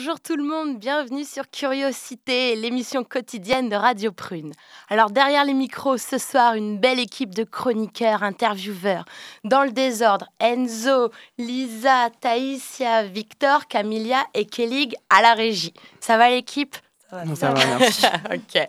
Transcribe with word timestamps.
Bonjour 0.00 0.18
tout 0.18 0.36
le 0.36 0.44
monde, 0.44 0.78
bienvenue 0.78 1.24
sur 1.24 1.50
Curiosité, 1.50 2.56
l'émission 2.56 3.04
quotidienne 3.04 3.68
de 3.68 3.76
Radio 3.76 4.12
Prune. 4.12 4.54
Alors 4.88 5.10
derrière 5.10 5.44
les 5.44 5.52
micros, 5.52 5.98
ce 5.98 6.16
soir, 6.16 6.54
une 6.54 6.78
belle 6.78 6.98
équipe 6.98 7.34
de 7.34 7.44
chroniqueurs, 7.44 8.22
intervieweurs. 8.22 9.04
Dans 9.44 9.62
le 9.62 9.72
désordre, 9.72 10.24
Enzo, 10.40 11.10
Lisa, 11.36 12.08
Taïsia, 12.18 13.02
Victor, 13.02 13.66
Camilia 13.66 14.24
et 14.32 14.46
Kellig 14.46 14.94
à 15.10 15.20
la 15.20 15.34
régie. 15.34 15.74
Ça 16.00 16.16
va 16.16 16.30
l'équipe? 16.30 16.76
Ça 17.10 17.50
va, 17.50 17.66
merci. 17.78 18.06
ok. 18.32 18.68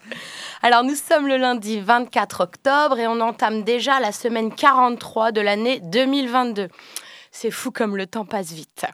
Alors 0.62 0.84
nous 0.84 0.96
sommes 0.96 1.28
le 1.28 1.38
lundi 1.38 1.80
24 1.80 2.42
octobre 2.42 3.00
et 3.00 3.08
on 3.08 3.22
entame 3.22 3.64
déjà 3.64 4.02
la 4.02 4.12
semaine 4.12 4.54
43 4.54 5.32
de 5.32 5.40
l'année 5.40 5.80
2022. 5.80 6.68
C'est 7.32 7.52
fou 7.52 7.72
comme 7.72 7.96
le 7.96 8.06
temps 8.06 8.26
passe 8.26 8.52
vite. 8.52 8.86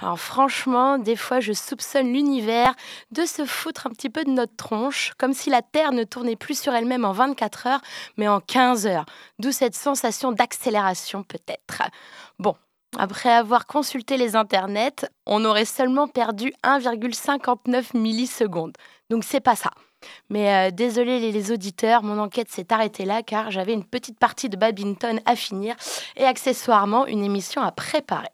Alors 0.00 0.20
franchement, 0.20 0.96
des 0.98 1.16
fois, 1.16 1.40
je 1.40 1.52
soupçonne 1.52 2.12
l'univers 2.12 2.74
de 3.10 3.24
se 3.24 3.44
foutre 3.44 3.88
un 3.88 3.90
petit 3.90 4.10
peu 4.10 4.24
de 4.24 4.30
notre 4.30 4.54
tronche, 4.54 5.12
comme 5.18 5.32
si 5.32 5.50
la 5.50 5.60
Terre 5.60 5.92
ne 5.92 6.04
tournait 6.04 6.36
plus 6.36 6.60
sur 6.60 6.72
elle-même 6.72 7.04
en 7.04 7.12
24 7.12 7.66
heures, 7.66 7.80
mais 8.16 8.28
en 8.28 8.40
15 8.40 8.86
heures. 8.86 9.06
D'où 9.40 9.50
cette 9.50 9.74
sensation 9.74 10.30
d'accélération 10.30 11.24
peut-être. 11.24 11.82
Bon, 12.38 12.54
après 12.96 13.30
avoir 13.30 13.66
consulté 13.66 14.16
les 14.16 14.36
internets, 14.36 15.04
on 15.26 15.44
aurait 15.44 15.64
seulement 15.64 16.06
perdu 16.06 16.52
1,59 16.62 17.96
millisecondes. 17.96 18.76
Donc 19.10 19.24
c'est 19.24 19.40
pas 19.40 19.56
ça. 19.56 19.70
Mais 20.30 20.68
euh, 20.68 20.70
désolé 20.70 21.18
les, 21.18 21.50
auditeurs, 21.50 22.04
mon 22.04 22.20
enquête 22.20 22.50
s'est 22.50 22.72
arrêtée 22.72 23.04
là 23.04 23.22
car 23.24 23.50
j'avais 23.50 23.72
une 23.72 23.84
petite 23.84 24.18
partie 24.18 24.48
de 24.48 24.56
badminton 24.56 25.20
à 25.26 25.34
finir 25.34 25.74
et 26.16 26.24
accessoirement 26.24 27.04
une 27.06 27.24
émission 27.24 27.62
à 27.62 27.72
préparer. 27.72 28.28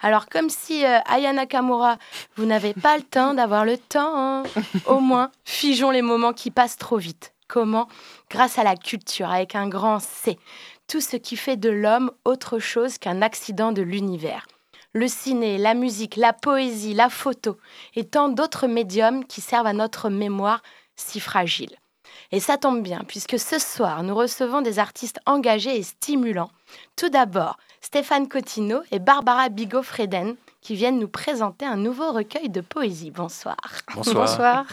Alors, 0.00 0.28
comme 0.28 0.50
si 0.50 0.84
euh, 0.84 0.98
Aya 1.06 1.32
Nakamura, 1.32 1.98
vous 2.36 2.44
n'avez 2.44 2.74
pas 2.74 2.96
le 2.96 3.02
temps 3.02 3.34
d'avoir 3.34 3.64
le 3.64 3.78
temps, 3.78 4.16
hein. 4.16 4.42
au 4.86 5.00
moins, 5.00 5.30
figeons 5.44 5.90
les 5.90 6.02
moments 6.02 6.32
qui 6.32 6.50
passent 6.50 6.76
trop 6.76 6.96
vite. 6.96 7.32
Comment? 7.48 7.88
Grâce 8.30 8.58
à 8.58 8.64
la 8.64 8.76
culture, 8.76 9.30
avec 9.30 9.54
un 9.54 9.68
grand 9.68 10.00
C. 10.00 10.38
Tout 10.88 11.00
ce 11.00 11.16
qui 11.16 11.36
fait 11.36 11.56
de 11.56 11.70
l'homme 11.70 12.10
autre 12.24 12.58
chose 12.58 12.98
qu'un 12.98 13.22
accident 13.22 13.72
de 13.72 13.82
l'univers. 13.82 14.46
Le 14.94 15.08
ciné, 15.08 15.56
la 15.56 15.74
musique, 15.74 16.16
la 16.16 16.32
poésie, 16.32 16.94
la 16.94 17.08
photo 17.08 17.56
et 17.94 18.04
tant 18.04 18.28
d'autres 18.28 18.66
médiums 18.66 19.24
qui 19.24 19.40
servent 19.40 19.66
à 19.66 19.72
notre 19.72 20.10
mémoire 20.10 20.62
si 20.96 21.20
fragile. 21.20 21.74
Et 22.30 22.40
ça 22.40 22.56
tombe 22.56 22.82
bien, 22.82 23.02
puisque 23.06 23.38
ce 23.38 23.58
soir, 23.58 24.02
nous 24.02 24.14
recevons 24.14 24.62
des 24.62 24.78
artistes 24.78 25.20
engagés 25.26 25.76
et 25.76 25.82
stimulants. 25.82 26.50
Tout 26.96 27.08
d'abord, 27.08 27.56
Stéphane 27.80 28.28
Cotineau 28.28 28.82
et 28.90 28.98
Barbara 28.98 29.48
Bigot-Freden, 29.48 30.36
qui 30.60 30.74
viennent 30.74 30.98
nous 30.98 31.08
présenter 31.08 31.66
un 31.66 31.76
nouveau 31.76 32.12
recueil 32.12 32.48
de 32.48 32.60
poésie. 32.60 33.10
Bonsoir. 33.10 33.56
Bonsoir. 33.94 34.66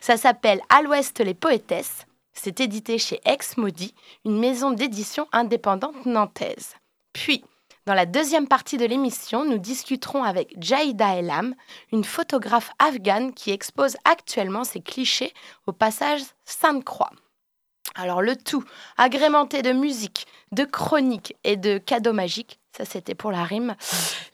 Ça 0.00 0.16
s'appelle 0.16 0.60
À 0.68 0.82
l'Ouest 0.82 1.20
les 1.20 1.34
poétesses. 1.34 2.06
C'est 2.32 2.60
édité 2.60 2.98
chez 2.98 3.20
Ex 3.24 3.56
Maudit, 3.56 3.94
une 4.24 4.38
maison 4.38 4.70
d'édition 4.72 5.26
indépendante 5.32 6.04
nantaise. 6.06 6.74
Puis, 7.12 7.44
dans 7.86 7.94
la 7.94 8.06
deuxième 8.06 8.48
partie 8.48 8.78
de 8.78 8.86
l'émission, 8.86 9.44
nous 9.44 9.58
discuterons 9.58 10.22
avec 10.22 10.54
Jaïda 10.58 11.16
Elam, 11.16 11.54
une 11.92 12.04
photographe 12.04 12.72
afghane 12.78 13.34
qui 13.34 13.50
expose 13.50 13.96
actuellement 14.04 14.64
ses 14.64 14.80
clichés 14.80 15.34
au 15.66 15.72
passage 15.72 16.22
Sainte-Croix. 16.44 17.10
Alors 17.94 18.22
le 18.22 18.34
tout, 18.34 18.64
agrémenté 18.96 19.62
de 19.62 19.72
musique, 19.72 20.26
de 20.50 20.64
chroniques 20.64 21.36
et 21.44 21.56
de 21.56 21.78
cadeaux 21.78 22.12
magiques, 22.12 22.58
ça 22.76 22.84
c'était 22.84 23.14
pour 23.14 23.30
la 23.30 23.44
rime. 23.44 23.76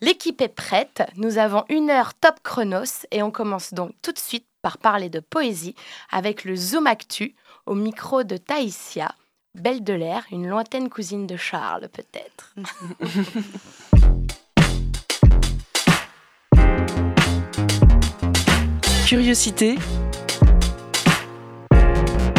L'équipe 0.00 0.41
est 0.41 0.48
prête, 0.48 1.03
nous 1.16 1.37
avons 1.37 1.65
une 1.69 1.91
heure 1.91 2.15
top 2.15 2.37
chronos 2.43 3.04
et 3.10 3.22
on 3.22 3.31
commence 3.31 3.75
donc 3.75 3.93
tout 4.00 4.12
de 4.12 4.19
suite 4.19 4.47
par 4.62 4.78
parler 4.78 5.10
de 5.10 5.21
poésie 5.21 5.75
avec 6.10 6.44
le 6.44 6.56
Zoom 6.56 6.87
Actu 6.87 7.34
au 7.66 7.75
micro 7.75 8.22
de 8.22 8.38
Taïsia. 8.38 9.15
Belle 9.54 9.84
de 9.84 9.92
l'air, 9.92 10.25
une 10.31 10.48
lointaine 10.48 10.88
cousine 10.88 11.27
de 11.27 11.37
Charles, 11.37 11.88
peut-être. 11.88 12.54
Curiosité. 19.06 19.77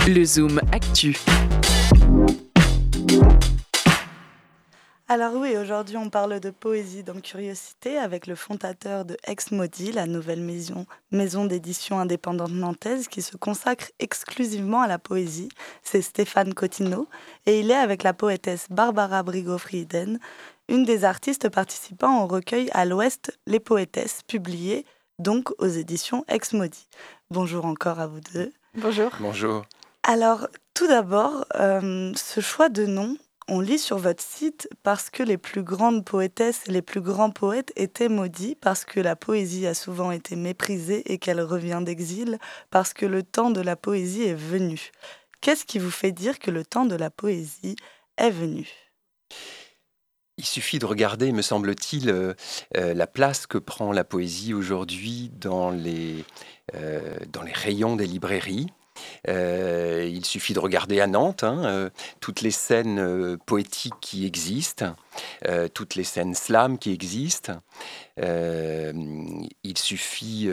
Le 0.07 0.23
Zoom 0.23 0.59
Actu. 0.71 1.15
Alors 5.07 5.35
oui, 5.35 5.55
aujourd'hui 5.55 5.97
on 5.97 6.09
parle 6.09 6.39
de 6.39 6.49
poésie 6.49 7.03
dans 7.03 7.19
Curiosité 7.19 7.99
avec 7.99 8.25
le 8.25 8.33
fondateur 8.33 9.05
de 9.05 9.15
Ex 9.27 9.51
Maudit, 9.51 9.91
la 9.91 10.07
nouvelle 10.07 10.41
maison, 10.41 10.87
maison 11.11 11.45
d'édition 11.45 11.99
indépendante 11.99 12.51
nantaise 12.51 13.07
qui 13.07 13.21
se 13.21 13.37
consacre 13.37 13.91
exclusivement 13.99 14.81
à 14.81 14.87
la 14.87 14.97
poésie. 14.97 15.49
C'est 15.83 16.01
Stéphane 16.01 16.55
Cotineau 16.55 17.07
et 17.45 17.59
il 17.59 17.69
est 17.69 17.75
avec 17.75 18.01
la 18.01 18.13
poétesse 18.13 18.65
Barbara 18.71 19.21
Brigo-Frieden, 19.21 20.19
une 20.67 20.83
des 20.83 21.05
artistes 21.05 21.49
participant 21.49 22.23
au 22.23 22.27
recueil 22.27 22.71
À 22.73 22.85
l'Ouest, 22.85 23.37
les 23.45 23.59
poétesses, 23.59 24.23
publié 24.23 24.85
donc 25.19 25.51
aux 25.59 25.67
éditions 25.67 26.25
Ex 26.27 26.53
Maudit. 26.53 26.87
Bonjour 27.29 27.65
encore 27.65 27.99
à 27.99 28.07
vous 28.07 28.21
deux. 28.33 28.51
Bonjour. 28.73 29.11
Bonjour. 29.19 29.63
Alors, 30.03 30.47
tout 30.73 30.87
d'abord, 30.87 31.45
euh, 31.55 32.11
ce 32.15 32.41
choix 32.41 32.69
de 32.69 32.87
nom, 32.87 33.17
on 33.47 33.59
lit 33.59 33.77
sur 33.77 33.99
votre 33.99 34.23
site 34.23 34.67
parce 34.81 35.11
que 35.11 35.21
les 35.21 35.37
plus 35.37 35.61
grandes 35.61 36.03
poétesses 36.03 36.63
et 36.67 36.71
les 36.71 36.81
plus 36.81 37.01
grands 37.01 37.29
poètes 37.29 37.71
étaient 37.75 38.09
maudits, 38.09 38.55
parce 38.55 38.83
que 38.83 38.99
la 38.99 39.15
poésie 39.15 39.67
a 39.67 39.75
souvent 39.75 40.09
été 40.09 40.35
méprisée 40.35 41.11
et 41.11 41.19
qu'elle 41.19 41.41
revient 41.41 41.81
d'exil, 41.83 42.39
parce 42.71 42.93
que 42.93 43.05
le 43.05 43.21
temps 43.21 43.51
de 43.51 43.61
la 43.61 43.75
poésie 43.75 44.23
est 44.23 44.33
venu. 44.33 44.89
Qu'est-ce 45.39 45.65
qui 45.65 45.77
vous 45.77 45.91
fait 45.91 46.11
dire 46.11 46.39
que 46.39 46.49
le 46.49 46.65
temps 46.65 46.85
de 46.85 46.95
la 46.95 47.11
poésie 47.11 47.75
est 48.17 48.31
venu? 48.31 48.67
Il 50.37 50.45
suffit 50.45 50.79
de 50.79 50.85
regarder, 50.87 51.31
me 51.31 51.43
semble-t-il, 51.43 52.09
euh, 52.09 52.33
euh, 52.75 52.95
la 52.95 53.05
place 53.05 53.45
que 53.45 53.59
prend 53.59 53.91
la 53.91 54.03
poésie 54.03 54.55
aujourd'hui 54.55 55.29
dans 55.35 55.69
les, 55.69 56.25
dans 57.31 57.43
les 57.43 57.51
rayons 57.51 57.95
des 57.95 58.07
librairies. 58.07 58.67
Euh, 59.27 60.09
il 60.11 60.25
suffit 60.25 60.53
de 60.53 60.59
regarder 60.59 60.99
à 60.99 61.07
Nantes 61.07 61.43
hein, 61.43 61.63
euh, 61.65 61.89
toutes 62.19 62.41
les 62.41 62.51
scènes 62.51 62.99
euh, 62.99 63.37
poétiques 63.45 63.93
qui 64.01 64.25
existent, 64.25 64.95
toutes 65.73 65.95
les 65.95 66.03
scènes 66.03 66.33
slam 66.35 66.77
qui 66.77 66.93
existent. 66.93 67.61
Il 68.17 69.77
suffit 69.77 70.49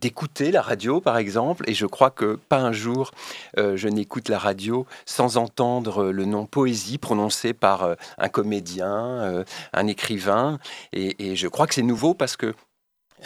d'écouter 0.00 0.50
la 0.50 0.62
radio, 0.62 1.00
par 1.00 1.18
exemple, 1.18 1.68
et 1.68 1.74
je 1.74 1.84
crois 1.84 2.10
que 2.10 2.36
pas 2.48 2.60
un 2.60 2.72
jour 2.72 3.10
je 3.56 3.88
n'écoute 3.88 4.30
la 4.30 4.38
radio 4.38 4.86
sans 5.04 5.36
entendre 5.36 6.10
le 6.10 6.24
nom 6.24 6.46
poésie 6.46 6.96
prononcé 6.96 7.52
par 7.52 7.96
un 8.16 8.28
comédien, 8.28 9.44
un 9.74 9.86
écrivain, 9.86 10.58
et 10.94 11.36
je 11.36 11.48
crois 11.48 11.66
que 11.66 11.74
c'est 11.74 11.82
nouveau 11.82 12.14
parce 12.14 12.36
que 12.36 12.54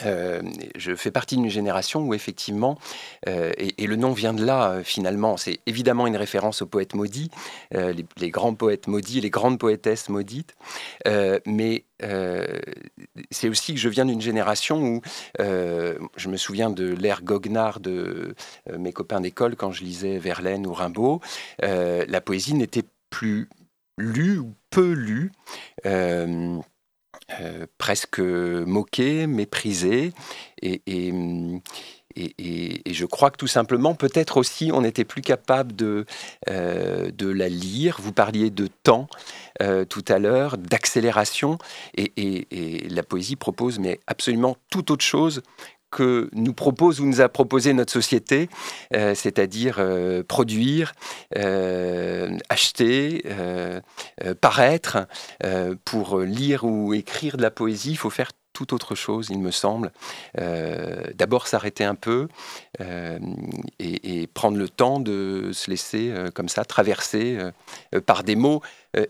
euh, 0.05 0.41
je 0.75 0.95
fais 0.95 1.11
partie 1.11 1.37
d'une 1.37 1.49
génération 1.49 2.01
où 2.01 2.13
effectivement, 2.13 2.77
euh, 3.27 3.51
et, 3.57 3.87
le 3.87 3.95
nom 3.95 4.11
vient 4.11 4.33
de 4.33 4.45
là 4.45 4.71
euh, 4.71 4.83
finalement, 4.83 5.37
c'est 5.37 5.59
évidemment 5.65 6.07
une 6.07 6.17
référence 6.17 6.61
aux 6.61 6.65
poètes 6.65 6.93
maudits, 6.93 7.31
les, 7.71 8.05
les 8.17 8.29
grands 8.29 8.53
poètes 8.53 8.87
maudits, 8.87 9.21
les 9.21 9.29
grandes 9.29 9.59
poétesses 9.59 10.09
maudites, 10.09 10.55
mais 11.45 11.85
c'est 13.31 13.49
aussi 13.49 13.73
que 13.73 13.79
je 13.79 13.89
viens 13.89 14.05
d'une 14.05 14.21
génération 14.21 14.81
où 14.81 15.01
je 15.39 16.29
me 16.29 16.37
souviens 16.37 16.69
de 16.69 16.93
l'ère 16.93 17.23
goguenard 17.23 17.79
de 17.79 18.35
mes 18.77 18.93
copains 18.93 19.21
d'école 19.21 19.55
quand 19.55 19.71
je 19.71 19.83
lisais 19.83 20.17
Verlaine 20.17 20.67
ou 20.67 20.73
Rimbaud, 20.73 21.21
la 21.61 22.21
poésie 22.21 22.53
n'était 22.53 22.85
plus 23.09 23.49
lue 23.97 24.39
ou 24.39 24.53
peu 24.69 24.91
lue. 24.91 25.31
Euh, 27.41 27.65
presque 27.77 28.19
moqué, 28.19 29.27
méprisé. 29.27 30.13
Et, 30.61 30.81
et, 30.87 31.11
et- 32.15 32.93
je 32.93 33.05
crois 33.05 33.31
que 33.31 33.37
tout 33.37 33.47
simplement, 33.47 33.95
peut-être 33.95 34.37
aussi, 34.37 34.71
on 34.73 34.81
n'était 34.81 35.03
plus 35.03 35.21
capable 35.21 35.75
de, 35.75 36.05
euh, 36.49 37.11
de 37.11 37.27
la 37.27 37.49
lire. 37.49 37.97
Vous 37.99 38.13
parliez 38.13 38.49
de 38.49 38.67
temps 38.67 39.07
euh, 39.61 39.83
tout 39.83 40.05
à 40.07 40.19
l'heure, 40.19 40.57
d'accélération. 40.57 41.57
Et 41.97 42.87
la 42.89 43.03
poésie 43.03 43.35
propose, 43.35 43.77
mais 43.77 43.99
absolument 44.07 44.55
tout 44.69 44.91
autre 44.91 45.03
chose 45.05 45.41
que 45.91 46.29
nous 46.33 46.53
propose 46.53 46.99
ou 46.99 47.05
nous 47.05 47.21
a 47.21 47.29
proposé 47.29 47.73
notre 47.73 47.93
société, 47.93 48.49
euh, 48.93 49.15
c'est-à-dire 49.15 49.77
euh, 49.79 50.23
produire, 50.23 50.93
euh, 51.37 52.37
acheter, 52.49 53.23
paraître. 54.41 55.07
pour 55.85 56.19
lire 56.19 56.63
ou 56.63 56.93
écrire 56.93 57.37
de 57.37 57.41
la 57.41 57.51
poésie, 57.51 57.91
il 57.91 57.97
faut 57.97 58.09
faire 58.09 58.31
tout 58.53 58.73
autre 58.73 58.95
chose, 58.95 59.27
il 59.29 59.39
me 59.39 59.51
semble. 59.51 59.91
D'abord 60.35 61.47
s'arrêter 61.47 61.83
un 61.83 61.95
peu 61.95 62.27
et, 62.79 64.21
et, 64.21 64.27
prendre 64.27 64.57
le 64.57 64.69
temps 64.69 64.99
de 64.99 65.51
se 65.53 65.69
laisser 65.69 66.13
comme 66.33 66.49
ça 66.49 66.65
traverser 66.65 67.37
par 68.05 68.23
des 68.23 68.35
mots 68.35 68.61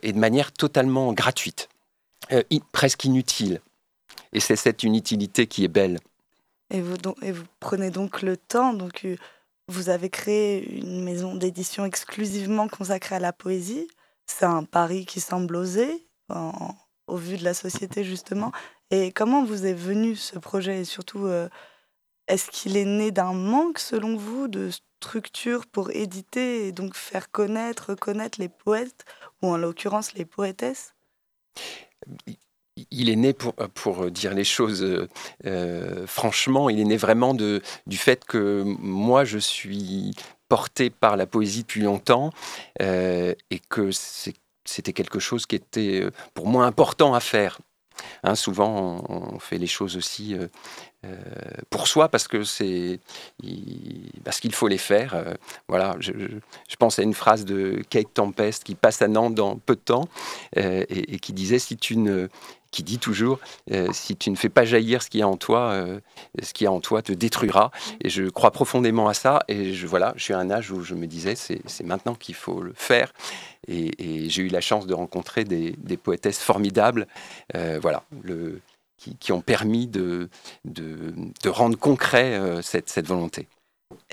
et 0.01 0.11
de 0.11 0.19
manière 0.19 0.51
totalement 0.51 1.13
gratuite, 1.13 1.69
presque 2.71 3.05
inutile. 3.05 3.61
Et 4.33 4.39
c'est 4.39 4.55
cette 4.55 4.83
inutilité 4.83 5.47
qui 5.47 5.63
est 5.63 5.69
belle. 5.69 5.99
Et 6.69 6.81
vous, 6.81 6.97
prenez 7.59 7.91
donc 7.91 8.21
le 8.21 8.35
temps, 8.35 8.73
donc 8.73 9.05
euh, 9.05 9.15
vous 9.67 9.89
avez 9.89 10.09
créé 10.09 10.79
une 10.79 11.03
maison 11.03 11.35
d'édition 11.35 11.85
exclusivement 11.85 12.67
consacrée 12.67 13.15
à 13.15 13.19
la 13.19 13.33
poésie. 13.33 13.87
C'est 14.25 14.45
un 14.45 14.63
pari 14.63 15.05
qui 15.05 15.21
semble 15.21 15.55
osé, 15.55 16.07
au 17.07 17.15
vu 17.15 17.37
de 17.37 17.43
la 17.43 17.53
société 17.53 18.03
justement. 18.03 18.51
Et 18.91 19.11
comment 19.11 19.45
vous 19.45 19.65
est 19.65 19.73
venu 19.73 20.15
ce 20.15 20.37
projet? 20.39 20.81
Et 20.81 20.85
surtout, 20.85 21.25
euh, 21.25 21.49
est-ce 22.27 22.49
qu'il 22.51 22.75
est 22.75 22.85
né 22.85 23.11
d'un 23.11 23.33
manque, 23.33 23.79
selon 23.79 24.17
vous, 24.17 24.47
de 24.49 24.69
structure 25.01 25.65
pour 25.67 25.91
éditer 25.91 26.67
et 26.67 26.71
donc 26.73 26.95
faire 26.95 27.31
connaître, 27.31 27.91
reconnaître 27.91 28.39
les 28.39 28.49
poètes, 28.49 29.05
ou 29.41 29.47
en 29.47 29.57
l'occurrence 29.57 30.13
les 30.13 30.25
poétesses? 30.25 30.93
Il 32.91 33.09
est 33.09 33.15
né, 33.15 33.33
pour, 33.33 33.53
pour 33.53 34.11
dire 34.11 34.33
les 34.33 34.43
choses 34.43 34.83
euh, 34.83 35.07
euh, 35.45 36.07
franchement, 36.07 36.69
il 36.69 36.79
est 36.79 36.85
né 36.85 36.97
vraiment 36.97 37.33
de, 37.33 37.61
du 37.85 37.97
fait 37.97 38.25
que 38.25 38.63
moi, 38.65 39.25
je 39.25 39.37
suis 39.37 40.13
porté 40.49 40.89
par 40.89 41.17
la 41.17 41.25
poésie 41.25 41.61
depuis 41.61 41.81
longtemps 41.81 42.31
euh, 42.81 43.33
et 43.51 43.59
que 43.59 43.89
c'était 44.65 44.93
quelque 44.93 45.19
chose 45.19 45.45
qui 45.45 45.55
était 45.55 46.03
pour 46.33 46.47
moi 46.47 46.65
important 46.65 47.13
à 47.13 47.19
faire. 47.19 47.59
Hein, 48.23 48.35
souvent, 48.35 49.03
on, 49.09 49.39
fait 49.39 49.57
les 49.57 49.67
choses 49.67 49.97
aussi 49.97 50.35
pour 51.69 51.87
soi 51.87 52.09
parce 52.09 52.27
que 52.27 52.43
c'est 52.43 52.99
parce 54.23 54.39
qu'il 54.39 54.53
faut 54.53 54.67
les 54.67 54.77
faire. 54.77 55.15
voilà, 55.67 55.95
je, 55.99 56.11
je, 56.11 56.75
pense 56.75 56.99
à 56.99 57.03
une 57.03 57.13
phrase 57.13 57.45
de 57.45 57.81
Kate 57.89 58.13
Tempest 58.13 58.63
qui 58.63 58.75
passe 58.75 59.01
à 59.01 59.07
Nantes 59.07 59.35
dans 59.35 59.57
peu 59.57 59.75
de 59.75 59.81
temps 59.81 60.09
et, 60.55 61.13
et, 61.13 61.19
qui 61.19 61.33
disait 61.33 61.59
si 61.59 61.77
tu 61.77 61.97
ne 61.97 62.27
qui 62.71 62.83
dit 62.83 62.99
toujours 62.99 63.39
euh, 63.71 63.87
si 63.91 64.15
tu 64.15 64.29
ne 64.29 64.35
fais 64.35 64.49
pas 64.49 64.65
jaillir 64.65 65.01
ce 65.01 65.09
qui 65.09 65.19
est 65.19 65.23
en 65.23 65.37
toi, 65.37 65.71
euh, 65.71 65.99
ce 66.41 66.53
qui 66.53 66.65
est 66.65 66.67
en 66.67 66.79
toi 66.79 67.01
te 67.01 67.11
détruira. 67.11 67.71
Et 68.03 68.09
je 68.09 68.23
crois 68.29 68.51
profondément 68.51 69.07
à 69.07 69.13
ça. 69.13 69.43
Et 69.47 69.73
je, 69.73 69.87
voilà, 69.87 70.13
je 70.15 70.23
suis 70.23 70.33
à 70.33 70.39
un 70.39 70.51
âge 70.51 70.71
où 70.71 70.83
je 70.83 70.95
me 70.95 71.07
disais 71.07 71.35
c'est 71.35 71.83
maintenant 71.83 72.15
qu'il 72.15 72.35
faut 72.35 72.61
le 72.61 72.73
faire. 72.75 73.13
Et, 73.67 74.29
j'ai 74.29 74.43
eu 74.43 74.47
la 74.47 74.61
chance 74.61 74.87
de 74.87 74.93
rencontrer 74.93 75.43
des, 75.43 75.97
poétesses 75.97 76.39
formidables, 76.39 77.07
euh, 77.55 77.79
voilà, 77.81 78.03
le, 78.21 78.61
qui, 78.97 79.31
ont 79.31 79.41
permis 79.41 79.87
de, 79.87 80.29
de, 80.65 81.49
rendre 81.49 81.77
concret 81.77 82.39
cette, 82.61 82.89
cette 82.89 83.07
volonté. 83.07 83.47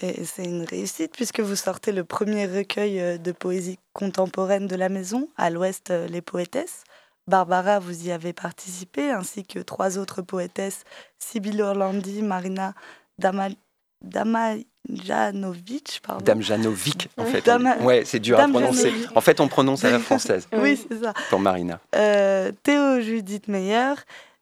Et 0.00 0.24
c'est 0.24 0.44
une 0.44 0.64
réussite 0.64 1.12
puisque 1.12 1.40
vous 1.40 1.56
sortez 1.56 1.90
le 1.90 2.04
premier 2.04 2.46
recueil 2.46 3.18
de 3.18 3.32
poésie 3.32 3.78
contemporaine 3.92 4.66
de 4.66 4.76
la 4.76 4.88
maison, 4.88 5.28
à 5.36 5.50
l'ouest 5.50 5.90
les 5.90 6.20
poétesses. 6.20 6.84
Barbara, 7.26 7.78
vous 7.78 8.06
y 8.06 8.12
avez 8.12 8.34
participé, 8.34 9.10
ainsi 9.10 9.44
que 9.44 9.58
trois 9.58 9.98
autres 9.98 10.20
poétesses, 10.20 10.84
Sibylle 11.18 11.62
Orlandi, 11.62 12.20
Marina 12.22 12.74
Damjanovic. 13.18 16.02
Pardon. 16.06 16.24
Damjanovic, 16.24 17.08
en 17.16 17.24
fait. 17.24 17.50
Ouais, 17.80 18.02
c'est 18.04 18.20
dur 18.20 18.38
à 18.38 18.46
prononcer. 18.46 18.92
En 19.14 19.22
fait, 19.22 19.40
on 19.40 19.48
prononce 19.48 19.84
à 19.84 19.90
la 19.90 20.00
française. 20.00 20.46
oui, 20.52 20.76
c'est 20.76 21.02
ça. 21.02 21.14
Pour 21.30 21.40
Marina. 21.40 21.80
Euh, 21.96 22.52
Théo 22.62 23.00
Judith 23.00 23.48
Meyer. 23.48 23.94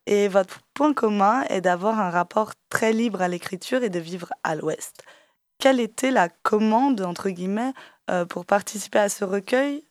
Et 0.06 0.28
votre 0.28 0.60
point 0.74 0.94
commun 0.94 1.42
est 1.48 1.60
d'avoir 1.60 2.00
un 2.00 2.10
rapport 2.10 2.52
très 2.68 2.92
libre 2.92 3.22
à 3.22 3.28
l'écriture 3.28 3.82
et 3.84 3.90
de 3.90 4.00
vivre 4.00 4.30
à 4.42 4.54
l'ouest. 4.56 5.02
Quelle 5.58 5.78
était 5.80 6.10
la 6.10 6.28
commande, 6.28 7.00
entre 7.02 7.30
guillemets, 7.30 7.72
euh, 8.10 8.24
pour 8.24 8.46
participer 8.46 8.98
à 8.98 9.08
ce 9.08 9.24
recueil? 9.24 9.86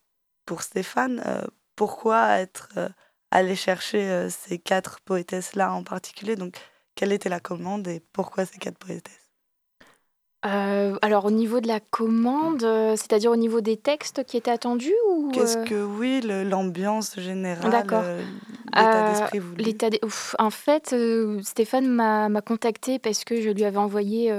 Pour 0.46 0.64
Stéphane 0.64 1.22
euh, 1.26 1.46
pourquoi 1.76 2.40
être 2.40 2.70
euh, 2.78 2.90
allé 3.32 3.56
chercher 3.56 4.30
ces 4.30 4.60
quatre 4.60 5.00
poétesses-là 5.02 5.74
en 5.74 5.84
particulier? 5.84 6.36
Donc, 6.36 6.58
quelle 6.96 7.14
était 7.14 7.30
la 7.30 7.40
commande 7.40 7.88
et 7.88 8.02
pourquoi 8.12 8.46
ces 8.46 8.58
quatre 8.58 8.78
poétesses? 8.78 9.21
Euh, 10.46 10.96
alors 11.02 11.26
au 11.26 11.32
niveau 11.32 11.60
de 11.60 11.68
la 11.68 11.80
commande, 11.80 12.62
c'est-à-dire 12.96 13.32
au 13.32 13.36
niveau 13.36 13.62
des 13.62 13.78
textes 13.78 14.24
qui 14.24 14.38
étaient 14.38 14.52
attendus 14.52 14.94
ou 15.10 15.30
Qu'est-ce 15.32 15.58
que 15.58 15.84
oui, 15.84 16.22
l'ambiance 16.22 17.20
générale, 17.20 17.72
D'accord. 17.72 18.04
l'état 18.74 19.12
d'esprit 19.12 19.40
voulu. 19.40 19.64
L'état 19.64 19.88
En 20.40 20.50
fait, 20.50 20.96
Stéphane 21.44 21.88
m'a 21.88 22.42
contacté 22.42 23.00
parce 23.00 23.24
que 23.24 23.42
je 23.42 23.50
lui 23.50 23.66
avais 23.66 23.78
envoyé 23.78 24.34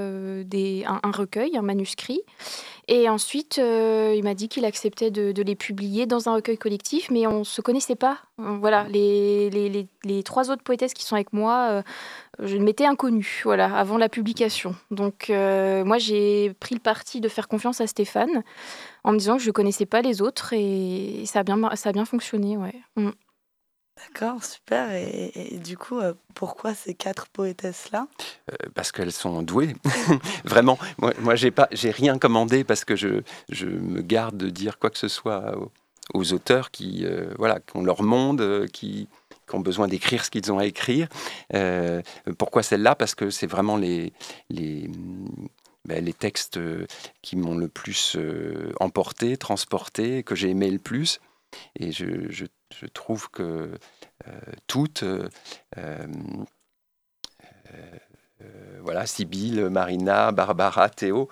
des, 0.45 0.85
un, 0.85 1.11
recueil, 1.11 1.57
un 1.57 1.61
manuscrit, 1.61 2.21
et 2.89 3.07
ensuite, 3.07 3.59
euh, 3.59 4.13
il 4.15 4.23
m'a 4.23 4.33
dit 4.33 4.49
qu'il 4.49 4.65
acceptait 4.65 5.09
de, 5.09 5.41
les 5.41 5.55
publier 5.55 6.05
dans 6.05 6.27
un 6.27 6.35
recueil 6.35 6.57
collectif, 6.57 7.09
mais 7.09 7.25
on 7.27 7.39
ne 7.39 7.43
se 7.43 7.61
connaissait 7.61 7.95
pas. 7.95 8.17
Euh, 8.39 8.57
voilà, 8.59 8.85
les, 8.89 9.49
les, 9.49 9.87
les, 10.03 10.23
trois 10.23 10.51
autres 10.51 10.63
poétesses 10.63 10.93
qui 10.93 11.05
sont 11.05 11.15
avec 11.15 11.31
moi, 11.31 11.67
euh, 11.69 11.81
je 12.39 12.57
m'étais 12.57 12.85
inconnue, 12.85 13.41
voilà, 13.43 13.75
avant 13.75 13.97
la 13.97 14.09
publication. 14.09 14.75
Donc, 14.91 15.29
moi, 15.29 15.97
j'ai 15.97 16.53
pris 16.59 16.75
le 16.75 16.81
parti 16.81 17.21
de 17.21 17.29
faire 17.29 17.47
confiance 17.47 17.81
à 17.81 17.87
Stéphane 17.87 18.43
en 19.03 19.11
me 19.11 19.17
disant 19.17 19.37
que 19.37 19.43
je 19.43 19.49
ne 19.49 19.53
connaissais 19.53 19.85
pas 19.85 20.01
les 20.01 20.21
autres 20.21 20.53
et 20.53 21.23
ça 21.25 21.39
a 21.39 21.43
bien, 21.43 21.75
ça 21.75 21.89
a 21.89 21.91
bien 21.91 22.05
fonctionné, 22.05 22.57
ouais. 22.57 22.75
Mm. 22.95 23.11
D'accord, 23.97 24.43
super. 24.43 24.91
Et, 24.91 25.59
du 25.63 25.77
coup, 25.77 25.99
euh, 25.99 26.13
pourquoi 26.33 26.73
ces 26.73 26.93
quatre 26.93 27.27
poétesses-là? 27.27 28.07
Euh, 28.51 28.55
Parce 28.73 28.91
qu'elles 28.91 29.11
sont 29.11 29.43
douées. 29.43 29.75
Vraiment, 30.45 30.79
moi, 30.97 31.13
moi 31.19 31.35
j'ai 31.35 31.51
pas, 31.51 31.67
j'ai 31.71 31.91
rien 31.91 32.17
commandé 32.17 32.63
parce 32.63 32.85
que 32.85 32.95
je, 32.95 33.21
je, 33.49 33.67
me 33.67 34.01
garde 34.01 34.35
de 34.35 34.49
dire 34.49 34.79
quoi 34.79 34.89
que 34.89 34.97
ce 34.97 35.07
soit 35.07 35.55
aux, 36.13 36.33
auteurs 36.33 36.71
qui, 36.71 37.05
euh, 37.05 37.33
voilà, 37.37 37.59
qui 37.59 37.77
ont 37.77 37.83
leur 37.83 38.01
monde, 38.01 38.65
qui, 38.73 39.07
qui 39.53 39.57
ont 39.57 39.61
besoin 39.61 39.87
d'écrire 39.87 40.25
ce 40.25 40.31
qu'ils 40.31 40.51
ont 40.51 40.59
à 40.59 40.65
écrire. 40.65 41.07
pourquoi 42.37 42.63
celle-là? 42.63 42.95
Parce 42.95 43.15
que 43.15 43.29
c'est 43.29 43.47
vraiment 43.47 43.77
les, 43.77 44.13
les, 44.49 44.89
ben, 45.85 46.03
les 46.03 46.13
textes 46.13 46.59
qui 47.21 47.35
m'ont 47.35 47.55
le 47.55 47.67
plus 47.67 48.17
emporté, 48.79 49.37
transporté, 49.37 50.23
que 50.23 50.35
j'ai 50.35 50.49
aimé 50.49 50.69
le 50.69 50.79
plus. 50.79 51.19
Et 51.79 51.91
je, 51.91 52.31
je 52.73 52.85
trouve 52.87 53.29
que 53.29 53.77
euh, 54.27 54.31
toutes, 54.67 55.03
euh, 55.03 55.29
euh, 55.77 56.07
voilà, 58.81 59.05
Sibylle, 59.05 59.69
Marina, 59.69 60.31
Barbara, 60.31 60.89
Théo, 60.89 61.29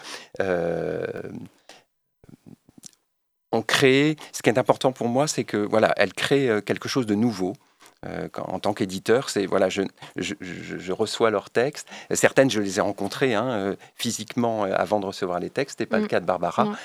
ont 3.52 3.62
créé. 3.62 4.16
Ce 4.32 4.42
qui 4.42 4.50
est 4.50 4.58
important 4.58 4.92
pour 4.92 5.10
moi, 5.10 5.28
c'est 5.28 5.44
que 5.44 5.58
voilà, 5.58 5.94
elles 5.98 6.14
créent 6.14 6.62
quelque 6.62 6.88
chose 6.88 7.06
de 7.06 7.16
nouveau. 7.16 7.54
En 8.38 8.60
tant 8.60 8.74
qu'éditeur, 8.74 9.30
c'est 9.30 9.46
voilà, 9.46 9.70
je, 9.70 9.84
je, 10.18 10.92
reçois 10.92 11.30
leurs 11.30 11.50
textes. 11.50 11.88
Certaines, 12.12 12.50
je 12.50 12.60
les 12.60 12.80
ai 12.80 12.82
rencontrées 12.82 13.36
hein, 13.36 13.76
physiquement 13.96 14.64
avant 14.64 15.00
de 15.00 15.06
recevoir 15.06 15.40
les 15.40 15.50
textes. 15.50 15.78
C'était 15.78 15.90
pas 15.90 16.00
le 16.00 16.06
mm. 16.06 16.08
cas 16.08 16.20
de 16.20 16.26
Barbara. 16.26 16.76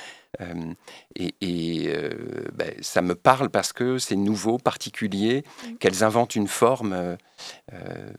Euh, 0.40 0.74
et, 1.14 1.84
euh, 1.88 2.10
ben, 2.52 2.72
ça 2.80 3.02
me 3.02 3.14
parle 3.14 3.50
parce 3.50 3.72
que 3.72 3.98
c'est 3.98 4.16
nouveau, 4.16 4.58
particulier, 4.58 5.44
mm. 5.44 5.76
qu'elles 5.76 6.04
inventent 6.04 6.36
une 6.36 6.48
forme, 6.48 7.16
euh, 7.72 8.12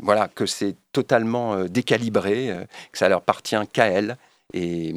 voilà, 0.00 0.28
que 0.28 0.46
c'est 0.46 0.76
totalement 0.92 1.64
décalibré, 1.64 2.66
que 2.92 2.98
ça 2.98 3.08
leur 3.08 3.18
appartient 3.18 3.56
qu'à 3.72 3.86
elles. 3.86 4.16
Et 4.52 4.94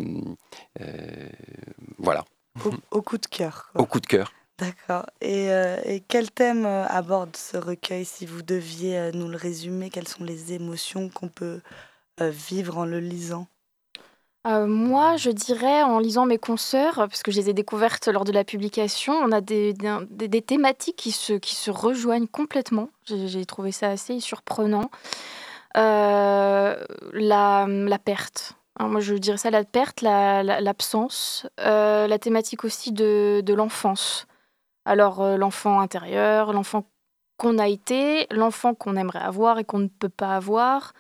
voilà. 1.98 2.26
Au, 2.92 3.02
coup 3.02 3.18
de 3.18 3.26
cœur. 3.26 3.72
Au 3.76 3.86
coup 3.86 4.00
de 4.00 4.06
cœur. 4.06 4.32
D'accord. 4.60 5.06
Et, 5.22 5.48
et, 5.86 6.04
quel 6.08 6.32
thème 6.32 6.66
aborde 6.66 7.36
ce 7.36 7.58
recueil 7.58 8.06
Si 8.06 8.26
vous 8.26 8.44
deviez 8.44 9.12
nous 9.14 9.28
le 9.28 9.38
résumer, 9.38 9.90
quelles 9.90 10.08
sont 10.08 10.24
les 10.24 10.54
émotions 10.54 11.10
qu'on 11.10 11.28
peut 11.28 11.62
vivre 12.20 12.78
en 12.78 12.86
le 12.86 13.00
lisant? 13.00 13.48
Euh, 14.46 14.68
moi, 14.68 15.16
je 15.16 15.30
dirais, 15.30 15.84
en 15.84 16.00
lisant 16.00 16.26
mes 16.26 16.38
consoeurs, 16.38 16.96
parce 16.96 17.24
que 17.24 17.32
je 17.32 17.40
les 17.40 17.50
ai 17.50 17.54
découvertes 17.54 18.10
lors 18.10 18.26
de 18.26 18.34
la 18.34 18.44
publication, 18.44 19.14
on 19.14 19.32
a 19.32 19.40
des, 19.40 19.74
des, 20.10 20.42
thématiques 20.42 20.98
qui 20.98 21.14
se, 21.14 21.34
qui 21.34 21.56
se 21.56 21.72
rejoignent 21.72 22.28
complètement. 22.28 22.90
J'ai 23.06 23.46
trouvé 23.46 23.72
ça 23.72 23.90
assez 23.90 24.20
surprenant. 24.20 24.92
Euh, 25.78 26.76
la, 27.14 27.66
la, 27.68 28.00
perte. 28.00 28.54
moi, 28.82 29.00
je 29.00 29.16
dirais 29.16 29.38
ça, 29.38 29.50
la 29.50 29.64
perte, 29.64 30.02
l'absence, 30.02 31.48
la, 31.58 32.04
euh, 32.04 32.08
la 32.08 32.20
thématique 32.20 32.66
aussi 32.66 32.92
de, 32.92 33.42
de 33.46 33.54
l'enfance. 33.54 34.28
Alors, 34.86 35.38
l'enfant 35.38 35.80
intérieur, 35.80 36.54
l'enfant 36.54 36.86
qu'on 37.38 37.58
a 37.58 37.68
été, 37.68 38.28
l'enfant 38.32 38.74
qu'on 38.76 38.96
aimerait 38.96 39.20
avoir 39.20 39.60
et 39.60 39.64
qu'on 39.64 39.80
ne 39.80 39.88
peut 39.88 40.10
pas 40.10 40.36
avoir. 40.36 40.94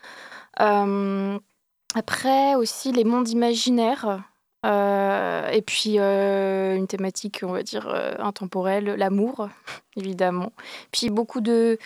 après 1.95 2.55
aussi 2.55 2.91
les 2.91 3.03
mondes 3.03 3.29
imaginaires. 3.29 4.23
Euh, 4.65 5.49
et 5.49 5.61
puis 5.61 5.95
euh, 5.99 6.75
une 6.75 6.87
thématique, 6.87 7.41
on 7.43 7.51
va 7.51 7.63
dire, 7.63 7.87
euh, 7.89 8.13
intemporelle, 8.19 8.85
l'amour, 8.85 9.49
évidemment. 9.97 10.53
Puis 10.91 11.09
beaucoup 11.09 11.41
de, 11.41 11.77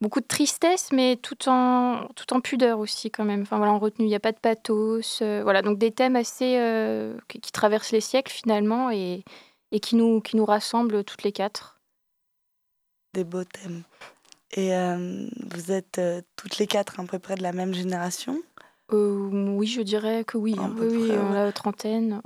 beaucoup 0.00 0.20
de 0.20 0.26
tristesse, 0.26 0.90
mais 0.92 1.16
tout 1.16 1.48
en, 1.48 2.06
tout 2.14 2.32
en 2.32 2.40
pudeur 2.40 2.78
aussi, 2.78 3.10
quand 3.10 3.24
même. 3.24 3.42
Enfin, 3.42 3.56
voilà, 3.58 3.72
en 3.72 3.78
retenue, 3.78 4.06
il 4.06 4.08
n'y 4.08 4.14
a 4.14 4.20
pas 4.20 4.32
de 4.32 4.38
pathos. 4.38 5.20
voilà, 5.20 5.62
donc 5.62 5.78
des 5.78 5.90
thèmes 5.90 6.16
assez. 6.16 6.52
Qui, 7.28 7.40
qui, 7.40 7.52
traversent 7.52 7.92
les 7.92 8.00
siècles, 8.00 8.32
finalement, 8.32 8.90
et, 8.90 9.24
et 9.72 9.80
qui, 9.80 9.96
nous, 9.96 10.20
qui 10.20 10.36
nous 10.36 10.44
rassemblent 10.44 11.02
toutes 11.02 11.24
les 11.24 11.32
quatre. 11.32 11.80
Des 13.14 13.24
beaux 13.24 13.44
thèmes. 13.44 13.82
Et 14.52 14.70
vous 14.70 15.72
êtes 15.72 16.00
toutes 16.36 16.58
les 16.58 16.66
quatre 16.66 17.00
à 17.00 17.04
peu 17.04 17.18
près 17.18 17.34
de 17.34 17.42
la 17.42 17.52
même 17.52 17.72
génération? 17.72 18.42
Euh, 18.94 19.30
oui, 19.56 19.66
je 19.66 19.82
dirais 19.82 20.24
que 20.24 20.38
oui. 20.38 20.56
Hein. 20.58 20.74
oui, 20.78 21.10
la 21.32 21.52
trentaine. 21.52 22.20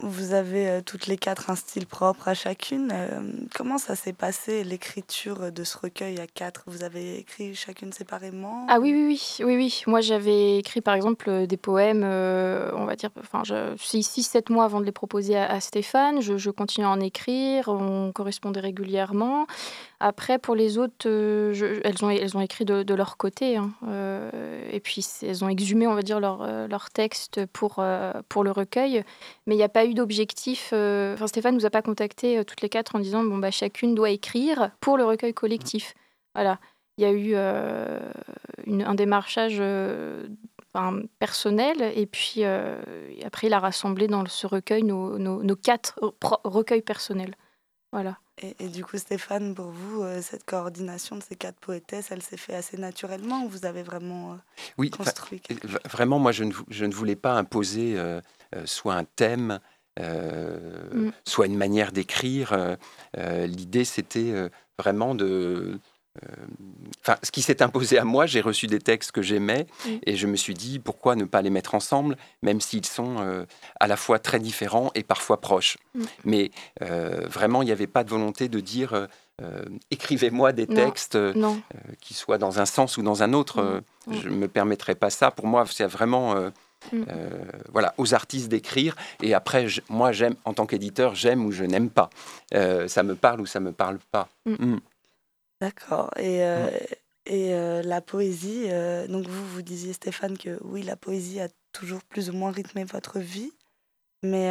Vous 0.00 0.32
avez 0.32 0.68
euh, 0.68 0.80
toutes 0.84 1.06
les 1.06 1.16
quatre 1.16 1.50
un 1.50 1.54
style 1.54 1.86
propre 1.86 2.28
à 2.28 2.34
chacune. 2.34 2.90
Euh, 2.92 3.20
comment 3.54 3.78
ça 3.78 3.94
s'est 3.94 4.12
passé 4.12 4.64
l'écriture 4.64 5.52
de 5.52 5.64
ce 5.64 5.78
recueil 5.78 6.18
à 6.18 6.26
quatre? 6.26 6.64
Vous 6.66 6.84
avez 6.84 7.18
écrit 7.18 7.54
chacune 7.54 7.92
séparément 7.92 8.66
Ah 8.68 8.78
oui, 8.80 8.92
oui, 8.92 9.20
oui, 9.40 9.44
oui, 9.44 9.56
oui. 9.56 9.82
Moi, 9.86 10.00
j'avais 10.00 10.58
écrit 10.58 10.80
par 10.80 10.94
exemple 10.94 11.46
des 11.46 11.56
poèmes, 11.56 12.04
on 12.04 12.84
va 12.84 12.96
dire, 12.96 13.10
enfin, 13.18 13.42
6-7 13.42 14.52
mois 14.52 14.64
avant 14.64 14.80
de 14.80 14.86
les 14.86 14.92
proposer 14.92 15.36
à, 15.36 15.60
Stéphane. 15.60 16.20
Je, 16.20 16.36
je 16.36 16.50
continuais 16.50 16.88
à 16.88 16.90
en 16.90 17.00
écrire, 17.00 17.68
on 17.68 18.12
correspondait 18.12 18.60
régulièrement. 18.60 19.46
Après, 20.02 20.38
pour 20.38 20.54
les 20.54 20.78
autres, 20.78 21.06
elles, 21.06 22.04
ont, 22.04 22.08
elles 22.08 22.34
ont 22.34 22.40
écrit 22.40 22.64
de, 22.64 22.94
leur 22.94 23.18
côté. 23.18 23.58
Hein. 23.58 23.70
et 24.72 24.80
puis, 24.80 25.06
elles 25.22 25.44
ont 25.44 25.48
exhumé 25.48 25.86
on 25.86 25.94
va 25.94 26.02
dire, 26.02 26.20
leur, 26.20 26.42
euh, 26.42 26.66
leur 26.68 26.88
texte 26.88 27.44
pour, 27.46 27.76
euh, 27.78 28.12
pour 28.30 28.42
le 28.42 28.50
recueil. 28.50 29.04
Mais 29.46 29.54
il 29.54 29.58
n'y 29.58 29.64
a 29.64 29.68
pas 29.68 29.84
eu 29.84 29.92
d'objectif. 29.92 30.70
Euh, 30.72 31.12
enfin, 31.14 31.26
Stéphane 31.26 31.54
nous 31.54 31.66
a 31.66 31.70
pas 31.70 31.82
contacté 31.82 32.42
toutes 32.46 32.62
les 32.62 32.70
quatre 32.70 32.96
en 32.96 32.98
disant 32.98 33.22
bon, 33.24 33.36
bah, 33.36 33.50
chacune 33.50 33.94
doit 33.94 34.10
écrire 34.10 34.70
pour 34.80 34.96
le 34.96 35.04
recueil 35.04 35.34
collectif. 35.34 35.94
Voilà. 36.34 36.58
Il 36.96 37.02
y 37.02 37.06
a 37.06 37.12
eu 37.12 37.34
un 37.34 38.94
démarchage 38.94 39.62
personnel 41.18 41.92
et 41.94 42.06
puis 42.06 42.44
après, 42.44 43.46
il 43.46 43.54
a 43.54 43.58
rassemblé 43.58 44.06
dans 44.06 44.26
ce 44.26 44.46
recueil 44.46 44.82
nos, 44.82 45.18
nos 45.18 45.56
quatre 45.56 45.98
recueils 46.44 46.82
personnels. 46.82 47.34
Voilà. 47.92 48.18
Et, 48.42 48.68
du 48.68 48.84
coup, 48.84 48.96
Stéphane, 48.96 49.54
pour 49.54 49.66
vous, 49.66 50.02
euh, 50.02 50.22
cette 50.22 50.44
coordination 50.44 51.16
de 51.16 51.22
ces 51.22 51.36
quatre 51.36 51.58
poétesses, 51.58 52.10
elle 52.10 52.22
s'est 52.22 52.38
fait 52.38 52.54
assez 52.54 52.78
naturellement 52.78 53.44
ou 53.44 53.48
vous 53.48 53.66
avez 53.66 53.82
vraiment 53.82 54.32
euh, 54.32 54.36
oui, 54.78 54.90
construit 54.90 55.42
Vraiment, 55.90 56.18
moi, 56.18 56.32
je 56.32 56.44
ne, 56.44 56.54
je 56.68 56.86
ne, 56.86 56.94
voulais 56.94 57.16
pas 57.16 57.34
imposer 57.34 57.98
euh, 57.98 58.20
soit 58.64 58.94
un 58.94 59.04
thème, 59.04 59.60
mm. 59.98 61.10
soit 61.26 61.46
une 61.46 61.58
manière 61.58 61.92
d'écrire. 61.92 62.76
L'idée, 63.16 63.84
c'était 63.84 64.50
vraiment 64.78 65.14
de, 65.14 65.78
Enfin, 67.02 67.16
ce 67.22 67.30
qui 67.30 67.40
s'est 67.40 67.62
imposé 67.62 67.98
à 67.98 68.04
moi, 68.04 68.26
j'ai 68.26 68.40
reçu 68.40 68.66
des 68.66 68.78
textes 68.78 69.12
que 69.12 69.22
j'aimais 69.22 69.66
mm. 69.86 69.90
et 70.06 70.16
je 70.16 70.26
me 70.26 70.36
suis 70.36 70.54
dit 70.54 70.78
pourquoi 70.78 71.16
ne 71.16 71.24
pas 71.24 71.40
les 71.40 71.50
mettre 71.50 71.74
ensemble, 71.74 72.16
même 72.42 72.60
s'ils 72.60 72.84
sont 72.84 73.16
euh, 73.20 73.44
à 73.78 73.86
la 73.86 73.96
fois 73.96 74.18
très 74.18 74.38
différents 74.38 74.90
et 74.94 75.02
parfois 75.02 75.40
proches. 75.40 75.78
Mm. 75.94 76.04
Mais 76.24 76.50
euh, 76.82 77.26
vraiment, 77.28 77.62
il 77.62 77.66
n'y 77.66 77.72
avait 77.72 77.86
pas 77.86 78.04
de 78.04 78.10
volonté 78.10 78.48
de 78.48 78.60
dire 78.60 78.92
euh, 79.40 79.64
écrivez-moi 79.90 80.52
des 80.52 80.66
textes 80.66 81.16
qui 82.00 82.12
soient 82.14 82.38
dans 82.38 82.60
un 82.60 82.66
sens 82.66 82.98
ou 82.98 83.02
dans 83.02 83.22
un 83.22 83.32
autre. 83.32 83.82
Mm. 84.06 84.14
Je 84.20 84.28
ne 84.28 84.34
me 84.34 84.48
permettrai 84.48 84.94
pas 84.94 85.10
ça. 85.10 85.30
Pour 85.30 85.46
moi, 85.46 85.64
c'est 85.70 85.86
vraiment 85.86 86.34
voilà, 87.72 87.94
aux 87.96 88.12
artistes 88.12 88.48
d'écrire. 88.48 88.96
Et 89.22 89.32
après, 89.32 89.66
moi, 89.88 90.12
j'aime, 90.12 90.34
en 90.44 90.52
tant 90.52 90.66
qu'éditeur, 90.66 91.14
j'aime 91.14 91.46
ou 91.46 91.52
je 91.52 91.64
n'aime 91.64 91.88
pas. 91.88 92.10
ça 92.52 93.02
me 93.02 93.14
parle 93.14 93.40
ou 93.40 93.46
ça 93.46 93.60
me 93.60 93.72
parle 93.72 93.98
pas. 94.10 94.28
D'accord. 95.60 96.10
Et, 96.16 96.42
euh, 96.42 96.70
et 97.26 97.54
euh, 97.54 97.82
la 97.82 98.00
poésie, 98.00 98.64
euh, 98.68 99.06
donc 99.06 99.26
vous, 99.26 99.46
vous 99.46 99.62
disiez 99.62 99.92
Stéphane 99.92 100.38
que 100.38 100.58
oui, 100.62 100.82
la 100.82 100.96
poésie 100.96 101.40
a 101.40 101.48
toujours 101.72 102.02
plus 102.02 102.30
ou 102.30 102.32
moins 102.32 102.50
rythmé 102.50 102.84
votre 102.84 103.18
vie. 103.18 103.52
Mais 104.22 104.50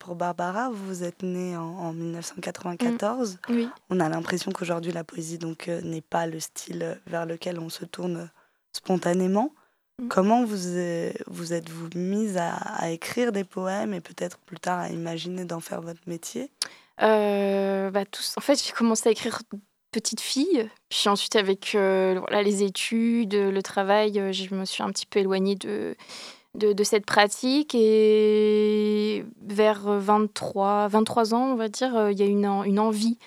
pour 0.00 0.16
Barbara, 0.16 0.68
vous 0.68 1.04
êtes 1.04 1.22
née 1.22 1.56
en, 1.56 1.92
1994. 1.92 3.34
Mmh. 3.34 3.54
Oui. 3.54 3.68
On 3.88 4.00
a 4.00 4.08
l'impression 4.08 4.50
qu'aujourd'hui, 4.50 4.90
la 4.90 5.04
poésie 5.04 5.38
donc 5.38 5.68
n'est 5.68 6.00
pas 6.00 6.26
le 6.26 6.40
style 6.40 7.00
vers 7.06 7.24
lequel 7.24 7.60
on 7.60 7.68
se 7.68 7.84
tourne 7.84 8.28
spontanément. 8.72 9.52
Mmh. 10.02 10.08
Comment 10.08 10.44
vous 10.44 10.56
vous 11.28 11.52
êtes-vous 11.52 11.88
mise 11.94 12.36
à, 12.36 12.56
à, 12.56 12.90
écrire 12.90 13.30
des 13.30 13.44
poèmes 13.44 13.94
et 13.94 14.00
peut-être 14.00 14.38
plus 14.38 14.58
tard 14.58 14.80
à 14.80 14.88
imaginer 14.88 15.44
d'en 15.44 15.60
faire 15.60 15.82
votre 15.82 16.02
métier? 16.08 16.50
Bah, 16.98 18.04
tous, 18.10 18.34
En 18.36 18.40
fait, 18.40 18.60
j'ai 18.60 18.72
commencé 18.72 19.08
à 19.08 19.12
écrire 19.12 19.38
petite 19.90 20.20
fille. 20.20 20.68
Puis 20.88 21.08
ensuite, 21.08 21.36
avec 21.36 21.74
euh, 21.74 22.16
voilà, 22.20 22.42
les 22.42 22.62
études, 22.62 23.34
le 23.34 23.62
travail, 23.62 24.18
euh, 24.18 24.32
je 24.32 24.54
me 24.54 24.64
suis 24.64 24.82
un 24.82 24.90
petit 24.90 25.06
peu 25.06 25.20
éloignée 25.20 25.54
de, 25.56 25.96
de, 26.54 26.84
cette 26.84 27.06
pratique. 27.06 27.74
Et 27.74 29.24
vers 29.42 29.80
23, 29.82 30.88
23 30.88 31.34
ans, 31.34 31.52
on 31.52 31.54
va 31.54 31.68
dire, 31.68 31.96
euh, 31.96 32.12
il 32.12 32.18
y 32.18 32.22
a 32.22 32.26
une, 32.26 32.46
une 32.46 32.78
envie 32.78 33.18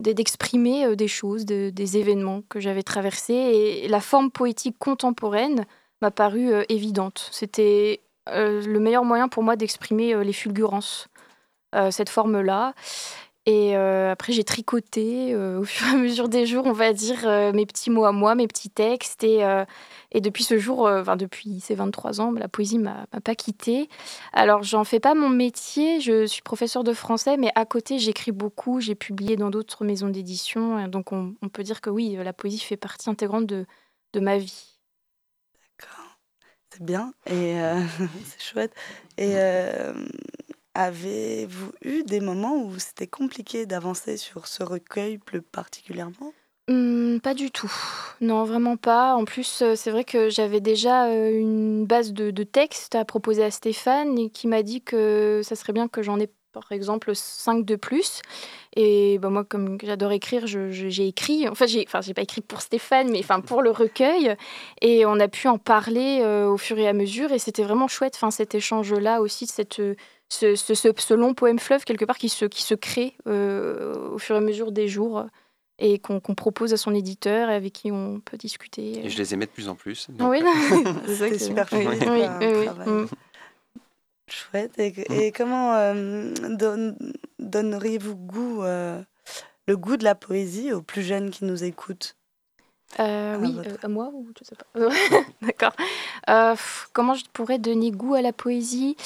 d'exprimer 0.00 0.94
des 0.94 1.08
choses, 1.08 1.44
des 1.44 1.96
événements 1.96 2.42
que 2.48 2.60
j'avais 2.60 2.84
traversés. 2.84 3.34
Et 3.34 3.88
la 3.88 4.00
forme 4.00 4.30
poétique 4.30 4.78
contemporaine 4.78 5.64
m'a 6.02 6.12
paru 6.12 6.52
évidente. 6.68 7.28
C'était 7.32 8.00
le 8.28 8.78
meilleur 8.78 9.02
moyen 9.02 9.26
pour 9.26 9.42
moi 9.42 9.56
d'exprimer 9.56 10.14
les 10.22 10.32
fulgurances, 10.32 11.08
cette 11.90 12.10
forme-là. 12.10 12.74
Et 13.48 13.74
euh, 13.78 14.12
après, 14.12 14.34
j'ai 14.34 14.44
tricoté 14.44 15.32
euh, 15.32 15.58
au 15.60 15.64
fur 15.64 15.86
et 15.86 15.90
à 15.92 15.96
mesure 15.96 16.28
des 16.28 16.44
jours, 16.44 16.66
on 16.66 16.72
va 16.72 16.92
dire, 16.92 17.26
euh, 17.26 17.50
mes 17.54 17.64
petits 17.64 17.88
mots 17.88 18.04
à 18.04 18.12
moi, 18.12 18.34
mes 18.34 18.46
petits 18.46 18.68
textes. 18.68 19.24
Et, 19.24 19.40
depuis 20.20 20.44
ce 20.44 20.58
jour, 20.58 20.80
enfin, 20.80 21.16
depuis 21.16 21.58
ces 21.60 21.74
23 21.74 22.20
ans, 22.20 22.30
la 22.32 22.48
poésie 22.48 22.78
m'a 22.78 23.06
pas 23.24 23.34
quittée. 23.34 23.88
Alors, 24.34 24.62
j'en 24.62 24.84
fais 24.84 25.00
pas 25.00 25.14
mon 25.14 25.30
métier. 25.30 25.98
Je 26.00 26.26
suis 26.26 26.42
professeur 26.42 26.84
de 26.84 26.92
français, 26.92 27.38
mais 27.38 27.50
à 27.54 27.64
côté, 27.64 27.98
j'écris 27.98 28.32
beaucoup. 28.32 28.80
J'ai 28.80 28.94
publié 28.94 29.36
dans 29.36 29.48
d'autres 29.48 29.82
maisons 29.82 30.08
d'édition. 30.08 30.86
Donc, 30.88 31.12
on, 31.12 31.34
on, 31.40 31.48
peut 31.48 31.62
dire 31.62 31.80
que 31.80 31.88
oui, 31.88 32.18
la 32.22 32.34
poésie 32.34 32.58
fait 32.58 32.76
partie 32.76 33.08
intégrante 33.08 33.46
de, 33.46 33.64
de 34.12 34.20
ma 34.20 34.36
vie. 34.36 34.78
D'accord. 35.78 36.18
C'est 36.70 36.84
bien. 36.84 37.14
Et 37.26 37.56
c'est 38.26 38.42
chouette. 38.42 38.74
Et 39.16 39.36
Avez-vous 40.78 41.72
eu 41.82 42.04
des 42.04 42.20
moments 42.20 42.54
où 42.54 42.78
c'était 42.78 43.08
compliqué 43.08 43.66
d'avancer 43.66 44.16
sur 44.16 44.46
ce 44.46 44.62
recueil 44.62 45.18
plus 45.18 45.42
particulièrement? 45.42 46.32
Mmh, 46.68 47.18
Pas 47.18 47.34
du 47.34 47.50
tout. 47.50 47.72
Non, 48.20 48.44
vraiment 48.44 48.76
pas. 48.76 49.16
En 49.16 49.24
plus, 49.24 49.60
euh, 49.62 49.74
c'est 49.74 49.90
vrai 49.90 50.04
que 50.04 50.30
j'avais 50.30 50.60
déjà 50.60 51.06
euh, 51.06 51.32
une 51.32 51.84
base 51.84 52.12
de, 52.12 52.30
de 52.30 52.42
textes 52.44 52.94
à 52.94 53.04
proposer 53.04 53.42
à 53.42 53.50
Stéphane 53.50 54.16
et 54.20 54.30
qui 54.30 54.46
m'a 54.46 54.62
dit 54.62 54.80
que 54.80 55.40
ça 55.42 55.56
serait 55.56 55.72
bien 55.72 55.88
que 55.88 56.00
j'en 56.00 56.20
ai 56.20 56.30
par 56.52 56.70
exemple 56.70 57.10
cinq 57.12 57.64
de 57.64 57.74
plus. 57.74 58.22
Et 58.76 59.18
bah, 59.18 59.30
moi, 59.30 59.42
comme 59.44 59.78
j'adore 59.82 60.12
écrire, 60.12 60.46
j'ai 60.46 61.08
écrit. 61.08 61.48
Enfin, 61.48 61.66
j'ai 61.66 61.86
enfin, 61.92 62.00
pas 62.14 62.22
écrit 62.22 62.40
pour 62.40 62.60
Stéphane, 62.60 63.10
mais 63.10 63.18
enfin, 63.18 63.40
pour 63.40 63.62
le 63.62 63.72
recueil. 63.72 64.36
Et 64.80 65.04
on 65.06 65.18
a 65.18 65.26
pu 65.26 65.48
en 65.48 65.58
parler 65.58 66.20
euh, 66.22 66.48
au 66.48 66.56
fur 66.56 66.78
et 66.78 66.86
à 66.86 66.92
mesure. 66.92 67.32
Et 67.32 67.40
c'était 67.40 67.64
vraiment 67.64 67.88
chouette, 67.88 68.14
enfin, 68.14 68.30
cet 68.30 68.54
échange-là 68.54 69.20
aussi, 69.20 69.48
cette 69.48 69.82
ce, 70.28 70.54
ce, 70.56 71.14
long 71.14 71.34
poème 71.34 71.58
fleuve, 71.58 71.84
quelque 71.84 72.04
part, 72.04 72.18
qui 72.18 72.28
se, 72.28 72.44
qui 72.44 72.62
se 72.62 72.74
crée 72.74 73.16
euh, 73.26 74.10
au 74.10 74.18
fur 74.18 74.34
et 74.34 74.38
à 74.38 74.42
mesure 74.42 74.72
des 74.72 74.88
jours 74.88 75.26
et 75.78 76.00
qu'on 76.00 76.20
propose 76.20 76.72
à 76.72 76.76
son 76.76 76.92
éditeur 76.92 77.50
et 77.50 77.54
avec 77.54 77.72
qui 77.72 77.92
on 77.92 78.20
peut 78.20 78.36
discuter. 78.36 79.06
Et 79.06 79.10
je 79.10 79.16
les 79.16 79.32
aimais 79.32 79.46
de 79.46 79.50
plus 79.50 79.68
en 79.68 79.76
plus. 79.76 80.08
Oui, 80.18 80.42
c'est 81.06 81.38
super 81.38 81.68
chouette. 81.68 82.04
Oui, 82.08 82.24
oui, 82.40 82.68
mm. 82.86 83.06
Chouette. 84.28 84.78
Et, 84.78 85.32
comment 85.32 85.74
euh, 85.74 86.34
donneriez-vous 87.38 88.16
goût, 88.16 88.62
euh, 88.62 89.00
le 89.66 89.76
goût 89.76 89.96
de 89.96 90.04
la 90.04 90.14
poésie 90.14 90.72
aux 90.72 90.82
plus 90.82 91.02
jeunes 91.02 91.30
qui 91.30 91.44
nous 91.44 91.64
écoutent? 91.64 92.17
Euh, 93.00 93.36
oui, 93.38 93.56
euh, 93.58 93.76
à 93.82 93.88
moi 93.88 94.10
ou 94.12 94.28
je 94.38 94.44
sais 94.44 94.56
pas. 94.56 94.66
D'accord. 95.42 95.72
Euh, 96.28 96.56
comment 96.92 97.14
je 97.14 97.24
pourrais 97.32 97.58
donner 97.58 97.90
goût 97.90 98.14
à 98.14 98.22
la 98.22 98.32
poésie? 98.32 98.96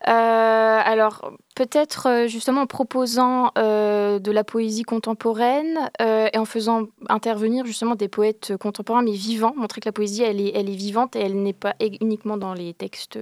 Alors, 0.00 1.32
peut-être 1.56 2.26
justement 2.28 2.60
en 2.62 2.66
proposant 2.66 3.50
de 3.56 4.30
la 4.30 4.44
poésie 4.44 4.84
contemporaine 4.84 5.90
et 5.98 6.38
en 6.38 6.44
faisant 6.44 6.84
intervenir 7.08 7.66
justement 7.66 7.96
des 7.96 8.08
poètes 8.08 8.56
contemporains 8.56 9.02
mais 9.02 9.12
vivants, 9.12 9.54
montrer 9.56 9.80
que 9.80 9.88
la 9.88 9.92
poésie 9.92 10.22
elle 10.22 10.40
est, 10.40 10.76
vivante 10.76 11.16
et 11.16 11.20
elle 11.20 11.42
n'est 11.42 11.52
pas 11.52 11.74
uniquement 11.80 12.36
dans 12.36 12.54
les 12.54 12.74
textes 12.74 13.18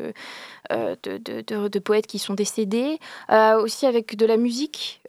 de, 0.71 1.79
poètes 1.79 2.07
qui 2.07 2.19
sont 2.19 2.35
décédés. 2.35 2.99
aussi 3.31 3.87
avec 3.87 4.17
de 4.17 4.27
la 4.27 4.37
musique 4.37 5.01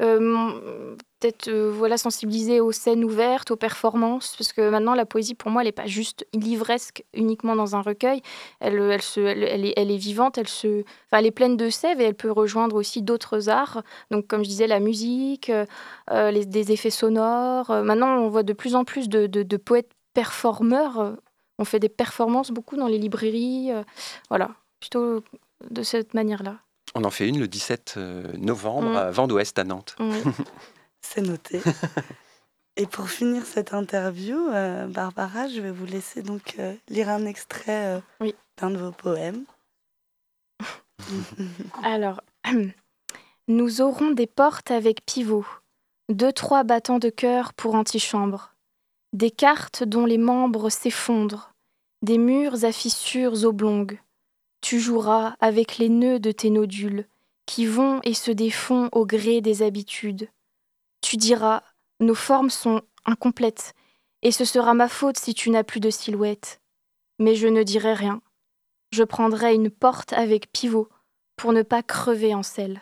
peut-être 1.19 1.47
euh, 1.47 1.71
voilà, 1.71 1.97
sensibiliser 1.97 2.59
aux 2.59 2.71
scènes 2.71 3.03
ouvertes, 3.03 3.51
aux 3.51 3.55
performances, 3.55 4.35
parce 4.37 4.53
que 4.53 4.69
maintenant 4.69 4.95
la 4.95 5.05
poésie 5.05 5.33
pour 5.33 5.51
moi 5.51 5.61
elle 5.61 5.67
n'est 5.67 5.71
pas 5.71 5.85
juste 5.85 6.25
livresque 6.33 7.03
uniquement 7.13 7.55
dans 7.55 7.75
un 7.75 7.81
recueil, 7.81 8.21
elle, 8.59 8.75
est, 8.75 9.97
vivante, 9.97 10.37
elle, 10.37 10.83
elle 11.11 11.25
est 11.25 11.31
pleine 11.31 11.57
de 11.57 11.69
sève 11.69 12.01
et 12.01 12.05
elle 12.05 12.15
peut 12.15 12.31
rejoindre 12.31 12.75
aussi 12.75 13.01
d'autres 13.01 13.14
arts, 13.47 13.83
donc 14.11 14.27
comme 14.27 14.43
je 14.43 14.49
disais 14.49 14.67
la 14.67 14.79
musique, 14.79 15.49
euh, 15.49 16.31
les, 16.31 16.45
des 16.45 16.71
effets 16.71 16.89
sonores. 16.89 17.69
Maintenant 17.69 18.17
on 18.17 18.29
voit 18.29 18.43
de 18.43 18.53
plus 18.53 18.75
en 18.75 18.83
plus 18.83 19.09
de, 19.09 19.27
de, 19.27 19.43
de 19.43 19.57
poètes 19.57 19.91
performeurs, 20.13 21.15
on 21.59 21.65
fait 21.65 21.79
des 21.79 21.89
performances 21.89 22.51
beaucoup 22.51 22.77
dans 22.77 22.87
les 22.87 22.97
librairies, 22.97 23.71
voilà, 24.29 24.51
plutôt 24.79 25.23
de 25.69 25.83
cette 25.83 26.13
manière-là. 26.13 26.57
On 26.93 27.03
en 27.03 27.09
fait 27.09 27.27
une 27.27 27.39
le 27.39 27.47
17 27.47 27.97
novembre 28.37 28.89
mmh. 28.89 28.95
à 28.95 29.11
Vent 29.11 29.27
d'Ouest 29.27 29.59
à 29.59 29.63
Nantes. 29.63 29.95
Oui. 29.99 30.21
C'est 31.01 31.21
noté. 31.21 31.61
Et 32.77 32.87
pour 32.87 33.09
finir 33.09 33.45
cette 33.45 33.73
interview, 33.73 34.49
euh, 34.49 34.87
Barbara, 34.87 35.47
je 35.47 35.61
vais 35.61 35.71
vous 35.71 35.85
laisser 35.85 36.21
donc 36.21 36.55
euh, 36.59 36.75
lire 36.89 37.07
un 37.09 37.25
extrait 37.25 37.95
euh, 37.95 37.99
oui. 38.19 38.35
d'un 38.57 38.69
de 38.69 38.77
vos 38.77 38.91
poèmes. 38.91 39.45
Alors, 41.83 42.21
nous 43.47 43.81
aurons 43.81 44.11
des 44.11 44.27
portes 44.27 44.71
avec 44.71 45.05
pivot, 45.05 45.45
deux, 46.09 46.31
trois 46.31 46.63
battants 46.63 46.99
de 46.99 47.09
cœur 47.09 47.53
pour 47.53 47.75
antichambre, 47.75 48.55
des 49.13 49.31
cartes 49.31 49.83
dont 49.83 50.05
les 50.05 50.17
membres 50.17 50.69
s'effondrent, 50.69 51.53
des 52.01 52.17
murs 52.17 52.63
à 52.63 52.71
fissures 52.71 53.43
oblongues. 53.45 53.99
Tu 54.61 54.79
joueras 54.79 55.35
avec 55.39 55.77
les 55.77 55.89
nœuds 55.89 56.19
de 56.19 56.31
tes 56.31 56.49
nodules, 56.49 57.07
qui 57.45 57.65
vont 57.65 57.99
et 58.03 58.13
se 58.13 58.31
défont 58.31 58.89
au 58.91 59.05
gré 59.05 59.41
des 59.41 59.61
habitudes 59.61 60.29
tu 61.05 61.17
diras 61.17 61.61
Nos 61.99 62.15
formes 62.15 62.49
sont 62.49 62.81
incomplètes, 63.05 63.75
et 64.23 64.31
ce 64.31 64.43
sera 64.43 64.73
ma 64.73 64.89
faute 64.89 65.17
si 65.17 65.35
tu 65.35 65.51
n'as 65.51 65.63
plus 65.63 65.79
de 65.79 65.91
silhouette. 65.91 66.61
Mais 67.19 67.35
je 67.35 67.47
ne 67.47 67.61
dirai 67.61 67.93
rien. 67.93 68.21
Je 68.91 69.03
prendrai 69.03 69.53
une 69.53 69.69
porte 69.69 70.13
avec 70.13 70.51
pivot 70.51 70.89
pour 71.35 71.53
ne 71.53 71.61
pas 71.61 71.83
crever 71.83 72.33
en 72.33 72.41
selle. 72.41 72.81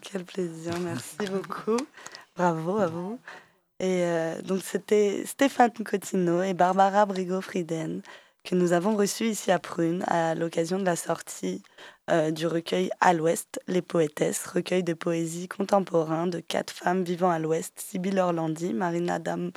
Quel 0.00 0.24
plaisir, 0.24 0.78
merci 0.80 1.16
beaucoup. 1.30 1.78
Bravo 2.36 2.78
à 2.78 2.86
vous. 2.86 3.18
Et 3.80 4.02
euh, 4.02 4.42
donc 4.42 4.60
c'était 4.62 5.24
Stéphane 5.24 5.72
Cotino 5.72 6.42
et 6.42 6.54
Barbara 6.54 7.06
Brigo-Frieden 7.06 8.02
que 8.48 8.54
nous 8.54 8.72
avons 8.72 8.96
reçus 8.96 9.26
ici 9.26 9.50
à 9.52 9.58
Prune 9.58 10.04
à 10.06 10.34
l'occasion 10.34 10.78
de 10.78 10.84
la 10.84 10.96
sortie 10.96 11.62
euh, 12.10 12.30
du 12.30 12.46
recueil 12.46 12.90
À 13.00 13.12
l'Ouest, 13.12 13.60
Les 13.68 13.82
Poétesses, 13.82 14.46
recueil 14.46 14.82
de 14.82 14.94
poésie 14.94 15.48
contemporain 15.48 16.26
de 16.26 16.40
quatre 16.40 16.72
femmes 16.72 17.04
vivant 17.04 17.30
à 17.30 17.38
l'Ouest, 17.38 17.78
Sibylle 17.78 18.18
Orlandi, 18.18 18.72
Marina 18.72 19.18
Dam 19.18 19.50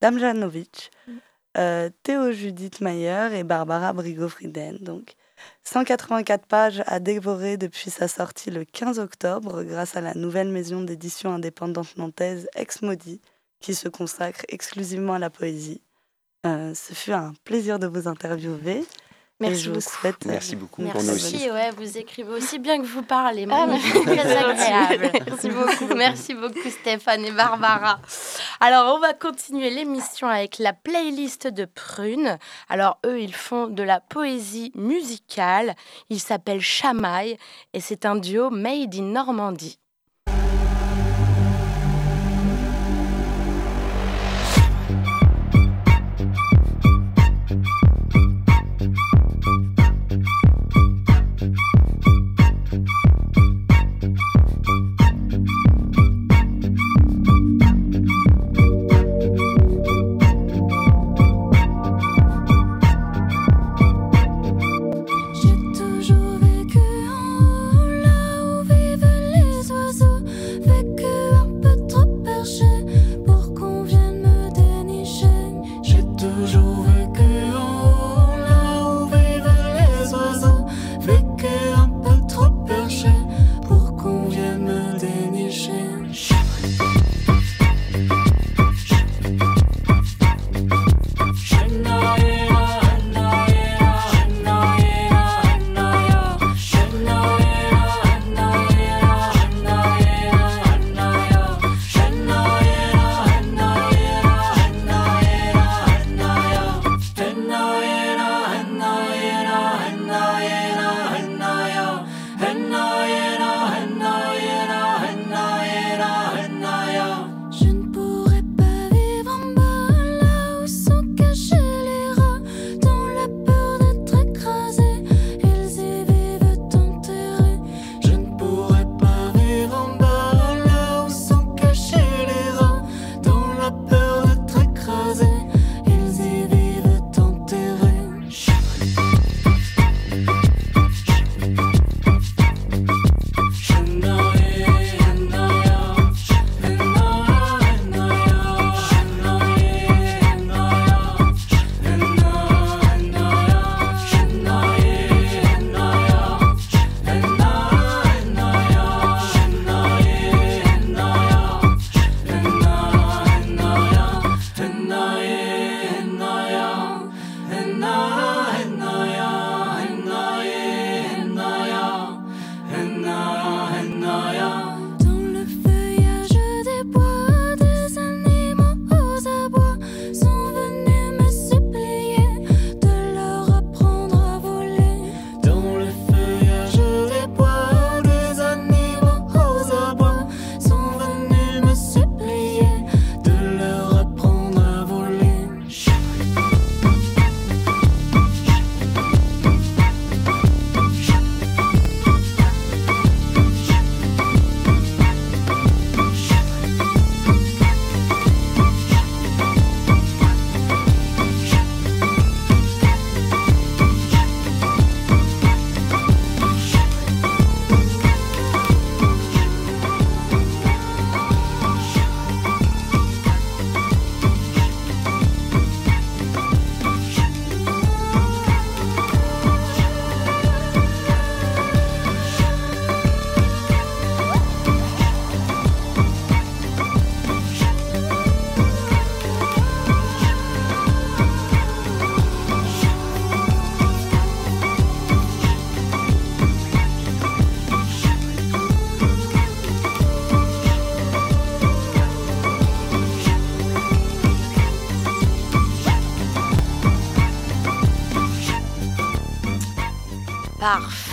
Damjanovic, 0.00 0.90
mm. 1.08 1.12
euh, 1.58 1.90
Théo 2.04 2.30
Judith 2.30 2.80
Mayer 2.80 3.30
et 3.34 3.42
Barbara 3.42 3.92
Brigo-Frieden. 3.92 4.78
Donc, 4.80 5.16
184 5.64 6.46
pages 6.46 6.82
à 6.86 7.00
dévorer 7.00 7.56
depuis 7.56 7.90
sa 7.90 8.08
sortie 8.08 8.50
le 8.50 8.64
15 8.64 8.98
octobre 8.98 9.62
grâce 9.62 9.96
à 9.96 10.00
la 10.00 10.14
nouvelle 10.14 10.48
maison 10.48 10.82
d'édition 10.82 11.32
indépendante 11.32 11.96
nantaise 11.96 12.48
Ex 12.54 12.82
Maudit 12.82 13.20
qui 13.60 13.74
se 13.74 13.88
consacre 13.88 14.42
exclusivement 14.48 15.14
à 15.14 15.18
la 15.18 15.30
poésie. 15.30 15.80
Euh, 16.46 16.74
ce 16.74 16.94
fut 16.94 17.12
un 17.12 17.34
plaisir 17.44 17.78
de 17.78 17.86
vous 17.86 18.08
interviewer. 18.08 18.84
Merci 19.38 19.62
je 19.64 19.68
vous 19.68 19.76
beaucoup. 19.76 19.88
Souhaite... 20.00 20.24
Merci 20.24 20.56
beaucoup 20.56 20.82
Merci, 20.82 20.96
pour 20.98 21.06
nous 21.06 21.14
aussi. 21.14 21.50
Ouais, 21.50 21.70
vous 21.72 21.98
écrivez 21.98 22.32
aussi 22.32 22.58
bien 22.58 22.80
que 22.80 22.86
vous 22.86 23.02
parlez. 23.02 23.46
Ah, 23.50 23.66
très 24.04 24.36
agréable. 24.36 25.10
Merci 25.26 25.50
beaucoup. 25.50 25.94
Merci 25.94 26.34
beaucoup 26.34 26.70
Stéphane 26.70 27.24
et 27.24 27.32
Barbara. 27.32 28.00
Alors, 28.60 28.94
on 28.94 28.98
va 28.98 29.12
continuer 29.12 29.68
l'émission 29.68 30.26
avec 30.26 30.58
la 30.58 30.72
playlist 30.72 31.48
de 31.48 31.66
Prune. 31.66 32.38
Alors, 32.70 32.98
eux, 33.04 33.20
ils 33.20 33.34
font 33.34 33.66
de 33.66 33.82
la 33.82 34.00
poésie 34.00 34.72
musicale. 34.74 35.74
Ils 36.08 36.20
s'appellent 36.20 36.62
Chamaille 36.62 37.36
et 37.74 37.80
c'est 37.80 38.06
un 38.06 38.16
duo 38.16 38.48
made 38.48 38.94
in 38.94 39.02
Normandie. 39.02 39.78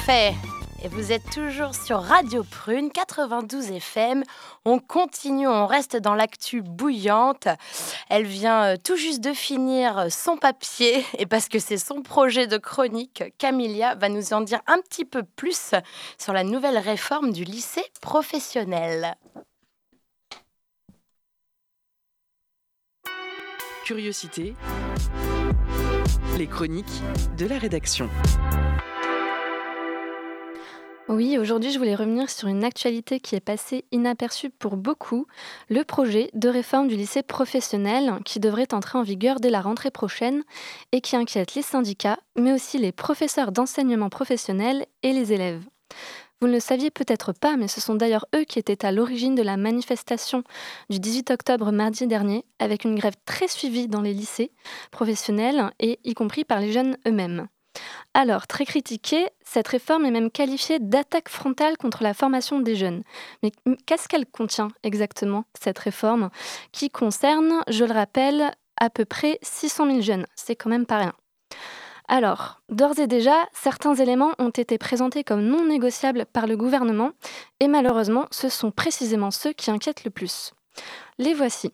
Et 0.10 0.90
vous 0.90 1.14
êtes 1.14 1.30
toujours 1.30 1.74
sur 1.74 2.02
Radio 2.02 2.44
Prune 2.44 2.92
92 2.92 3.72
FM. 3.72 4.24
On 4.66 4.80
continue, 4.80 5.48
on 5.48 5.66
reste 5.66 5.96
dans 5.96 6.14
l'actu 6.14 6.62
bouillante. 6.62 7.48
Elle 8.10 8.26
vient 8.26 8.64
euh, 8.64 8.76
tout 8.84 8.98
juste 8.98 9.22
de 9.22 9.32
finir 9.32 10.08
son 10.12 10.36
papier 10.36 11.06
et 11.18 11.26
parce 11.26 11.48
que 11.48 11.58
c'est 11.58 11.78
son 11.78 12.02
projet 12.02 12.48
de 12.48 12.58
chronique, 12.58 13.24
Camilia 13.38 13.96
va 13.96 14.10
nous 14.10 14.34
en 14.34 14.42
dire 14.42 14.60
un 14.68 14.80
petit 14.80 15.06
peu 15.06 15.24
plus 15.24 15.72
sur 16.18 16.34
la 16.34 16.44
nouvelle 16.44 16.78
réforme 16.78 17.32
du 17.32 17.46
lycée 17.46 17.86
professionnel. 18.02 19.16
Curiosité. 23.86 24.54
Les 26.38 26.48
chroniques 26.48 27.02
de 27.38 27.46
la 27.46 27.58
rédaction. 27.58 28.10
Oui, 31.10 31.38
aujourd'hui, 31.38 31.70
je 31.70 31.78
voulais 31.78 31.96
revenir 31.96 32.30
sur 32.30 32.48
une 32.48 32.64
actualité 32.64 33.20
qui 33.20 33.36
est 33.36 33.42
passée 33.42 33.84
inaperçue 33.92 34.50
pour 34.50 34.78
beaucoup, 34.78 35.28
le 35.70 35.84
projet 35.84 36.30
de 36.34 36.48
réforme 36.48 36.88
du 36.88 36.96
lycée 36.96 37.24
professionnel 37.24 38.20
qui 38.24 38.40
devrait 38.40 38.74
entrer 38.74 38.98
en 38.98 39.04
vigueur 39.04 39.42
dès 39.42 39.50
la 39.50 39.60
rentrée 39.60 39.92
prochaine 39.92 40.44
et 40.94 41.02
qui 41.02 41.18
inquiète 41.18 41.56
les 41.56 41.62
syndicats, 41.62 42.20
mais 42.38 42.54
aussi 42.54 42.78
les 42.78 42.94
professeurs 42.94 43.52
d'enseignement 43.52 44.10
professionnel 44.10 44.86
et 45.04 45.12
les 45.12 45.34
élèves. 45.34 45.66
Vous 46.40 46.48
ne 46.48 46.54
le 46.54 46.62
saviez 46.62 46.90
peut-être 46.90 47.34
pas, 47.34 47.58
mais 47.58 47.68
ce 47.68 47.82
sont 47.82 47.96
d'ailleurs 47.96 48.26
eux 48.34 48.46
qui 48.46 48.58
étaient 48.58 48.86
à 48.86 48.94
l'origine 48.94 49.36
de 49.36 49.44
la 49.44 49.58
manifestation 49.58 50.44
du 50.90 51.00
18 51.00 51.32
octobre 51.32 51.74
mardi 51.74 52.08
dernier, 52.08 52.46
avec 52.60 52.86
une 52.86 52.96
grève 52.96 53.16
très 53.26 53.50
suivie 53.50 53.90
dans 53.90 54.02
les 54.02 54.14
lycées 54.14 54.52
professionnels 54.92 55.70
et 55.82 56.00
y 56.06 56.14
compris 56.14 56.46
par 56.46 56.62
les 56.62 56.72
jeunes 56.72 56.98
eux-mêmes. 57.06 57.50
Alors, 58.14 58.48
très 58.48 58.66
critiquée, 58.66 59.28
cette 59.44 59.68
réforme 59.68 60.06
est 60.06 60.12
même 60.12 60.30
qualifiée 60.30 60.80
d'attaque 60.80 61.30
frontale 61.30 61.78
contre 61.78 62.04
la 62.04 62.14
formation 62.14 62.60
des 62.60 62.76
jeunes. 62.76 63.04
Mais 63.42 63.52
qu'est-ce 63.86 64.08
qu'elle 64.08 64.26
contient 64.26 64.70
exactement, 64.84 65.46
cette 65.60 65.80
réforme, 65.80 66.30
qui 66.72 66.90
concerne, 66.90 67.64
je 67.68 67.86
le 67.86 67.94
rappelle, 67.94 68.52
à 68.80 68.90
peu 68.90 69.06
près 69.06 69.40
600 69.42 69.88
000 69.88 70.02
jeunes? 70.02 70.28
C'est 70.36 70.56
quand 70.56 70.70
même 70.70 70.86
pas 70.86 70.98
rien. 70.98 71.14
Alors, 72.08 72.62
d'ores 72.70 73.00
et 73.00 73.08
déjà, 73.08 73.48
certains 73.54 73.96
éléments 73.96 74.34
ont 74.38 74.50
été 74.50 74.78
présentés 74.78 75.24
comme 75.24 75.42
non 75.42 75.66
négociables 75.66 76.26
par 76.26 76.48
le 76.48 76.58
gouvernement, 76.58 77.12
et 77.60 77.68
malheureusement, 77.68 78.28
ce 78.30 78.50
sont 78.50 78.72
précisément 78.72 79.32
ceux 79.32 79.54
qui 79.54 79.72
inquiètent 79.72 80.04
le 80.04 80.12
plus. 80.12 80.54
Les 81.18 81.34
voici. 81.34 81.72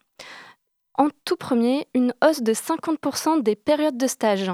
En 0.99 1.07
tout 1.23 1.37
premier, 1.37 1.87
une 1.93 2.13
hausse 2.21 2.41
de 2.41 2.53
50% 2.53 3.41
des 3.41 3.55
périodes 3.55 3.95
de 3.95 4.05
stage, 4.05 4.51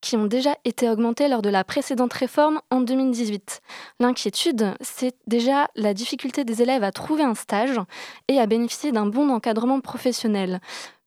qui 0.00 0.16
ont 0.16 0.26
déjà 0.26 0.56
été 0.64 0.88
augmentées 0.88 1.26
lors 1.26 1.42
de 1.42 1.50
la 1.50 1.64
précédente 1.64 2.12
réforme 2.12 2.60
en 2.70 2.80
2018. 2.80 3.60
L'inquiétude, 3.98 4.74
c'est 4.80 5.16
déjà 5.26 5.66
la 5.74 5.92
difficulté 5.92 6.44
des 6.44 6.62
élèves 6.62 6.84
à 6.84 6.92
trouver 6.92 7.24
un 7.24 7.34
stage 7.34 7.80
et 8.28 8.38
à 8.38 8.46
bénéficier 8.46 8.92
d'un 8.92 9.06
bon 9.06 9.30
encadrement 9.30 9.80
professionnel 9.80 10.60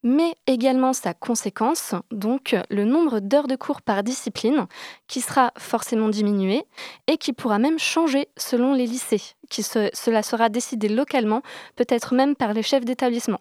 mais 0.05 0.35
également 0.47 0.91
sa 0.91 1.13
conséquence, 1.13 1.95
donc 2.11 2.57
le 2.69 2.83
nombre 2.83 3.21
d'heures 3.21 3.47
de 3.47 3.55
cours 3.55 3.81
par 3.81 4.03
discipline, 4.03 4.67
qui 5.07 5.21
sera 5.21 5.53
forcément 5.57 6.09
diminué 6.09 6.63
et 7.07 7.17
qui 7.17 7.31
pourra 7.31 7.57
même 7.57 7.79
changer 7.79 8.27
selon 8.35 8.73
les 8.73 8.85
lycées, 8.85 9.21
qui 9.49 9.63
cela 9.63 10.21
sera 10.21 10.49
décidé 10.49 10.89
localement, 10.89 11.41
peut-être 11.77 12.13
même 12.15 12.35
par 12.35 12.51
les 12.51 12.63
chefs 12.63 12.83
d'établissement. 12.83 13.39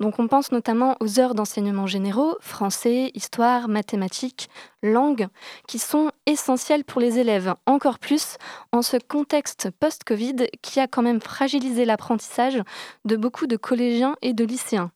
Donc 0.00 0.18
on 0.18 0.28
pense 0.28 0.52
notamment 0.52 0.96
aux 1.00 1.20
heures 1.20 1.34
d'enseignement 1.34 1.86
généraux, 1.86 2.36
français, 2.40 3.10
histoire, 3.14 3.68
mathématiques, 3.68 4.48
langue, 4.82 5.28
qui 5.66 5.78
sont 5.78 6.10
essentielles 6.26 6.84
pour 6.84 7.00
les 7.00 7.18
élèves, 7.18 7.54
encore 7.66 7.98
plus 7.98 8.36
en 8.72 8.82
ce 8.82 8.96
contexte 8.96 9.70
post-Covid 9.78 10.48
qui 10.62 10.80
a 10.80 10.86
quand 10.86 11.02
même 11.02 11.20
fragilisé 11.20 11.84
l'apprentissage 11.84 12.62
de 13.04 13.16
beaucoup 13.16 13.46
de 13.46 13.56
collégiens 13.56 14.16
et 14.22 14.32
de 14.32 14.44
lycéens 14.44 14.90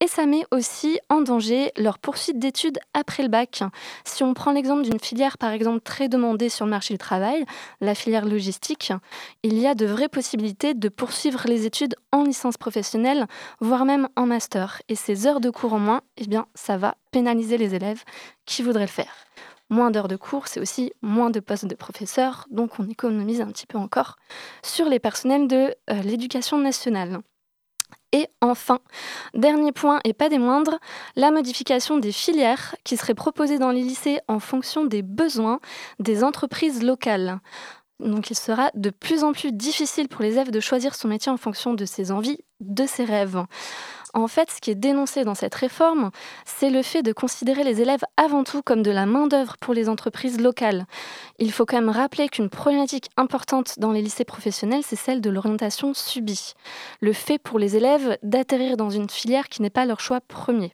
et 0.00 0.08
ça 0.08 0.26
met 0.26 0.44
aussi 0.50 0.98
en 1.08 1.20
danger 1.20 1.72
leur 1.76 1.98
poursuite 1.98 2.38
d'études 2.38 2.78
après 2.92 3.22
le 3.22 3.28
bac. 3.28 3.62
Si 4.04 4.22
on 4.22 4.34
prend 4.34 4.52
l'exemple 4.52 4.82
d'une 4.82 5.00
filière 5.00 5.38
par 5.38 5.52
exemple 5.52 5.80
très 5.80 6.08
demandée 6.08 6.48
sur 6.48 6.66
le 6.66 6.70
marché 6.70 6.94
du 6.94 6.98
travail, 6.98 7.44
la 7.80 7.94
filière 7.94 8.26
logistique, 8.26 8.92
il 9.42 9.58
y 9.58 9.66
a 9.66 9.74
de 9.74 9.86
vraies 9.86 10.08
possibilités 10.08 10.74
de 10.74 10.88
poursuivre 10.88 11.42
les 11.46 11.66
études 11.66 11.94
en 12.12 12.24
licence 12.24 12.56
professionnelle, 12.56 13.26
voire 13.60 13.84
même 13.84 14.08
en 14.16 14.26
master. 14.26 14.82
Et 14.88 14.96
ces 14.96 15.26
heures 15.26 15.40
de 15.40 15.50
cours 15.50 15.72
en 15.72 15.78
moins, 15.78 16.02
eh 16.18 16.26
bien, 16.26 16.46
ça 16.54 16.76
va 16.76 16.96
pénaliser 17.10 17.56
les 17.56 17.74
élèves 17.74 18.04
qui 18.44 18.62
voudraient 18.62 18.82
le 18.82 18.86
faire. 18.88 19.14
Moins 19.68 19.90
d'heures 19.90 20.08
de 20.08 20.16
cours, 20.16 20.46
c'est 20.46 20.60
aussi 20.60 20.92
moins 21.02 21.30
de 21.30 21.40
postes 21.40 21.66
de 21.66 21.74
professeurs, 21.74 22.46
donc 22.50 22.78
on 22.78 22.88
économise 22.88 23.40
un 23.40 23.48
petit 23.48 23.66
peu 23.66 23.78
encore 23.78 24.16
sur 24.62 24.88
les 24.88 25.00
personnels 25.00 25.48
de 25.48 25.74
euh, 25.90 26.02
l'éducation 26.02 26.58
nationale. 26.58 27.20
Et 28.12 28.28
enfin, 28.40 28.78
dernier 29.34 29.72
point 29.72 30.00
et 30.04 30.12
pas 30.12 30.28
des 30.28 30.38
moindres, 30.38 30.78
la 31.16 31.30
modification 31.30 31.98
des 31.98 32.12
filières 32.12 32.74
qui 32.84 32.96
seraient 32.96 33.14
proposées 33.14 33.58
dans 33.58 33.70
les 33.70 33.82
lycées 33.82 34.20
en 34.28 34.38
fonction 34.38 34.84
des 34.84 35.02
besoins 35.02 35.60
des 35.98 36.24
entreprises 36.24 36.82
locales. 36.82 37.40
Donc 37.98 38.30
il 38.30 38.36
sera 38.36 38.70
de 38.74 38.90
plus 38.90 39.24
en 39.24 39.32
plus 39.32 39.52
difficile 39.52 40.08
pour 40.08 40.22
les 40.22 40.32
élèves 40.32 40.50
de 40.50 40.60
choisir 40.60 40.94
son 40.94 41.08
métier 41.08 41.32
en 41.32 41.36
fonction 41.36 41.74
de 41.74 41.84
ses 41.84 42.12
envies, 42.12 42.38
de 42.60 42.86
ses 42.86 43.04
rêves. 43.04 43.44
En 44.14 44.28
fait, 44.28 44.50
ce 44.50 44.62
qui 44.62 44.70
est 44.70 44.76
dénoncé 44.76 45.24
dans 45.24 45.34
cette 45.34 45.54
réforme, 45.54 46.10
c'est 46.46 46.70
le 46.70 46.82
fait 46.82 47.02
de 47.02 47.12
considérer 47.12 47.64
les 47.64 47.82
élèves 47.82 48.04
avant 48.16 48.44
tout 48.44 48.62
comme 48.62 48.82
de 48.82 48.90
la 48.90 49.04
main-d'œuvre 49.04 49.56
pour 49.60 49.74
les 49.74 49.90
entreprises 49.90 50.40
locales. 50.40 50.86
Il 51.38 51.52
faut 51.52 51.66
quand 51.66 51.76
même 51.76 51.90
rappeler 51.90 52.28
qu'une 52.28 52.48
problématique 52.48 53.10
importante 53.18 53.78
dans 53.78 53.92
les 53.92 54.00
lycées 54.00 54.24
professionnels, 54.24 54.82
c'est 54.84 54.96
celle 54.96 55.20
de 55.20 55.28
l'orientation 55.28 55.92
subie. 55.92 56.54
Le 57.00 57.12
fait 57.12 57.38
pour 57.38 57.58
les 57.58 57.76
élèves 57.76 58.16
d'atterrir 58.22 58.78
dans 58.78 58.88
une 58.88 59.10
filière 59.10 59.48
qui 59.48 59.60
n'est 59.60 59.68
pas 59.68 59.84
leur 59.84 60.00
choix 60.00 60.22
premier. 60.22 60.72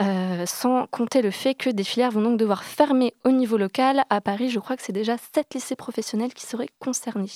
Euh, 0.00 0.44
sans 0.44 0.88
compter 0.88 1.22
le 1.22 1.30
fait 1.30 1.54
que 1.54 1.70
des 1.70 1.84
filières 1.84 2.10
vont 2.10 2.22
donc 2.22 2.36
devoir 2.36 2.64
fermer 2.64 3.14
au 3.24 3.30
niveau 3.30 3.56
local. 3.56 4.02
À 4.10 4.20
Paris, 4.20 4.50
je 4.50 4.58
crois 4.58 4.76
que 4.76 4.82
c'est 4.82 4.92
déjà 4.92 5.16
sept 5.32 5.54
lycées 5.54 5.76
professionnels 5.76 6.34
qui 6.34 6.46
seraient 6.46 6.70
concernés. 6.80 7.30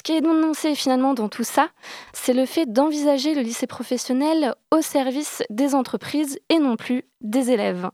Ce 0.00 0.02
qui 0.02 0.12
est 0.12 0.22
dénoncé 0.22 0.74
finalement 0.74 1.12
dans 1.12 1.28
tout 1.28 1.44
ça, 1.44 1.68
c'est 2.14 2.32
le 2.32 2.46
fait 2.46 2.64
d'envisager 2.64 3.34
le 3.34 3.42
lycée 3.42 3.66
professionnel 3.66 4.54
au 4.74 4.80
service 4.80 5.42
des 5.50 5.74
entreprises 5.74 6.38
et 6.48 6.58
non 6.58 6.76
plus 6.76 7.04
des 7.20 7.50
élèves. 7.50 7.86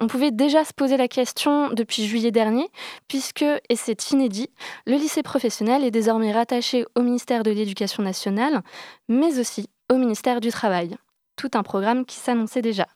On 0.00 0.06
pouvait 0.06 0.30
déjà 0.30 0.64
se 0.64 0.72
poser 0.72 0.96
la 0.96 1.06
question 1.06 1.68
depuis 1.68 2.06
juillet 2.06 2.30
dernier, 2.30 2.66
puisque, 3.08 3.42
et 3.42 3.76
c'est 3.76 4.10
inédit, 4.10 4.48
le 4.86 4.94
lycée 4.94 5.22
professionnel 5.22 5.84
est 5.84 5.90
désormais 5.90 6.32
rattaché 6.32 6.86
au 6.96 7.02
ministère 7.02 7.42
de 7.42 7.50
l'Éducation 7.50 8.02
nationale, 8.02 8.62
mais 9.10 9.38
aussi 9.38 9.68
au 9.92 9.96
ministère 9.96 10.40
du 10.40 10.48
Travail. 10.48 10.96
Tout 11.36 11.50
un 11.52 11.62
programme 11.62 12.06
qui 12.06 12.16
s'annonçait 12.16 12.62
déjà. 12.62 12.86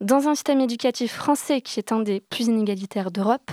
Dans 0.00 0.28
un 0.28 0.36
système 0.36 0.60
éducatif 0.60 1.14
français 1.14 1.62
qui 1.62 1.80
est 1.80 1.90
un 1.90 1.98
des 1.98 2.20
plus 2.20 2.44
inégalitaires 2.46 3.10
d'Europe, 3.10 3.50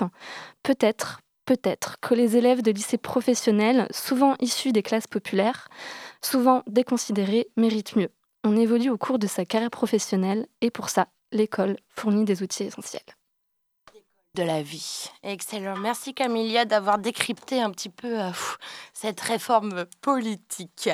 peut-être 0.62 1.21
peut-être 1.45 1.99
que 2.01 2.13
les 2.13 2.38
élèves 2.38 2.62
de 2.62 2.71
lycées 2.71 2.97
professionnels, 2.97 3.88
souvent 3.91 4.36
issus 4.39 4.71
des 4.71 4.84
classes 4.84 5.08
populaires, 5.08 5.67
souvent 6.21 6.63
déconsidérés, 6.67 7.47
méritent 7.55 7.95
mieux. 7.95 8.10
On 8.43 8.55
évolue 8.55 8.89
au 8.89 8.97
cours 8.97 9.19
de 9.19 9.27
sa 9.27 9.45
carrière 9.45 9.71
professionnelle 9.71 10.47
et 10.62 10.71
pour 10.71 10.89
ça, 10.89 11.08
l'école 11.31 11.77
fournit 11.89 12.25
des 12.25 12.43
outils 12.43 12.63
essentiels. 12.63 13.01
De 14.36 14.43
la 14.43 14.62
vie. 14.62 15.10
Excellent. 15.23 15.77
Merci 15.77 16.13
Camilia 16.13 16.65
d'avoir 16.65 16.97
décrypté 16.97 17.62
un 17.62 17.71
petit 17.71 17.88
peu 17.88 18.21
euh, 18.21 18.31
cette 18.93 19.21
réforme 19.21 19.86
politique. 20.01 20.89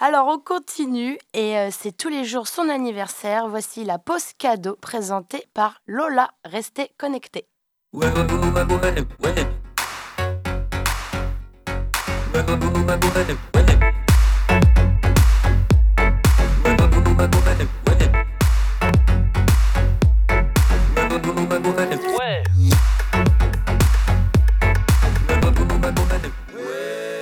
Alors 0.00 0.26
on 0.28 0.38
continue 0.38 1.18
et 1.34 1.58
euh, 1.58 1.68
c'est 1.70 1.94
tous 1.94 2.08
les 2.08 2.24
jours 2.24 2.48
son 2.48 2.70
anniversaire. 2.70 3.46
Voici 3.46 3.84
la 3.84 3.98
pause 3.98 4.32
cadeau 4.38 4.74
présentée 4.76 5.44
par 5.52 5.82
Lola. 5.86 6.30
Restez 6.46 6.90
connectés. 6.96 7.46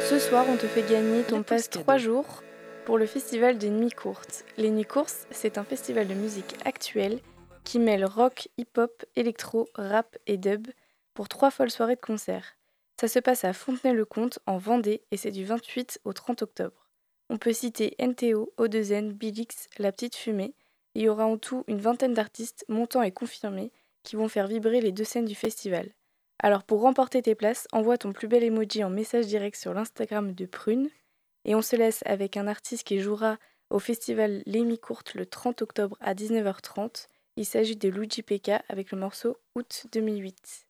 Ce 0.09 0.19
soir, 0.19 0.47
on 0.49 0.57
te 0.57 0.67
fait 0.67 0.83
gagner 0.89 1.23
ton 1.23 1.43
passe 1.43 1.69
3 1.69 1.99
jours 1.99 2.43
pour 2.87 2.97
le 2.97 3.07
festival 3.07 3.59
des 3.59 3.71
Nuits 3.71 3.91
Courtes. 3.91 4.45
Les 4.57 4.71
Nuits 4.71 4.85
Courtes, 4.85 5.27
c'est 5.31 5.59
un 5.59 5.65
festival 5.65 6.09
de 6.09 6.15
musique 6.15 6.57
actuelle 6.65 7.21
qui 7.65 7.79
mêle 7.79 8.05
rock, 8.05 8.49
hip-hop, 8.57 9.05
électro, 9.17 9.69
rap 9.75 10.17
et 10.27 10.39
dub 10.39 10.67
pour 11.15 11.29
trois 11.29 11.51
folles 11.51 11.71
soirées 11.71 11.97
de 11.97 12.01
concert. 12.01 12.57
Ça 13.01 13.09
se 13.09 13.19
passe 13.19 13.45
à 13.47 13.55
Fontenay-le-Comte, 13.55 14.41
en 14.45 14.59
Vendée, 14.59 15.01
et 15.11 15.17
c'est 15.17 15.31
du 15.31 15.43
28 15.43 16.01
au 16.05 16.13
30 16.13 16.43
octobre. 16.43 16.87
On 17.31 17.39
peut 17.39 17.55
citer 17.55 17.97
NTO, 17.99 18.53
O2N, 18.59 19.13
Bilix, 19.13 19.71
La 19.79 19.91
Petite 19.91 20.17
Fumée. 20.17 20.53
il 20.95 21.05
y 21.05 21.09
aura 21.09 21.25
en 21.25 21.39
tout 21.39 21.65
une 21.67 21.81
vingtaine 21.81 22.13
d'artistes 22.13 22.67
montants 22.69 23.01
et 23.01 23.11
confirmés 23.11 23.73
qui 24.03 24.17
vont 24.17 24.29
faire 24.29 24.47
vibrer 24.47 24.83
les 24.83 24.93
deux 24.93 25.05
scènes 25.05 25.25
du 25.25 25.35
festival. 25.35 25.89
Alors 26.41 26.63
pour 26.63 26.83
remporter 26.83 27.23
tes 27.23 27.35
places, 27.35 27.67
envoie 27.73 27.97
ton 27.97 28.13
plus 28.13 28.29
bel 28.29 28.45
emoji 28.45 28.85
en 28.85 28.91
message 28.91 29.29
direct 29.29 29.57
sur 29.57 29.73
l'Instagram 29.73 30.35
de 30.35 30.45
Prune. 30.45 30.91
Et 31.47 31.55
on 31.55 31.63
se 31.63 31.77
laisse 31.77 32.03
avec 32.05 32.37
un 32.37 32.49
artiste 32.49 32.87
qui 32.87 33.01
jouera 33.01 33.39
au 33.71 33.79
festival 33.79 34.43
Lémi 34.45 34.79
Courte 34.79 35.15
le 35.15 35.25
30 35.25 35.63
octobre 35.63 35.97
à 36.01 36.13
19h30. 36.13 37.07
Il 37.37 37.47
s'agit 37.47 37.77
de 37.77 37.89
Luigi 37.89 38.21
Pekka 38.21 38.63
avec 38.69 38.91
le 38.91 38.99
morceau 38.99 39.39
Août 39.55 39.87
2008. 39.91 40.67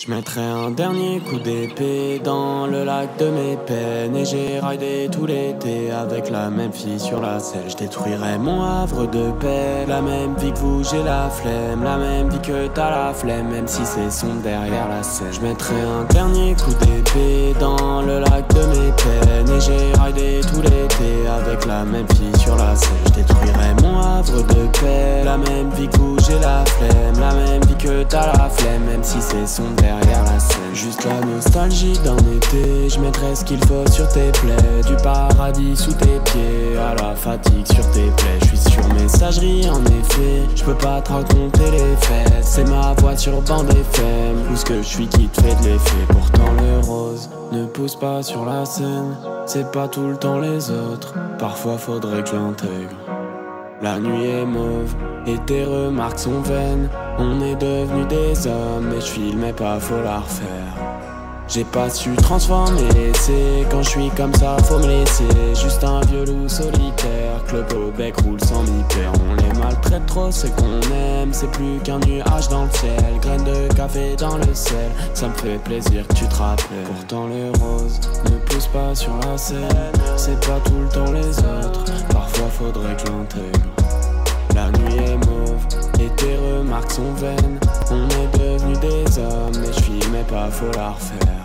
Je 0.00 0.08
mettrai 0.12 0.42
un 0.42 0.70
dernier 0.70 1.18
coup 1.18 1.40
d'épée 1.40 2.20
dans 2.22 2.68
le 2.68 2.84
lac 2.84 3.18
de 3.18 3.30
mes 3.30 3.56
peines 3.56 4.14
Et 4.14 4.24
j'ai 4.24 4.60
raidé 4.60 5.08
tout 5.10 5.26
l'été 5.26 5.90
avec 5.90 6.30
la 6.30 6.50
même 6.50 6.72
fille 6.72 7.00
sur 7.00 7.20
la 7.20 7.40
selle. 7.40 7.64
Je 7.66 7.76
détruirai 7.76 8.38
mon 8.38 8.62
havre 8.62 9.08
de 9.08 9.32
paix. 9.40 9.86
La 9.88 10.00
même 10.00 10.36
vie 10.36 10.52
que 10.52 10.58
vous 10.58 10.84
j'ai 10.84 11.02
la 11.02 11.28
flemme. 11.28 11.82
La 11.82 11.96
même 11.96 12.28
vie 12.28 12.38
que 12.38 12.68
t'as 12.68 12.90
la 12.90 13.12
flemme 13.12 13.48
Même 13.48 13.66
si 13.66 13.84
c'est 13.84 14.08
sombre 14.08 14.40
derrière 14.42 14.86
la 14.88 15.02
scène. 15.02 15.32
Je 15.32 15.40
mettrai 15.40 15.74
un 15.74 16.04
dernier 16.04 16.54
coup 16.54 16.74
d'épée 16.74 17.58
dans 17.58 18.00
le 18.00 18.20
lac 18.20 18.46
de 18.54 18.66
mes 18.66 18.92
peines 18.92 19.56
Et 19.56 19.60
j'ai 19.60 20.00
raidé 20.00 20.40
tout 20.42 20.62
l'été 20.62 21.26
avec 21.26 21.66
la 21.66 21.84
même 21.84 22.06
fille 22.14 22.40
sur 22.40 22.54
la 22.54 22.76
selle 22.76 22.90
Je 23.06 23.14
détruirai 23.14 23.74
mon 23.82 23.98
havre 23.98 24.42
de 24.46 24.68
paix. 24.78 25.24
La 25.24 25.36
même 25.36 25.70
vie 25.70 25.88
que 25.88 25.96
vous 25.96 26.16
j'ai 26.20 26.38
la 26.38 26.64
flemme. 26.66 27.18
La 27.18 27.34
même 27.34 27.64
vie 27.64 27.74
que 27.74 28.04
t'as 28.04 28.26
la 28.38 28.48
flemme 28.48 28.84
Même 28.84 29.02
si 29.02 29.20
c'est 29.20 29.48
sombre 29.48 29.87
derrière 29.88 30.24
la. 30.24 30.38
Juste 30.74 31.04
la 31.04 31.26
nostalgie 31.26 31.98
d'un 32.04 32.16
été. 32.16 32.88
Je 32.88 33.00
mettrai 33.00 33.34
ce 33.34 33.44
qu'il 33.44 33.58
faut 33.64 33.86
sur 33.90 34.08
tes 34.08 34.30
plaies. 34.32 34.82
Du 34.86 34.94
paradis 35.02 35.76
sous 35.76 35.92
tes 35.92 36.20
pieds. 36.24 36.76
À 36.78 36.94
la 36.94 37.14
fatigue 37.14 37.66
sur 37.66 37.90
tes 37.90 38.10
plaies. 38.16 38.38
Je 38.42 38.46
suis 38.46 38.58
sur 38.58 38.94
messagerie 38.94 39.68
en 39.68 39.82
effet. 39.84 40.42
Je 40.54 40.62
peux 40.64 40.76
pas 40.76 41.00
te 41.00 41.12
raconter 41.12 41.70
les 41.72 41.96
faits. 42.06 42.32
C'est 42.42 42.68
ma 42.68 42.92
voiture 42.98 43.40
bande 43.42 43.70
FM. 43.70 44.52
Où 44.52 44.56
ce 44.56 44.64
que 44.64 44.82
je 44.82 45.02
qui 45.02 45.28
te 45.28 45.40
fait 45.40 45.54
de 45.62 45.68
l'effet. 45.68 46.06
Pourtant 46.08 46.52
le 46.60 46.86
rose 46.86 47.28
ne 47.50 47.66
pousse 47.66 47.96
pas 47.96 48.22
sur 48.22 48.44
la 48.44 48.64
scène. 48.64 49.16
C'est 49.46 49.70
pas 49.72 49.88
tout 49.88 50.06
le 50.06 50.16
temps 50.16 50.38
les 50.38 50.70
autres. 50.70 51.14
Parfois 51.38 51.78
faudrait 51.78 52.22
que 52.22 52.36
l'intègre. 52.36 53.17
La 53.80 54.00
nuit 54.00 54.26
est 54.26 54.44
mauve 54.44 54.92
et 55.24 55.38
tes 55.46 55.64
remarques 55.64 56.18
sont 56.18 56.40
vaines. 56.40 56.88
On 57.16 57.40
est 57.40 57.54
devenus 57.54 58.08
des 58.08 58.46
hommes 58.48 58.92
et 58.96 59.00
je 59.00 59.06
filmais 59.06 59.52
pas, 59.52 59.78
faut 59.78 60.02
la 60.02 60.18
refaire. 60.18 60.97
J'ai 61.48 61.64
pas 61.64 61.88
su 61.88 62.14
transformer 62.16 62.82
l'essai. 62.94 63.66
Quand 63.70 63.82
je 63.82 63.88
suis 63.88 64.10
comme 64.10 64.34
ça, 64.34 64.58
faut 64.64 64.78
me 64.78 64.86
laisser. 64.86 65.24
Juste 65.54 65.82
un 65.82 66.00
vieux 66.02 66.26
loup 66.26 66.46
solitaire. 66.46 67.42
Club 67.46 67.66
au 67.72 67.90
bec 67.90 68.20
roule 68.20 68.38
sans 68.44 68.62
mi-père. 68.64 69.12
On 69.30 69.34
les 69.34 69.58
maltraite 69.58 70.04
trop, 70.04 70.30
c'est 70.30 70.54
qu'on 70.56 70.80
aime. 70.94 71.32
C'est 71.32 71.50
plus 71.52 71.78
qu'un 71.82 72.00
nuage 72.00 72.48
dans 72.50 72.64
le 72.64 72.70
ciel. 72.70 73.18
Graines 73.22 73.44
de 73.44 73.72
café 73.74 74.14
dans 74.16 74.36
le 74.36 74.52
sel. 74.52 74.90
Ça 75.14 75.28
me 75.28 75.34
fait 75.34 75.58
plaisir 75.64 76.06
que 76.06 76.14
tu 76.14 76.26
te 76.26 76.34
rappelles. 76.34 76.84
Pourtant, 76.84 77.26
le 77.28 77.50
rose 77.58 77.98
ne 78.26 78.36
pousse 78.44 78.66
pas 78.66 78.94
sur 78.94 79.16
la 79.26 79.38
scène. 79.38 79.92
C'est 80.16 80.38
pas 80.46 80.60
tout 80.66 80.78
le 80.78 80.88
temps 80.90 81.10
les 81.12 81.38
autres. 81.38 81.84
Parfois, 82.10 82.48
faudrait 82.50 82.94
que 82.96 83.08
l'intègre. 83.08 83.70
La 84.54 84.70
nuit 84.70 84.96
est 84.98 85.07
tes 86.18 86.36
remarques 86.36 86.92
sont 86.92 87.12
vaines. 87.14 87.58
On 87.90 88.08
est 88.08 88.38
devenus 88.38 88.78
des 88.80 89.18
hommes, 89.18 89.56
mais 89.60 89.72
je 89.72 89.82
filmais 89.82 90.24
pas, 90.28 90.50
faut 90.50 90.70
la 90.76 90.90
refaire. 90.90 91.38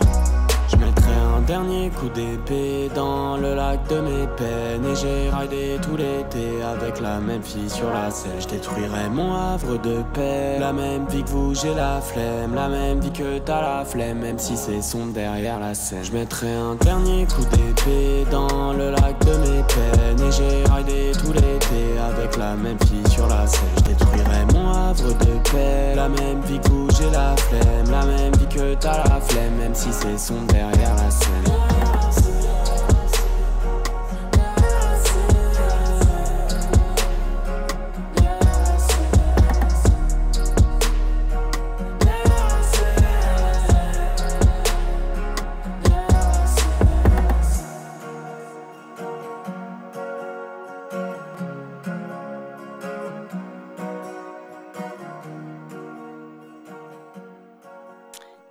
Un 1.14 1.40
dernier 1.42 1.90
coup 1.90 2.08
d'épée 2.08 2.90
dans 2.94 3.36
le 3.36 3.54
lac 3.54 3.86
de 3.88 4.00
mes 4.00 4.26
peines 4.36 4.84
Et 4.84 4.96
j'ai 4.96 5.30
raidé 5.30 5.78
tout 5.82 5.96
l'été 5.96 6.62
avec 6.62 7.00
la 7.00 7.20
même 7.20 7.42
fille 7.42 7.68
sur 7.68 7.90
la 7.92 8.10
selle. 8.10 8.40
Je 8.40 8.48
détruirai 8.48 9.08
mon 9.10 9.34
havre 9.34 9.80
de 9.80 10.02
paix. 10.14 10.58
La 10.58 10.72
même 10.72 11.06
vie 11.08 11.22
que 11.22 11.30
vous 11.30 11.54
j'ai 11.54 11.74
la 11.74 12.00
flemme. 12.00 12.54
La 12.54 12.68
même 12.68 13.00
vie 13.00 13.12
que 13.12 13.38
t'as 13.38 13.60
la 13.60 13.84
flemme 13.84 14.18
Même 14.20 14.38
si 14.38 14.56
c'est 14.56 14.82
sombre 14.82 15.12
derrière 15.12 15.60
la 15.60 15.74
scène. 15.74 16.04
Je 16.04 16.12
mettrai 16.12 16.52
un 16.52 16.74
dernier 16.76 17.26
coup 17.26 17.44
d'épée 17.44 18.24
dans 18.30 18.72
le 18.72 18.90
lac 18.90 19.18
de 19.24 19.32
mes 19.32 19.62
peines 19.62 20.26
Et 20.26 20.32
j'ai 20.32 20.72
raidé 20.72 21.12
tout 21.18 21.32
l'été 21.32 21.98
avec 21.98 22.36
la 22.36 22.54
même 22.54 22.78
fille 22.86 23.10
sur 23.10 23.26
la 23.26 23.46
selle 23.46 23.68
Je 23.78 23.82
détruirai 23.82 24.44
mon 24.52 24.70
havre 24.70 25.08
de 25.08 25.50
paix. 25.50 25.94
La 25.94 26.08
même 26.08 26.40
vie 26.46 26.58
que 26.58 26.68
vous 26.68 26.88
j'ai 26.98 27.10
la 27.10 27.36
flemme. 27.36 27.90
La 27.90 28.06
même 28.06 28.32
vie 28.34 28.46
que 28.46 28.74
t'as 28.74 28.98
la 29.08 29.20
flemme 29.20 29.56
Même 29.58 29.74
si 29.74 29.92
c'est 29.92 30.18
sombre 30.18 30.46
derrière 30.52 30.94
la 30.96 31.03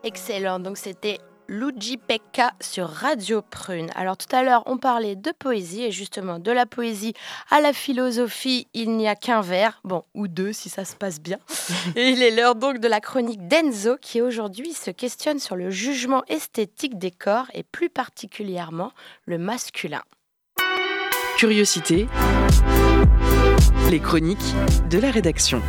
Excellent, 0.06 0.60
donc 0.60 0.78
c'était 0.78 1.20
Luigi 1.48 1.98
Pekka 1.98 2.54
sur 2.62 2.88
Radio 2.88 3.42
Prune. 3.42 3.90
Alors 3.96 4.18
tout 4.18 4.34
à 4.36 4.44
l'heure, 4.44 4.64
on 4.66 4.78
parlait 4.78 5.16
de 5.16 5.32
poésie 5.32 5.84
et 5.84 5.92
justement 5.92 6.40
de 6.40 6.52
la 6.52 6.66
poésie 6.66 7.14
à 7.50 7.62
la 7.62 7.74
philosophie, 7.74 8.68
il 8.74 8.96
n'y 8.96 9.08
a 9.08 9.16
qu'un 9.16 9.42
vers, 9.42 9.80
bon, 9.84 10.04
ou 10.14 10.28
deux 10.28 10.54
si 10.54 10.70
ça 10.70 10.86
se 10.86 10.96
passe 10.96 11.20
bien. 11.20 11.38
Et 11.96 12.10
il 12.10 12.22
est 12.24 12.32
l'heure 12.32 12.56
donc 12.56 12.80
de 12.80 12.88
la 12.88 13.00
chronique 13.00 13.48
d'Enzo 13.48 13.98
qui 14.02 14.22
aujourd'hui 14.22 14.74
se 14.74 14.92
questionne 14.92 15.40
sur 15.40 15.56
le 15.56 15.70
jugement 15.70 16.24
esthétique 16.28 16.98
des 16.98 17.12
corps 17.12 17.48
et 17.54 17.64
plus 17.64 17.90
particulièrement 17.90 18.92
le 19.26 19.38
masculin. 19.38 20.02
Curiosité, 21.38 22.08
les 23.90 24.00
chroniques 24.00 24.54
de 24.90 25.00
la 25.00 25.12
rédaction. 25.12 25.62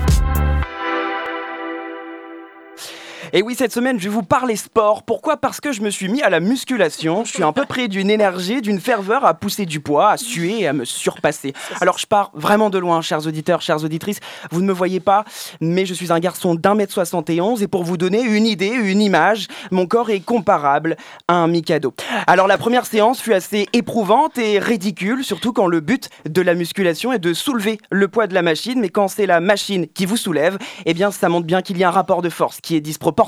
Et 3.37 3.43
oui, 3.43 3.57
cette 3.57 3.73
semaine, 3.73 3.99
je 3.99 4.05
vais 4.05 4.15
vous 4.15 4.23
parler 4.23 4.55
sport. 4.55 5.03
Pourquoi? 5.03 5.37
Parce 5.37 5.61
que 5.61 5.73
je 5.73 5.83
me 5.83 5.91
suis 5.91 6.09
mis 6.09 6.23
à 6.23 6.31
la 6.31 6.39
musculation. 6.39 7.25
Je 7.25 7.33
suis 7.33 7.43
un 7.43 7.51
peu 7.51 7.65
près 7.65 7.89
d'une 7.89 8.09
énergie, 8.09 8.63
d'une 8.63 8.79
ferveur 8.79 9.25
à 9.25 9.35
pousser 9.35 9.67
du 9.67 9.81
poids, 9.81 10.11
à 10.11 10.17
suer 10.17 10.61
et 10.61 10.69
à 10.69 10.73
me 10.73 10.85
surpasser. 10.85 11.53
Alors, 11.81 11.99
je 11.99 12.07
pars 12.07 12.31
vraiment 12.35 12.71
de 12.71 12.79
loin, 12.79 13.01
chers 13.01 13.27
auditeurs, 13.27 13.61
chères 13.61 13.83
auditrices. 13.83 14.21
Vous 14.53 14.61
ne 14.61 14.67
me 14.67 14.73
voyez 14.73 15.01
pas, 15.01 15.25
mais 15.61 15.85
je 15.85 15.95
suis 15.95 16.13
un 16.13 16.21
garçon 16.21 16.55
d'un 16.55 16.77
mètre 16.77 16.93
71 16.93 17.61
et 17.61 17.67
pour 17.67 17.83
vous 17.83 17.97
donner 17.97 18.23
une 18.23 18.47
idée, 18.47 18.69
une 18.69 19.03
image, 19.03 19.49
mon 19.73 19.89
corps 19.89 20.11
est 20.11 20.21
comparable 20.21 20.97
à 21.27 21.35
un 21.35 21.49
Mikado. 21.49 21.93
Alors, 22.29 22.47
la 22.47 22.57
première 22.57 22.87
séance 22.87 23.21
fut 23.21 23.35
assez 23.35 23.67
éprouvante 23.73 24.39
et 24.39 24.61
ridicule, 24.61 25.25
surtout 25.25 25.53
quand 25.53 25.67
le 25.67 25.81
but 25.81 26.09
de 26.25 26.41
la 26.41 26.55
musculation 26.55 27.13
est 27.13 27.19
de 27.19 27.35
soulever 27.35 27.79
le 27.91 28.07
poids 28.07 28.29
de 28.29 28.35
la 28.35 28.43
machine, 28.43 28.79
mais 28.79 28.91
quand 28.91 29.09
c'est 29.09 29.27
la 29.27 29.41
machine 29.41 29.89
qui 29.89 30.07
vous 30.07 30.17
soulève, 30.17 30.57
eh 30.87 30.95
bien, 30.95 31.11
ça 31.11 31.29
montre 31.29 31.49
bien 31.49 31.63
qu'il 31.63 31.79
y 31.79 31.83
a 31.83 31.89
un 31.89 31.91
rapport 31.91 32.23
de 32.23 32.31
force 32.31 32.61
qui 32.61 32.77
est 32.77 32.81
disproportionné 32.81 33.24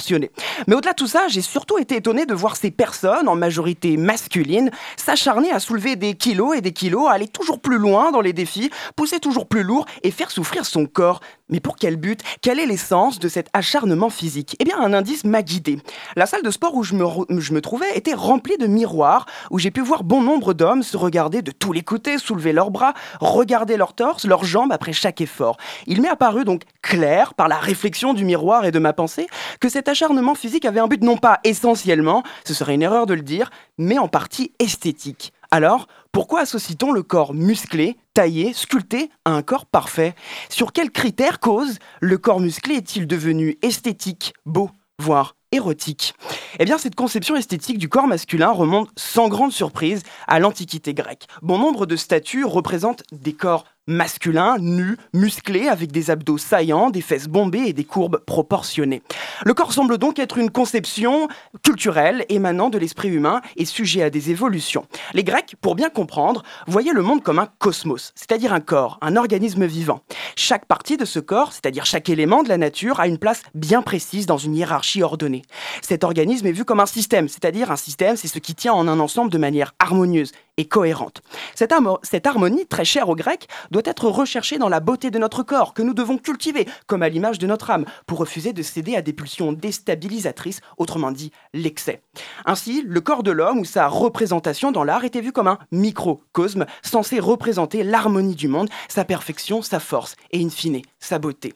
mais 0.67 0.75
au-delà 0.75 0.93
de 0.93 0.97
tout 0.97 1.07
ça, 1.07 1.29
j'ai 1.29 1.43
surtout 1.43 1.79
été 1.79 1.97
étonné 1.97 2.27
de 2.27 2.35
voir 2.35 2.57
ces 2.57 2.71
personnes, 2.71 3.29
en 3.29 3.37
majorité 3.37 3.97
masculines, 3.97 4.71
s'acharner 4.97 5.51
à 5.51 5.61
soulever 5.61 5.97
des 5.97 6.15
kilos 6.15 6.57
et 6.57 6.61
des 6.61 6.73
kilos, 6.73 7.09
aller 7.11 7.29
toujours 7.29 7.61
plus 7.61 7.79
loin 7.79 8.13
dans 8.13 8.21
les 8.21 8.33
défis, 8.33 8.71
pousser 8.95 9.21
toujours 9.21 9.47
plus 9.47 9.63
lourd 9.63 9.87
et 10.03 10.11
faire 10.11 10.31
souffrir 10.31 10.67
son 10.67 10.87
corps. 10.87 11.21
Mais 11.49 11.61
pour 11.61 11.77
quel 11.77 11.95
but? 11.95 12.23
Quel 12.43 12.59
est 12.59 12.67
l'essence 12.67 13.21
de 13.21 13.29
cet 13.29 13.49
acharnement 13.53 14.11
physique? 14.11 14.57
Eh 14.59 14.65
bien, 14.65 14.81
un 14.81 14.93
indice 14.93 15.25
m'a 15.25 15.43
guidé. 15.43 15.79
La 16.17 16.27
salle 16.27 16.43
de 16.43 16.51
sport 16.51 16.75
où 16.75 16.83
je 16.83 16.95
me, 16.95 17.61
trouvais 17.61 17.97
était 17.97 18.15
remplie 18.15 18.57
de 18.59 18.67
miroirs, 18.67 19.27
où 19.53 19.61
j'ai 19.61 19.71
pu 19.71 19.81
voir 19.81 20.03
bon 20.03 20.23
nombre 20.23 20.55
d'hommes 20.55 20.83
se 20.83 20.97
regarder 20.97 21.43
de 21.43 21.53
tous 21.53 21.73
les 21.73 21.83
côtés, 21.83 22.19
soulever 22.19 22.53
leurs 22.53 22.73
bras, 22.73 22.95
regarder 23.21 23.77
leur 23.77 23.95
torse, 23.95 24.27
leurs 24.27 24.45
jambes 24.45 24.73
après 24.73 24.93
chaque 24.93 25.21
effort. 25.21 25.57
Il 25.87 26.03
m'est 26.03 26.09
apparu 26.09 26.45
donc 26.45 26.63
clair, 26.83 27.35
par 27.35 27.47
la 27.47 27.59
réflexion 27.59 28.13
du 28.13 28.25
miroir 28.25 28.65
et 28.65 28.73
de 28.73 28.81
ma 28.81 28.93
pensée, 28.93 29.29
que 29.61 29.69
cet 29.69 29.87
acharnement 29.87 30.35
physique 30.35 30.65
avait 30.65 30.81
un 30.81 30.89
but 30.89 31.03
non 31.05 31.17
pas 31.17 31.39
essentiellement, 31.45 32.25
ce 32.45 32.55
serait 32.55 32.75
une 32.75 32.83
erreur 32.83 33.07
de 33.07 33.15
le 33.15 33.23
dire, 33.23 33.51
mais 33.79 33.99
en 33.99 34.09
partie 34.09 34.51
esthétique. 34.59 35.33
Alors, 35.53 35.87
pourquoi 36.17 36.41
associe-t-on 36.41 36.93
le 36.93 37.03
corps 37.03 37.35
musclé, 37.35 37.99
taillé, 38.15 38.55
sculpté 38.55 39.11
à 39.27 39.33
un 39.33 39.43
corps 39.43 39.67
parfait? 39.67 40.15
Sur 40.49 40.73
quels 40.73 40.91
critères 40.91 41.41
cause 41.41 41.79
le 42.01 42.17
corps 42.17 42.41
musclé 42.41 42.77
est-il 42.77 43.07
devenu 43.07 43.59
esthétique, 43.61 44.33
beau, 44.47 44.71
voire 44.99 45.37
érotique? 45.53 46.15
Eh 46.59 46.65
bien, 46.65 46.79
cette 46.79 46.95
conception 46.95 47.37
esthétique 47.37 47.77
du 47.77 47.91
corps 47.91 48.07
masculin 48.07 48.51
remonte 48.51 48.89
sans 48.97 49.29
grande 49.29 49.53
surprise 49.53 50.05
à 50.27 50.39
l'Antiquité 50.39 50.95
grecque. 50.95 51.27
Bon 51.43 51.59
nombre 51.59 51.85
de 51.85 51.97
statues 51.97 52.47
représentent 52.47 53.03
des 53.13 53.35
corps 53.35 53.67
masculin, 53.87 54.57
nu, 54.59 54.97
musclé, 55.13 55.69
avec 55.69 55.93
des 55.93 56.11
abdos 56.11 56.39
saillants, 56.39 56.91
des 56.91 57.01
fesses 57.01 57.29
bombées 57.29 57.65
et 57.67 57.73
des 57.73 57.85
courbes 57.85 58.19
proportionnées. 58.19 59.03
Le 59.45 59.55
corps 59.55 59.73
semble 59.73 59.99
donc 59.99 60.19
être 60.19 60.39
une 60.39 60.51
conception 60.51 61.29
culturelle 61.63 62.25
émanant 62.29 62.69
de 62.69 62.79
l'esprit 62.79 63.09
humain 63.09 63.41
et 63.57 63.65
sujet 63.65 64.03
à 64.03 64.11
des 64.11 64.31
évolutions. 64.31 64.87
Les 65.15 65.25
Grecs, 65.25 65.55
pour 65.61 65.75
bien 65.75 65.89
comprendre, 65.89 66.43
voyaient 66.67 66.93
le 66.93 67.03
monde 67.03 67.23
comme 67.23 67.39
un 67.39 67.49
cosmos, 67.59 68.13
c'est-à-dire 68.15 68.53
un 68.53 68.61
corps, 68.61 68.99
un 69.03 69.17
organisme 69.17 69.67
vivant. 69.67 70.01
Chaque 70.37 70.67
partie 70.67 70.97
de 70.97 71.05
ce 71.05 71.21
corps, 71.21 71.53
c'est-à-dire 71.53 71.87
chaque 71.87 72.09
élément 72.09 72.43
de 72.43 72.49
la 72.49 72.59
nature, 72.59 73.01
a 73.01 73.07
une 73.07 73.19
place 73.19 73.43
bien 73.55 73.83
précise 73.83 74.27
dans 74.27 74.39
une 74.39 74.55
hiérarchie 74.55 75.03
ordonnée. 75.03 75.43
Cet 75.83 76.05
organisme 76.05 76.47
est 76.47 76.53
vu 76.53 76.65
comme 76.65 76.81
un 76.81 76.87
système, 76.87 77.29
c'est-à-dire 77.29 77.71
un 77.71 77.77
système, 77.77 78.17
c'est 78.17 78.29
ce 78.29 78.39
qui 78.39 78.55
tient 78.55 78.73
en 78.73 78.89
un 78.89 79.01
ensemble 79.01 79.31
de 79.31 79.39
manière 79.39 79.75
harmonieuse 79.79 80.33
et 80.57 80.67
cohérente. 80.67 81.23
Cette, 81.55 82.27
harmonie, 82.27 82.67
très 82.67 82.85
chère 82.85 83.09
aux 83.09 83.17
Grecs, 83.17 83.49
doit 83.71 83.83
être 83.85 84.09
recherchée 84.09 84.59
dans 84.59 84.69
la 84.69 84.81
beauté 84.81 85.11
de 85.11 85.19
notre 85.19 85.43
corps, 85.43 85.75
que 85.75 85.83
nous 85.83 85.95
devons 85.95 86.19
cultiver, 86.19 86.67
comme 86.87 87.03
à 87.03 87.09
l'image 87.09 87.39
de 87.39 87.47
notre 87.47 87.71
âme, 87.71 87.85
pour 88.07 88.19
refuser 88.19 88.53
de 88.53 88.63
céder 88.63 88.97
à 88.97 89.03
des 89.03 89.13
pulsions 89.13 89.53
déstabilisatrices, 89.53 90.61
autrement 90.79 91.11
dit 91.11 91.33
l'excès. 91.53 92.03
Ainsi, 92.45 92.83
le 92.87 93.01
corps 93.01 93.23
de 93.23 93.31
l'homme 93.31 93.59
ou 93.59 93.65
sa 93.65 93.89
représentation 93.89 94.73
dans 94.73 94.85
l'art 94.85 95.05
était 95.05 95.21
vu 95.21 95.33
comme 95.33 95.49
un 95.49 95.59
microcosme 95.73 96.67
censé 96.83 97.21
représenter 97.21 97.83
l'harmonie 97.83 98.35
du 98.35 98.49
monde, 98.49 98.69
sa 98.89 99.05
perfection, 99.05 99.63
sa 99.63 99.81
force 99.81 100.17
et, 100.31 100.43
in 100.43 100.51
fine, 100.51 100.83
sa 101.07 101.19
beauté. 101.19 101.55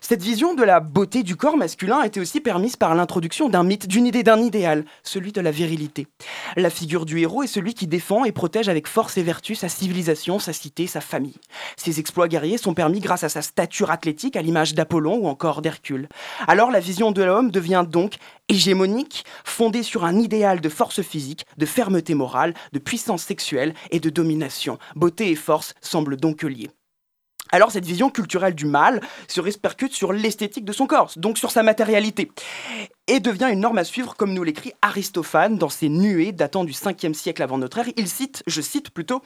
Cette 0.00 0.22
vision 0.22 0.54
de 0.54 0.62
la 0.62 0.80
beauté 0.80 1.22
du 1.22 1.36
corps 1.36 1.56
masculin 1.56 2.02
été 2.02 2.20
aussi 2.20 2.40
permise 2.40 2.76
par 2.76 2.94
l'introduction 2.94 3.48
d'un 3.48 3.62
mythe, 3.62 3.86
d'une 3.86 4.06
idée, 4.06 4.22
d'un 4.22 4.38
idéal, 4.38 4.84
celui 5.02 5.32
de 5.32 5.40
la 5.40 5.50
virilité. 5.50 6.06
La 6.56 6.68
figure 6.68 7.06
du 7.06 7.20
héros 7.20 7.42
est 7.42 7.46
celui 7.48 7.72
qui 7.72 7.86
défend 7.86 8.24
et 8.24 8.32
protège 8.32 8.68
avec 8.68 8.86
force 8.86 9.16
et 9.16 9.22
vertu 9.22 9.54
sa 9.54 9.70
civilisation, 9.70 10.38
sa 10.38 10.52
cité, 10.52 10.86
sa 10.86 11.00
famille. 11.00 11.38
Ses 11.76 12.00
exploits 12.00 12.28
guerriers 12.28 12.58
sont 12.58 12.74
permis 12.74 13.00
grâce 13.00 13.24
à 13.24 13.30
sa 13.30 13.40
stature 13.40 13.90
athlétique, 13.90 14.36
à 14.36 14.42
l'image 14.42 14.74
d'Apollon 14.74 15.16
ou 15.16 15.26
encore 15.26 15.62
d'Hercule. 15.62 16.08
Alors 16.46 16.70
la 16.70 16.80
vision 16.80 17.10
de 17.10 17.22
l'homme 17.22 17.50
devient 17.50 17.86
donc 17.88 18.16
hégémonique, 18.48 19.24
fondée 19.44 19.82
sur 19.82 20.04
un 20.04 20.18
idéal 20.18 20.60
de 20.60 20.68
force 20.68 21.00
physique, 21.00 21.46
de 21.56 21.64
fermeté 21.66 22.14
morale, 22.14 22.52
de 22.72 22.78
puissance 22.78 23.22
sexuelle 23.22 23.74
et 23.90 24.00
de 24.00 24.10
domination. 24.10 24.78
Beauté 24.96 25.30
et 25.30 25.36
force 25.36 25.74
semblent 25.80 26.16
donc 26.16 26.42
liées. 26.42 26.70
Alors 27.54 27.70
cette 27.70 27.84
vision 27.84 28.10
culturelle 28.10 28.56
du 28.56 28.66
mal 28.66 29.00
se 29.28 29.40
répercute 29.40 29.92
sur 29.92 30.12
l'esthétique 30.12 30.64
de 30.64 30.72
son 30.72 30.88
corps, 30.88 31.12
donc 31.14 31.38
sur 31.38 31.52
sa 31.52 31.62
matérialité, 31.62 32.32
et 33.06 33.20
devient 33.20 33.48
une 33.48 33.60
norme 33.60 33.78
à 33.78 33.84
suivre 33.84 34.16
comme 34.16 34.34
nous 34.34 34.42
l'écrit 34.42 34.72
Aristophane 34.82 35.56
dans 35.56 35.68
ses 35.68 35.88
nuées 35.88 36.32
datant 36.32 36.64
du 36.64 36.72
5e 36.72 37.14
siècle 37.14 37.44
avant 37.44 37.56
notre 37.56 37.78
ère. 37.78 37.86
Il 37.96 38.08
cite, 38.08 38.42
je 38.48 38.60
cite 38.60 38.90
plutôt, 38.90 39.22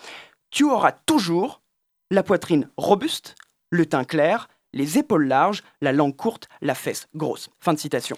Tu 0.50 0.64
auras 0.64 0.92
toujours 0.92 1.62
la 2.10 2.22
poitrine 2.22 2.68
robuste, 2.76 3.34
le 3.70 3.86
teint 3.86 4.04
clair, 4.04 4.48
les 4.78 4.96
épaules 4.96 5.26
larges, 5.26 5.62
la 5.82 5.92
langue 5.92 6.16
courte, 6.16 6.48
la 6.62 6.74
fesse 6.74 7.08
grosse. 7.14 7.50
Fin 7.60 7.74
de 7.74 7.78
citation. 7.78 8.16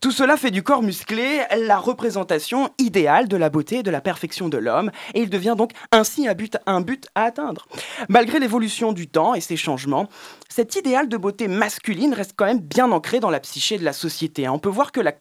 Tout 0.00 0.10
cela 0.10 0.36
fait 0.36 0.50
du 0.50 0.62
corps 0.62 0.82
musclé 0.82 1.42
la 1.56 1.78
représentation 1.78 2.70
idéale 2.78 3.28
de 3.28 3.36
la 3.36 3.48
beauté 3.48 3.78
et 3.78 3.82
de 3.82 3.90
la 3.90 4.00
perfection 4.00 4.48
de 4.48 4.58
l'homme, 4.58 4.90
et 5.14 5.20
il 5.20 5.30
devient 5.30 5.54
donc 5.56 5.70
ainsi 5.92 6.26
un 6.26 6.34
but, 6.34 6.58
un 6.66 6.80
but 6.80 7.06
à 7.14 7.22
atteindre. 7.22 7.66
Malgré 8.08 8.40
l'évolution 8.40 8.92
du 8.92 9.08
temps 9.08 9.34
et 9.34 9.40
ses 9.40 9.56
changements, 9.56 10.08
cet 10.48 10.74
idéal 10.74 11.08
de 11.08 11.16
beauté 11.16 11.46
masculine 11.46 12.14
reste 12.14 12.34
quand 12.36 12.46
même 12.46 12.60
bien 12.60 12.90
ancré 12.90 13.20
dans 13.20 13.30
la 13.30 13.40
psyché 13.40 13.78
de 13.78 13.84
la 13.84 13.92
société. 13.92 14.48
On 14.48 14.58
peut 14.58 14.68
voir 14.68 14.90
que 14.90 15.00
la 15.00 15.14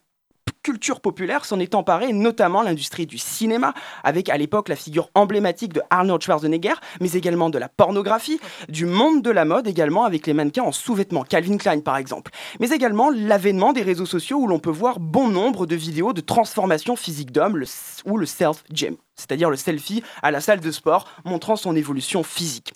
culture 0.63 1.01
populaire 1.01 1.45
s'en 1.45 1.59
est 1.59 1.75
emparée, 1.75 2.13
notamment 2.13 2.61
l'industrie 2.61 3.05
du 3.05 3.17
cinéma, 3.17 3.73
avec 4.03 4.29
à 4.29 4.37
l'époque 4.37 4.69
la 4.69 4.75
figure 4.75 5.09
emblématique 5.15 5.73
de 5.73 5.81
Arnold 5.89 6.21
Schwarzenegger, 6.21 6.73
mais 6.99 7.11
également 7.13 7.49
de 7.49 7.57
la 7.57 7.69
pornographie, 7.69 8.39
du 8.69 8.85
monde 8.85 9.21
de 9.21 9.31
la 9.31 9.45
mode 9.45 9.67
également, 9.67 10.03
avec 10.03 10.27
les 10.27 10.33
mannequins 10.33 10.63
en 10.63 10.71
sous-vêtements, 10.71 11.23
Calvin 11.23 11.57
Klein 11.57 11.79
par 11.79 11.97
exemple, 11.97 12.31
mais 12.59 12.69
également 12.69 13.09
l'avènement 13.09 13.73
des 13.73 13.81
réseaux 13.81 14.05
sociaux 14.05 14.37
où 14.37 14.47
l'on 14.47 14.59
peut 14.59 14.69
voir 14.69 14.99
bon 14.99 15.27
nombre 15.27 15.65
de 15.65 15.75
vidéos 15.75 16.13
de 16.13 16.21
transformation 16.21 16.95
physique 16.95 17.31
d'homme 17.31 17.63
ou 18.05 18.17
le 18.17 18.25
self-gym, 18.25 18.95
c'est-à-dire 19.15 19.49
le 19.49 19.57
selfie 19.57 20.03
à 20.21 20.31
la 20.31 20.41
salle 20.41 20.59
de 20.59 20.71
sport 20.71 21.07
montrant 21.25 21.55
son 21.55 21.75
évolution 21.75 22.23
physique. 22.23 22.73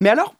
Mais 0.00 0.10
alors, 0.10 0.34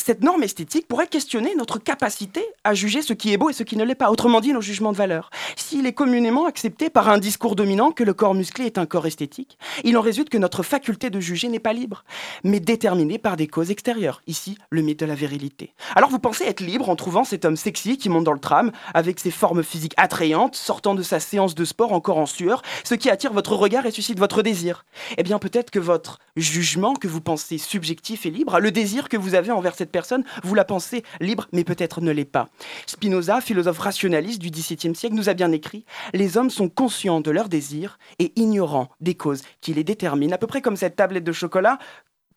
cette 0.00 0.22
norme 0.22 0.42
esthétique 0.42 0.88
pourrait 0.88 1.06
questionner 1.06 1.54
notre 1.54 1.78
capacité 1.78 2.44
à 2.64 2.74
juger 2.74 3.02
ce 3.02 3.12
qui 3.12 3.32
est 3.32 3.36
beau 3.36 3.50
et 3.50 3.52
ce 3.52 3.62
qui 3.62 3.76
ne 3.76 3.84
l'est 3.84 3.94
pas, 3.94 4.10
autrement 4.10 4.40
dit 4.40 4.52
nos 4.52 4.60
jugements 4.60 4.92
de 4.92 4.96
valeur. 4.96 5.30
S'il 5.56 5.86
est 5.86 5.92
communément 5.92 6.46
accepté 6.46 6.90
par 6.90 7.08
un 7.08 7.18
discours 7.18 7.56
dominant 7.56 7.92
que 7.92 8.04
le 8.04 8.14
corps 8.14 8.34
musclé 8.34 8.66
est 8.66 8.78
un 8.78 8.86
corps 8.86 9.06
esthétique, 9.06 9.58
il 9.84 9.96
en 9.96 10.00
résulte 10.00 10.30
que 10.30 10.38
notre 10.38 10.62
faculté 10.62 11.10
de 11.10 11.20
juger 11.20 11.48
n'est 11.48 11.58
pas 11.58 11.72
libre, 11.72 12.04
mais 12.44 12.60
déterminée 12.60 13.18
par 13.18 13.36
des 13.36 13.46
causes 13.46 13.70
extérieures, 13.70 14.22
ici 14.26 14.56
le 14.70 14.82
mythe 14.82 15.00
de 15.00 15.06
la 15.06 15.14
virilité. 15.14 15.74
Alors 15.94 16.10
vous 16.10 16.18
pensez 16.18 16.44
être 16.44 16.60
libre 16.60 16.88
en 16.88 16.96
trouvant 16.96 17.24
cet 17.24 17.44
homme 17.44 17.56
sexy 17.56 17.98
qui 17.98 18.08
monte 18.08 18.24
dans 18.24 18.32
le 18.32 18.40
tram, 18.40 18.72
avec 18.94 19.20
ses 19.20 19.30
formes 19.30 19.62
physiques 19.62 19.94
attrayantes, 19.96 20.56
sortant 20.56 20.94
de 20.94 21.02
sa 21.02 21.20
séance 21.20 21.54
de 21.54 21.64
sport 21.64 21.92
encore 21.92 22.18
en 22.18 22.26
sueur, 22.26 22.62
ce 22.84 22.94
qui 22.94 23.10
attire 23.10 23.32
votre 23.32 23.54
regard 23.54 23.86
et 23.86 23.90
suscite 23.90 24.18
votre 24.18 24.42
désir? 24.42 24.84
Eh 25.18 25.22
bien 25.22 25.38
peut-être 25.38 25.70
que 25.70 25.78
votre 25.78 26.18
jugement 26.36 26.94
que 26.94 27.08
vous 27.08 27.20
pensez 27.20 27.58
subjectif 27.58 28.26
et 28.26 28.30
libre, 28.30 28.58
le 28.58 28.70
désir 28.70 29.08
que 29.08 29.16
vous 29.16 29.34
avez 29.34 29.50
envers 29.50 29.74
cette 29.74 29.89
personne, 29.90 30.24
vous 30.42 30.54
la 30.54 30.64
pensez 30.64 31.02
libre, 31.20 31.48
mais 31.52 31.64
peut-être 31.64 32.00
ne 32.00 32.10
l'est 32.10 32.24
pas. 32.24 32.48
Spinoza, 32.86 33.40
philosophe 33.40 33.78
rationaliste 33.78 34.40
du 34.40 34.50
XVIIe 34.50 34.94
siècle, 34.94 35.14
nous 35.14 35.28
a 35.28 35.34
bien 35.34 35.52
écrit 35.52 35.84
Les 36.14 36.36
hommes 36.36 36.50
sont 36.50 36.68
conscients 36.68 37.20
de 37.20 37.30
leurs 37.30 37.48
désirs 37.48 37.98
et 38.18 38.32
ignorants 38.36 38.88
des 39.00 39.14
causes 39.14 39.42
qui 39.60 39.74
les 39.74 39.84
déterminent. 39.84 40.34
À 40.34 40.38
peu 40.38 40.46
près 40.46 40.62
comme 40.62 40.76
cette 40.76 40.96
tablette 40.96 41.24
de 41.24 41.32
chocolat 41.32 41.78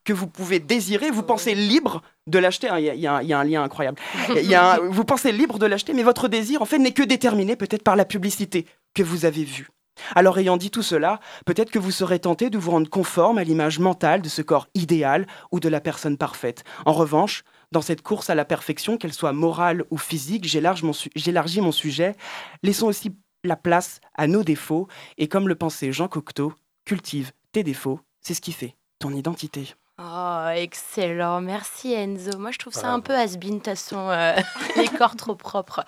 que 0.04 0.14
vous 0.14 0.28
pouvez 0.28 0.60
désirer, 0.60 1.12
vous 1.12 1.24
pensez 1.24 1.56
libre 1.56 2.02
de 2.28 2.40
l'acheter. 2.40 2.68
Il 2.78 3.00
y, 3.00 3.08
a 3.08 3.18
un 3.18 3.44
lien 3.44 3.64
incroyable. 3.64 3.98
vous 4.90 5.06
pensez 5.06 5.32
libre 5.32 5.60
de 5.60 5.66
l'acheter, 5.66 5.94
mais 5.94 6.04
votre 6.04 6.28
désir, 6.28 6.62
en 6.62 6.66
fait, 6.66 6.78
n'est 6.78 6.92
que 6.92 7.04
déterminé 7.04 7.56
peut-être 7.56 7.84
par 7.84 7.96
la 7.96 8.06
publicité 8.06 8.66
que 8.94 9.04
vous 9.04 9.26
avez 9.26 9.44
vue. 9.44 9.70
Alors 10.16 10.38
ayant 10.38 10.58
dit 10.58 10.72
tout 10.72 10.82
cela, 10.82 11.20
peut-être 11.46 11.72
que 11.72 11.80
vous 11.80 11.92
serez 11.92 12.20
tenté 12.20 12.50
de 12.50 12.58
vous 12.58 12.72
rendre 12.72 12.90
conforme 12.90 13.38
à 13.38 13.44
l'image 13.44 13.80
mentale 13.80 14.22
de 14.22 14.30
ce 14.30 14.42
corps 14.42 14.68
idéal 14.74 15.28
ou 15.52 15.60
de 15.60 15.70
la 15.70 15.82
personne 15.82 16.18
parfaite. 16.18 16.64
En 16.86 16.94
revanche, 16.94 17.44
dans 17.72 17.82
cette 17.82 18.02
course 18.02 18.30
à 18.30 18.36
la 18.36 18.46
perfection, 18.46 18.98
qu'elle 18.98 19.14
soit 19.14 19.34
morale 19.34 19.84
ou 19.90 19.98
physique, 19.98 20.46
j'élargis 20.46 21.62
mon, 21.62 21.72
sujet. 21.72 22.16
Laissons 22.62 22.88
aussi 22.88 23.16
la 23.44 23.56
place 23.56 24.00
à 24.16 24.28
nos 24.28 24.44
défauts 24.44 24.88
et 25.18 25.28
comme 25.28 25.48
le 25.48 25.56
pensait 25.56 25.92
Jean 25.92 26.08
Cocteau, 26.08 26.54
cultive 26.86 27.32
tes 27.52 27.64
défauts, 27.64 28.00
c'est 28.22 28.34
ce 28.34 28.42
qui 28.42 28.52
fait 28.52 28.76
ton 29.00 29.14
identité. 29.14 29.74
Oh, 30.02 30.48
excellent. 30.56 31.40
Merci 31.42 31.94
Enzo. 31.94 32.40
Moi, 32.40 32.50
je 32.50 32.58
trouve 32.58 32.74
ça 32.74 32.90
un 32.90 33.00
peu 33.00 33.14
has-been, 33.14 33.60
de 33.60 33.64
façon, 33.64 34.10
euh, 34.10 34.34
les 34.76 34.88
corps 34.88 35.16
trop 35.16 35.36
propres. 35.36 35.86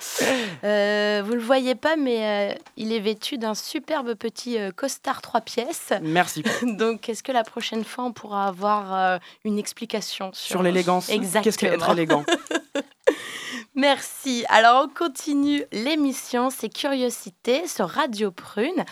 Euh, 0.63 1.23
vous 1.25 1.33
le 1.33 1.39
voyez 1.39 1.73
pas, 1.73 1.95
mais 1.95 2.53
euh, 2.53 2.55
il 2.77 2.93
est 2.93 2.99
vêtu 2.99 3.39
d'un 3.39 3.55
superbe 3.55 4.13
petit 4.13 4.59
euh, 4.59 4.69
costard 4.71 5.23
trois 5.23 5.41
pièces. 5.41 5.91
Merci. 6.03 6.43
Donc, 6.63 7.09
est-ce 7.09 7.23
que 7.23 7.31
la 7.31 7.43
prochaine 7.43 7.83
fois, 7.83 8.03
on 8.03 8.13
pourra 8.13 8.47
avoir 8.47 9.19
une 9.43 9.57
explication 9.57 10.29
sur, 10.33 10.47
sur 10.47 10.63
l'élégance 10.63 11.09
Exactement. 11.09 11.43
Qu'est-ce 11.43 11.57
qu'être 11.57 11.89
élégant? 11.89 12.23
Merci. 13.77 14.45
Alors 14.47 14.85
on 14.85 14.87
continue 14.87 15.65
l'émission, 15.73 16.49
c'est 16.49 16.69
Curiosité 16.69 17.67
sur 17.67 17.89
Radio 17.89 18.31
Prune. 18.31 18.85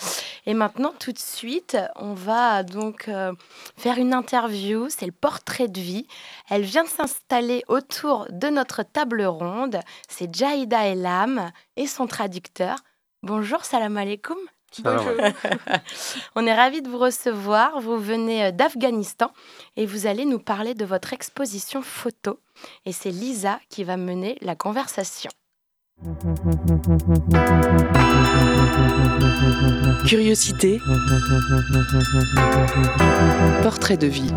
Et 0.45 0.53
maintenant 0.53 0.93
tout 0.99 1.13
de 1.13 1.19
suite, 1.19 1.77
on 1.95 2.13
va 2.13 2.63
donc 2.63 3.07
euh, 3.07 3.31
faire 3.77 3.97
une 3.97 4.13
interview, 4.13 4.89
c'est 4.89 5.05
le 5.05 5.13
portrait 5.13 5.69
de 5.69 5.79
vie. 5.79 6.05
Elle 6.49 6.63
vient 6.63 6.85
s'installer 6.85 7.63
autour 7.69 8.27
de 8.29 8.49
notre 8.49 8.83
table 8.83 9.23
ronde. 9.23 9.79
C'est 10.09 10.35
Jaïda 10.35 10.85
Elam 10.85 11.51
et 11.77 11.87
son 11.87 12.05
traducteur. 12.05 12.75
Bonjour, 13.21 13.63
salam 13.63 13.95
alaikum. 13.95 14.37
Bonjour. 14.81 15.11
On 16.35 16.45
est 16.45 16.53
ravis 16.53 16.81
de 16.81 16.89
vous 16.89 16.97
recevoir. 16.97 17.79
Vous 17.79 17.97
venez 17.97 18.45
euh, 18.45 18.51
d'Afghanistan 18.51 19.31
et 19.77 19.85
vous 19.85 20.07
allez 20.07 20.25
nous 20.25 20.39
parler 20.39 20.73
de 20.73 20.85
votre 20.85 21.13
exposition 21.13 21.81
photo. 21.81 22.39
Et 22.85 22.91
c'est 22.91 23.11
Lisa 23.11 23.59
qui 23.69 23.83
va 23.83 23.97
mener 23.97 24.37
la 24.41 24.55
conversation. 24.55 25.29
Curiosité. 30.07 30.79
Portrait 33.61 33.97
de 33.97 34.07
vie. 34.07 34.31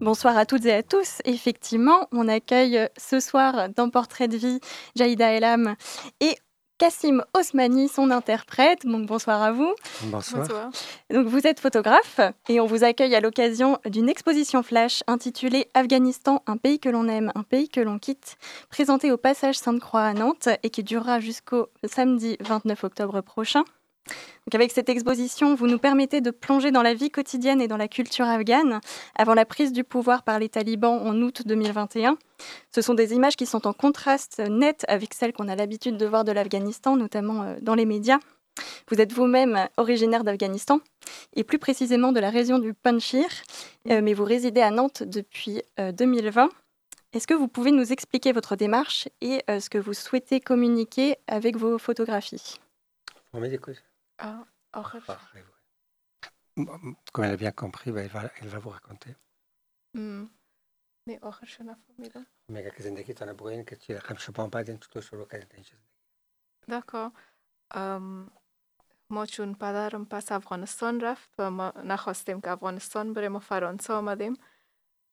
Bonsoir 0.00 0.36
à 0.36 0.46
toutes 0.46 0.64
et 0.66 0.72
à 0.72 0.82
tous. 0.82 1.20
Effectivement, 1.24 2.08
on 2.12 2.28
accueille 2.28 2.88
ce 2.96 3.20
soir 3.20 3.68
dans 3.74 3.90
Portrait 3.90 4.28
de 4.28 4.36
vie 4.36 4.60
Jaïda 4.94 5.32
Elam 5.32 5.74
et 6.20 6.36
Kassim 6.78 7.22
Osmani, 7.32 7.88
son 7.88 8.10
interprète. 8.10 8.86
Donc 8.86 9.06
bonsoir 9.06 9.42
à 9.42 9.52
vous. 9.52 9.74
Bonsoir. 10.04 10.70
Donc 11.10 11.26
vous 11.26 11.46
êtes 11.46 11.60
photographe 11.60 12.20
et 12.48 12.60
on 12.60 12.66
vous 12.66 12.84
accueille 12.84 13.14
à 13.14 13.20
l'occasion 13.20 13.78
d'une 13.86 14.08
exposition 14.08 14.62
flash 14.62 15.02
intitulée 15.06 15.68
Afghanistan, 15.74 16.42
un 16.46 16.56
pays 16.56 16.78
que 16.78 16.88
l'on 16.88 17.08
aime, 17.08 17.32
un 17.34 17.42
pays 17.42 17.68
que 17.68 17.80
l'on 17.80 17.98
quitte, 17.98 18.36
présentée 18.68 19.10
au 19.10 19.16
passage 19.16 19.56
Sainte-Croix 19.56 20.02
à 20.02 20.12
Nantes 20.12 20.48
et 20.62 20.70
qui 20.70 20.82
durera 20.82 21.20
jusqu'au 21.20 21.68
samedi 21.84 22.36
29 22.40 22.84
octobre 22.84 23.20
prochain. 23.22 23.64
Donc 24.46 24.54
avec 24.54 24.70
cette 24.70 24.88
exposition, 24.88 25.56
vous 25.56 25.66
nous 25.66 25.78
permettez 25.78 26.20
de 26.20 26.30
plonger 26.30 26.70
dans 26.70 26.82
la 26.82 26.94
vie 26.94 27.10
quotidienne 27.10 27.60
et 27.60 27.66
dans 27.66 27.76
la 27.76 27.88
culture 27.88 28.26
afghane 28.26 28.80
avant 29.16 29.34
la 29.34 29.44
prise 29.44 29.72
du 29.72 29.82
pouvoir 29.82 30.22
par 30.22 30.38
les 30.38 30.48
talibans 30.48 31.00
en 31.04 31.20
août 31.20 31.42
2021. 31.44 32.16
Ce 32.72 32.80
sont 32.80 32.94
des 32.94 33.12
images 33.12 33.34
qui 33.34 33.44
sont 33.44 33.66
en 33.66 33.72
contraste 33.72 34.38
net 34.38 34.84
avec 34.86 35.14
celles 35.14 35.32
qu'on 35.32 35.48
a 35.48 35.56
l'habitude 35.56 35.96
de 35.96 36.06
voir 36.06 36.22
de 36.24 36.30
l'Afghanistan, 36.30 36.94
notamment 36.94 37.42
euh, 37.42 37.56
dans 37.60 37.74
les 37.74 37.86
médias. 37.86 38.18
Vous 38.88 39.00
êtes 39.00 39.12
vous-même 39.12 39.68
originaire 39.76 40.22
d'Afghanistan 40.22 40.78
et 41.34 41.42
plus 41.42 41.58
précisément 41.58 42.12
de 42.12 42.20
la 42.20 42.30
région 42.30 42.60
du 42.60 42.72
Panjshir, 42.72 43.26
euh, 43.90 44.00
mais 44.00 44.14
vous 44.14 44.24
résidez 44.24 44.60
à 44.60 44.70
Nantes 44.70 45.02
depuis 45.02 45.60
2020. 45.76 46.44
Euh, 46.44 46.48
Est-ce 47.12 47.26
que 47.26 47.34
vous 47.34 47.48
pouvez 47.48 47.72
nous 47.72 47.92
expliquer 47.92 48.30
votre 48.30 48.54
démarche 48.54 49.08
et 49.20 49.42
ce 49.48 49.68
que 49.68 49.78
vous 49.78 49.94
souhaitez 49.94 50.40
communiquer 50.40 51.16
avec 51.26 51.56
vos 51.56 51.78
photographies? 51.78 52.58
ah, 54.17 54.45
Comme 57.13 57.25
elle 57.25 57.31
a 57.31 57.37
bien 57.37 57.51
compris, 57.51 57.91
bah, 57.91 58.01
elle, 58.01 58.09
va, 58.09 58.31
elle 58.41 58.47
va 58.47 58.59
vous 58.59 58.69
raconter. 58.69 59.15
Mm. 59.93 60.25
D'accord. 66.67 67.11
ما 69.11 69.25
چون 69.25 69.53
پدرم 69.53 70.05
پس 70.05 70.31
افغانستان 70.31 71.01
رفت 71.01 71.29
و 71.37 71.51
ما 71.51 71.73
نخواستیم 71.83 72.41
که 72.41 72.49
افغانستان 72.49 73.13
بریم 73.13 73.35
و 73.35 73.39
فرانسه 73.39 73.93
آمدیم 73.93 74.37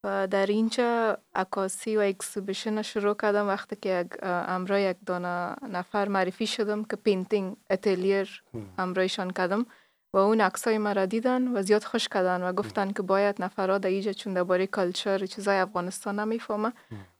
و 0.03 0.27
در 0.27 0.45
اینجا 0.45 1.17
عکاسی 1.35 1.97
و 1.97 1.99
اکسیبیشن 1.99 2.81
شروع 2.81 3.15
کردم 3.15 3.47
وقتی 3.47 3.75
که 3.75 3.89
یک 3.89 4.23
امرای 4.23 4.83
یک 4.83 4.97
دانه 5.05 5.55
نفر 5.69 6.07
معرفی 6.07 6.47
شدم 6.47 6.83
که 6.83 6.95
پینتینگ 6.95 7.55
اتلیر 7.69 8.43
امرایشان 8.77 9.31
کردم 9.31 9.65
و 10.13 10.17
اون 10.17 10.41
عکسای 10.41 10.77
مرا 10.77 11.05
دیدن 11.05 11.47
و 11.47 11.61
زیاد 11.61 11.83
خوش 11.83 12.07
کردن 12.07 12.43
و 12.43 12.53
گفتن 12.53 12.91
که 12.91 13.01
باید 13.01 13.41
نفرها 13.41 13.77
در 13.77 13.89
اینجا 13.89 14.13
چون 14.13 14.33
درباره 14.33 14.67
کلچر 14.67 15.25
چیزای 15.25 15.57
افغانستان 15.57 16.19
نمی‌فهمه 16.19 16.73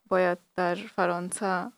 باید 0.09 0.37
در 0.55 0.75
فرانسه 0.75 1.71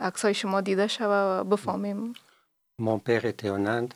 عکسای 0.00 0.34
شما 0.34 0.60
دیده 0.60 0.86
شوه 0.86 1.40
و 1.40 1.44
بفهمیم. 1.44 2.12
Mon 2.80 2.98
père 2.98 3.24
était 3.24 3.50
en 3.50 3.66
Inde 3.66 3.94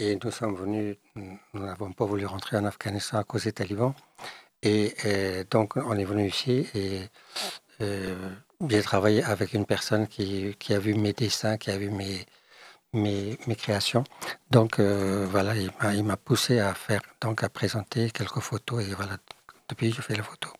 et 0.00 0.16
nous 0.22 0.30
sommes 0.30 0.56
venus, 0.64 0.96
nous 1.54 1.64
n'avons 1.68 1.92
pas 1.92 2.06
voulu 2.06 2.24
rentrer 2.26 2.56
en 2.56 2.64
Afghanistan 2.64 3.18
à 3.18 3.24
cause 3.24 3.44
des 3.44 3.52
talibans. 3.52 3.94
Et, 4.64 4.94
euh, 5.04 5.44
donc, 5.50 5.76
on 5.76 5.96
est 5.96 6.04
venu 6.04 6.26
ici 6.26 6.66
et 6.74 7.02
euh, 7.82 8.30
j'ai 8.66 8.82
travaillé 8.82 9.22
avec 9.22 9.52
une 9.52 9.66
personne 9.66 10.08
qui, 10.08 10.56
a 10.70 10.78
vu 10.78 10.94
mes 10.94 11.12
dessins, 11.12 11.58
qui 11.58 11.70
a 11.70 11.76
vu 11.76 11.90
mes, 11.90 12.24
mes, 12.94 13.56
créations. 13.56 14.04
Donc, 14.50 14.80
euh, 14.80 15.26
voilà, 15.30 15.52
il 15.54 16.04
m'a 16.04 16.16
poussé 16.16 16.60
à 16.60 16.72
faire, 16.72 17.02
donc 17.20 17.44
à 17.44 17.50
présenter 17.50 18.10
quelques 18.10 18.40
photos. 18.40 18.82
Et 18.82 18.94
voilà, 18.94 19.18
depuis, 19.68 19.92
je 19.92 20.00
fais 20.00 20.14
les 20.14 20.22
photos. 20.22 20.52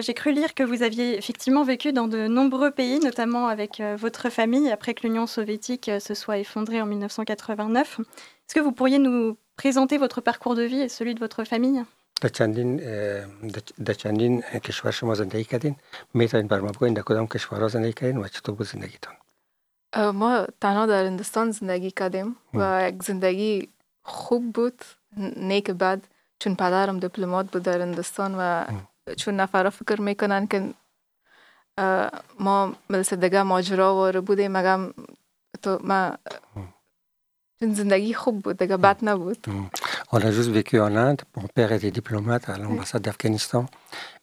J'ai 0.00 0.12
cru 0.12 0.32
lire 0.32 0.54
que 0.54 0.62
vous 0.62 0.82
aviez 0.82 1.16
effectivement 1.16 1.64
vécu 1.64 1.92
dans 1.92 2.08
de 2.08 2.26
nombreux 2.26 2.72
pays, 2.72 3.00
notamment 3.00 3.46
avec 3.46 3.80
votre 3.96 4.28
famille, 4.28 4.70
après 4.70 4.92
que 4.92 5.06
l'Union 5.06 5.26
soviétique 5.26 5.90
se 5.98 6.14
soit 6.14 6.38
effondrée 6.38 6.82
en 6.82 6.86
1989. 6.86 8.00
Est-ce 8.00 8.54
que 8.54 8.60
vous 8.60 8.72
pourriez 8.72 8.98
nous 8.98 9.38
présenter 9.56 9.96
votre 9.96 10.20
parcours 10.20 10.54
de 10.54 10.62
vie 10.62 10.80
et 10.80 10.88
celui 10.88 11.14
de 11.14 11.20
votre 11.20 11.44
famille? 11.44 11.84
ما 19.96 20.46
تنها 20.60 20.86
در 20.86 21.04
هندوستان 21.04 21.50
زندگی 21.50 21.90
کردیم 21.90 22.36
و 22.54 22.88
یک 22.88 23.02
زندگی 23.02 23.68
خوب 24.02 24.52
بود 24.52 24.84
نیک 25.36 25.70
بد 25.70 26.00
چون 26.38 26.54
پدرم 26.54 26.98
دیپلمات 26.98 27.50
بود 27.50 27.62
در 27.62 27.80
هندوستان 27.80 28.34
و 28.38 28.64
چون 29.16 29.36
نفرا 29.36 29.70
فکر 29.70 30.00
می‌کنن 30.00 30.46
که 30.46 30.74
ما 32.40 32.72
مثل 32.90 33.16
دیگه 33.16 33.42
ماجرا 33.42 33.94
واره 33.94 34.20
بودیم 34.20 34.52
مگم 34.52 34.94
تو 35.62 35.78
ما 35.84 36.18
On 40.12 40.18
a 40.18 40.30
juste 40.30 40.50
vécu 40.50 40.80
en 40.80 40.94
Inde. 40.96 41.22
Mon 41.36 41.48
père 41.48 41.72
était 41.72 41.90
diplomate 41.90 42.48
à 42.48 42.56
l'ambassade 42.58 43.02
d'Afghanistan. 43.02 43.66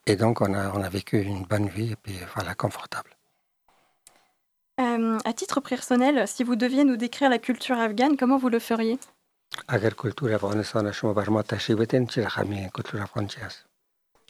Et 0.05 0.15
donc, 0.15 0.41
on 0.41 0.53
a, 0.53 0.71
on 0.71 0.81
a 0.81 0.89
vécu 0.89 1.21
une 1.21 1.43
bonne 1.43 1.67
vie 1.67 1.91
et 1.91 1.95
puis 1.95 2.15
voilà, 2.35 2.55
confortable. 2.55 3.09
Euh, 4.79 5.17
à 5.23 5.33
titre 5.33 5.61
personnel, 5.61 6.27
si 6.27 6.43
vous 6.43 6.55
deviez 6.55 6.83
nous 6.83 6.97
décrire 6.97 7.29
la 7.29 7.39
culture 7.39 7.77
afghane, 7.77 8.17
comment 8.17 8.37
vous 8.37 8.49
le 8.49 8.59
feriez? 8.59 8.99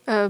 euh, 0.09 0.29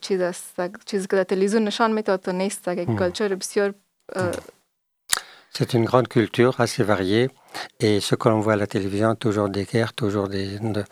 چیز 0.00 0.20
است 0.20 0.60
چیزی 0.84 1.06
که 1.06 1.16
در 1.16 1.24
تلویزیون 1.24 1.64
نشان 1.64 1.92
میده 1.92 2.16
تو 2.16 2.32
نیست 2.32 2.68
یک 2.68 2.88
کلچر 2.98 3.34
بسیار 3.34 3.74
C'est 5.54 5.74
une 5.74 5.84
grande 5.84 6.08
culture 6.08 6.60
assez 6.60 6.84
variée. 6.84 7.30
Et 7.80 8.00
ce 8.00 8.14
que 8.14 8.28
l'on 8.28 8.40
voit 8.40 8.52
à 8.52 8.56
la 8.56 8.66
télévision, 8.66 9.14
toujours 9.14 9.48
des 9.48 9.64
guerres, 9.64 9.92
toujours 9.92 10.28
des, 10.28 10.58
de, 10.58 10.84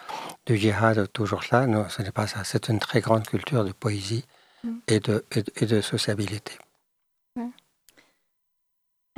de 0.46 0.54
djihad, 0.54 1.12
toujours 1.12 1.44
ça, 1.44 1.66
non, 1.66 1.88
ce 1.88 2.02
n'est 2.02 2.10
pas 2.10 2.26
ça. 2.26 2.42
C'est 2.42 2.68
une 2.68 2.80
très 2.80 3.00
grande 3.00 3.26
culture 3.26 3.64
de 3.64 3.72
poésie 3.72 4.24
mm. 4.24 4.39
et, 4.88 5.00
de, 5.00 5.24
et, 5.36 5.44
et, 5.56 5.66
de 5.66 5.80
sociabilité. 5.80 6.54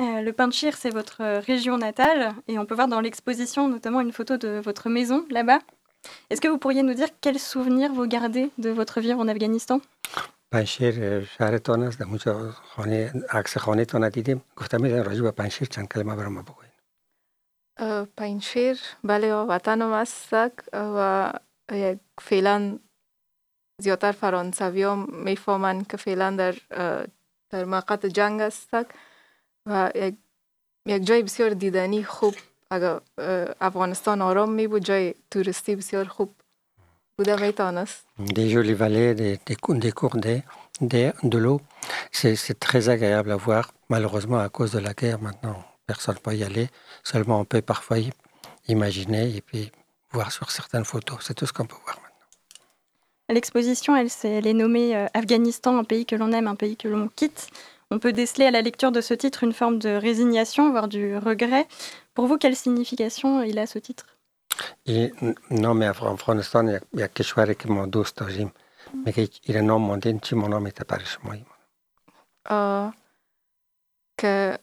Euh, 0.00 0.20
le 0.22 0.32
Panchir, 0.32 0.76
c'est 0.76 0.90
votre 0.90 1.22
région 1.40 1.76
natale 1.76 2.34
et 2.46 2.58
on 2.58 2.66
peut 2.66 2.74
voir 2.74 2.88
dans 2.88 3.00
l'exposition 3.00 3.68
notamment 3.68 4.00
une 4.00 4.12
photo 4.12 4.36
de 4.36 4.60
votre 4.68 4.88
maison 4.88 5.26
là-bas. 5.30 5.60
Est-ce 6.30 6.40
que 6.40 6.48
vous 6.48 6.58
pourriez 6.58 6.84
nous 6.84 6.94
dire 6.94 7.08
quels 7.20 7.40
souvenirs 7.40 7.92
vous 7.92 8.06
gardez 8.06 8.50
de 8.58 8.70
votre 8.70 9.00
vie 9.00 9.12
en 9.12 9.26
Afghanistan 9.28 9.80
پنشیر 10.50 11.24
شهرتان 11.24 11.82
است 11.82 11.98
در 11.98 12.06
اونجا 12.06 12.50
خانه 12.50 13.12
عکس 13.30 13.58
خانه 13.58 13.84
تان 13.84 14.08
دیدیم 14.08 14.42
گفتم 14.56 14.82
میدن 14.82 15.04
راجع 15.04 15.22
به 15.22 15.30
پنشیر 15.30 15.68
چند 15.68 15.88
کلمه 15.88 16.16
برام 16.16 16.42
بگوین 16.42 16.70
پنشیر 18.16 18.78
بله 19.04 19.34
وطنم 19.34 19.92
است 19.92 20.28
و 20.72 21.32
یک 21.72 21.98
فعلا 22.20 22.78
زیادتر 23.82 24.12
فرانسوی 24.12 24.82
هم 24.82 25.06
میفهمند 25.24 25.86
که 25.86 25.96
فعلا 25.96 26.30
در 26.30 26.54
در 27.50 27.64
موقت 27.64 28.06
جنگ 28.06 28.40
است 28.40 28.68
و 29.66 29.90
یک, 29.94 30.14
یک 30.86 31.06
جای 31.06 31.22
بسیار 31.22 31.50
دیدنی 31.50 32.04
خوب 32.04 32.34
اگر 32.70 33.00
افغانستان 33.60 34.22
آرام 34.22 34.52
می 34.52 34.66
بود 34.66 34.84
جای 34.84 35.14
توریستی 35.30 35.76
بسیار 35.76 36.04
خوب 36.04 36.34
Des 38.18 38.48
jolies 38.48 38.74
vallées, 38.74 39.14
des, 39.14 39.40
des, 39.44 39.56
des 39.56 39.92
cours 39.92 40.16
d'air, 40.16 41.14
de 41.24 41.38
l'eau. 41.38 41.60
C'est 42.12 42.60
très 42.60 42.88
agréable 42.88 43.32
à 43.32 43.36
voir. 43.36 43.72
Malheureusement, 43.88 44.38
à 44.38 44.48
cause 44.48 44.70
de 44.72 44.78
la 44.78 44.94
guerre, 44.94 45.20
maintenant, 45.20 45.64
personne 45.86 46.14
ne 46.14 46.20
peut 46.20 46.36
y 46.36 46.44
aller. 46.44 46.68
Seulement, 47.02 47.40
on 47.40 47.44
peut 47.44 47.60
parfois 47.60 47.98
y 47.98 48.12
imaginer 48.68 49.34
et 49.34 49.40
puis 49.40 49.72
voir 50.12 50.30
sur 50.30 50.52
certaines 50.52 50.84
photos. 50.84 51.18
C'est 51.22 51.34
tout 51.34 51.46
ce 51.46 51.52
qu'on 51.52 51.66
peut 51.66 51.74
voir 51.84 51.96
maintenant. 51.96 52.01
L'exposition, 53.32 53.94
elle, 53.94 54.08
elle, 54.24 54.46
est 54.46 54.54
nommée 54.54 54.96
euh, 54.96 55.06
Afghanistan, 55.14 55.78
un 55.78 55.84
pays 55.84 56.06
que 56.06 56.16
l'on 56.16 56.32
aime, 56.32 56.46
un 56.46 56.54
pays 56.54 56.76
que 56.76 56.88
l'on 56.88 57.08
quitte. 57.08 57.48
On 57.90 57.98
peut 57.98 58.12
déceler 58.12 58.46
à 58.46 58.50
la 58.50 58.62
lecture 58.62 58.92
de 58.92 59.00
ce 59.00 59.14
titre 59.14 59.44
une 59.44 59.52
forme 59.52 59.78
de 59.78 59.90
résignation, 59.90 60.70
voire 60.70 60.88
du 60.88 61.16
regret. 61.16 61.66
Pour 62.14 62.26
vous, 62.26 62.38
quelle 62.38 62.56
signification 62.56 63.42
il 63.42 63.58
a 63.58 63.66
ce 63.66 63.78
titre 63.78 64.06
i 64.86 65.10
nome 65.50 65.88
Afghanistan 65.88 66.68
jak, 66.68 66.82
jak 66.92 67.14
کشوری 67.14 67.54
که 67.54 67.68
ما 67.68 67.86
دوست 67.86 68.16
داشتیم 68.16 68.52
میگه 69.06 69.28
این 69.42 69.56
نام 69.56 69.82
ماندین 69.82 70.20
چی 70.20 70.36
منامیت 70.36 70.86
برای 70.86 71.04
شما 71.04 71.34
که 74.18 74.58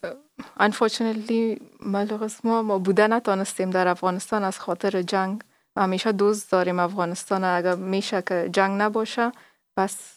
unfortunately 0.60 1.60
malheureusement 1.80 2.62
ما 2.64 2.78
بودن 2.78 3.12
نتانستیم 3.12 3.70
در 3.70 3.88
افغانستان 3.88 4.44
از 4.44 4.58
خاطر 4.58 5.02
جنگ 5.02 5.40
و 5.40 5.44
همیشه 5.76 6.12
دوست 6.12 6.50
داریم 6.52 6.78
افغانستان 6.78 7.44
اگر 7.44 7.74
میشه 7.74 8.22
که 8.22 8.48
جنگ 8.52 8.82
نباشه 8.82 9.32
پس 9.76 10.16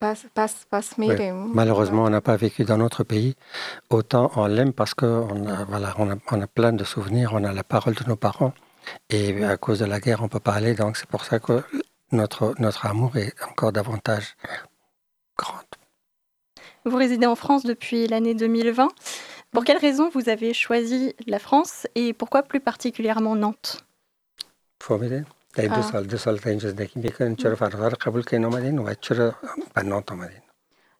Passe, 0.00 0.26
passe, 0.34 0.66
passe 0.68 0.98
ouais. 0.98 1.32
Malheureusement, 1.32 2.04
on 2.04 2.10
n'a 2.10 2.20
pas 2.20 2.36
vécu 2.36 2.64
dans 2.64 2.76
notre 2.76 3.04
pays. 3.04 3.36
Autant 3.88 4.30
on 4.36 4.46
l'aime 4.46 4.74
parce 4.74 4.92
qu'on 4.92 5.46
a, 5.46 5.64
voilà, 5.64 5.94
on 5.98 6.10
a, 6.10 6.16
on 6.30 6.40
a, 6.42 6.46
plein 6.46 6.74
de 6.74 6.84
souvenirs, 6.84 7.30
on 7.32 7.42
a 7.42 7.52
la 7.52 7.64
parole 7.64 7.94
de 7.94 8.04
nos 8.06 8.16
parents. 8.16 8.52
Et 9.08 9.42
à 9.44 9.56
cause 9.56 9.78
de 9.78 9.86
la 9.86 10.00
guerre, 10.00 10.20
on 10.20 10.24
ne 10.24 10.28
peut 10.28 10.40
pas 10.40 10.52
aller. 10.52 10.74
Donc 10.74 10.98
c'est 10.98 11.08
pour 11.08 11.24
ça 11.24 11.38
que 11.38 11.62
notre, 12.12 12.54
notre 12.58 12.84
amour 12.84 13.16
est 13.16 13.32
encore 13.50 13.72
davantage 13.72 14.36
grand. 15.38 15.68
Vous 16.84 16.96
résidez 16.96 17.26
en 17.26 17.36
France 17.36 17.64
depuis 17.64 18.06
l'année 18.06 18.34
2020. 18.34 18.88
Pour 19.52 19.64
quelles 19.64 19.78
raisons 19.78 20.10
vous 20.10 20.28
avez 20.28 20.52
choisi 20.52 21.14
la 21.26 21.38
France 21.38 21.86
et 21.94 22.12
pourquoi 22.12 22.42
plus 22.42 22.60
particulièrement 22.60 23.36
Nantes 23.36 23.84
فهمیدین 24.81 25.25
در 25.55 25.67
دو 25.67 25.73
آه. 25.73 25.91
سال 25.91 26.03
دو 26.03 26.17
سال 26.17 26.37
تا 26.37 26.49
اینجا 26.49 26.69
زندگی 26.69 26.99
می‌کنین 26.99 27.35
چرا 27.35 27.55
فردا 27.55 27.87
رو 27.87 27.97
قبول 28.01 28.23
کردین 28.23 28.45
اومدین؟ 28.45 28.79
و 28.79 28.93
چرا 29.01 29.35
به 29.75 29.81
آمدین 30.11 30.41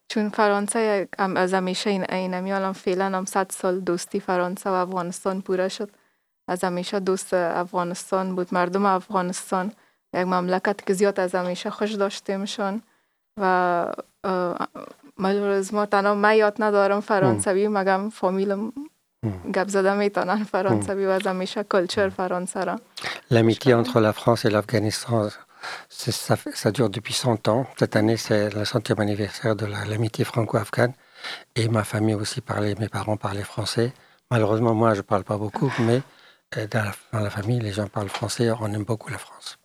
چون 0.08 0.28
فرانسه 0.28 1.08
ام- 1.18 1.36
از 1.36 1.54
همیشه 1.54 1.90
این 1.90 2.12
اینمی 2.12 2.52
الان 2.52 2.72
فعلا 2.72 3.04
هم 3.04 3.24
صد 3.24 3.50
سال 3.50 3.80
دوستی 3.80 4.20
فرانسه 4.20 4.70
و 4.70 4.72
افغانستان 4.72 5.42
پوره 5.42 5.68
شد. 5.68 5.90
از 6.48 6.64
همیشه 6.64 7.00
دوست 7.00 7.34
افغانستان 7.34 8.36
بود. 8.36 8.54
مردم 8.54 8.86
افغانستان 8.86 9.72
یک 10.14 10.26
مملکت 10.26 10.86
که 10.86 10.92
زیاد 10.94 11.20
از 11.20 11.34
همیشه 11.34 11.70
خوش 11.70 11.92
داشتیمشان. 11.92 12.82
و 13.40 13.44
اه، 14.24 14.68
مالورز 15.18 15.74
ما 15.74 15.86
تنها 15.86 16.14
من 16.14 16.36
یاد 16.36 16.62
ندارم 16.62 17.00
فرانسوی 17.00 17.68
مگم 17.68 18.10
فامیلم 18.10 18.72
Hmm. 19.22 19.32
Hmm. 19.44 19.52
Hmm. 20.64 20.80
L'amitié 23.30 23.74
entre 23.74 24.00
la 24.00 24.14
France 24.14 24.46
et 24.46 24.50
l'Afghanistan, 24.50 25.28
ça, 25.90 26.70
dure 26.70 26.88
depuis 26.88 27.12
100 27.12 27.48
ans. 27.48 27.66
Cette 27.78 27.96
année, 27.96 28.16
c'est 28.16 28.48
le 28.54 28.64
centième 28.64 29.00
anniversaire 29.00 29.56
de 29.56 29.66
l'amitié 29.66 30.24
franco-afghane. 30.24 30.94
Et 31.54 31.68
ma 31.68 31.84
famille 31.84 32.14
aussi 32.14 32.40
parlait, 32.40 32.74
mes 32.78 32.88
parents 32.88 33.18
parlaient 33.18 33.42
français. 33.42 33.92
Malheureusement, 34.30 34.74
moi, 34.74 34.94
je 34.94 34.98
ne 34.98 35.02
parle 35.02 35.24
pas 35.24 35.36
beaucoup, 35.36 35.70
mais 35.80 36.00
euh, 36.56 36.66
dans 36.66 37.20
la, 37.20 37.30
famille, 37.30 37.60
les 37.60 37.72
gens 37.72 37.88
parlent 37.88 38.08
français. 38.08 38.50
On 38.58 38.72
aime 38.72 38.84
beaucoup 38.84 39.10
la 39.10 39.18
France. 39.18 39.58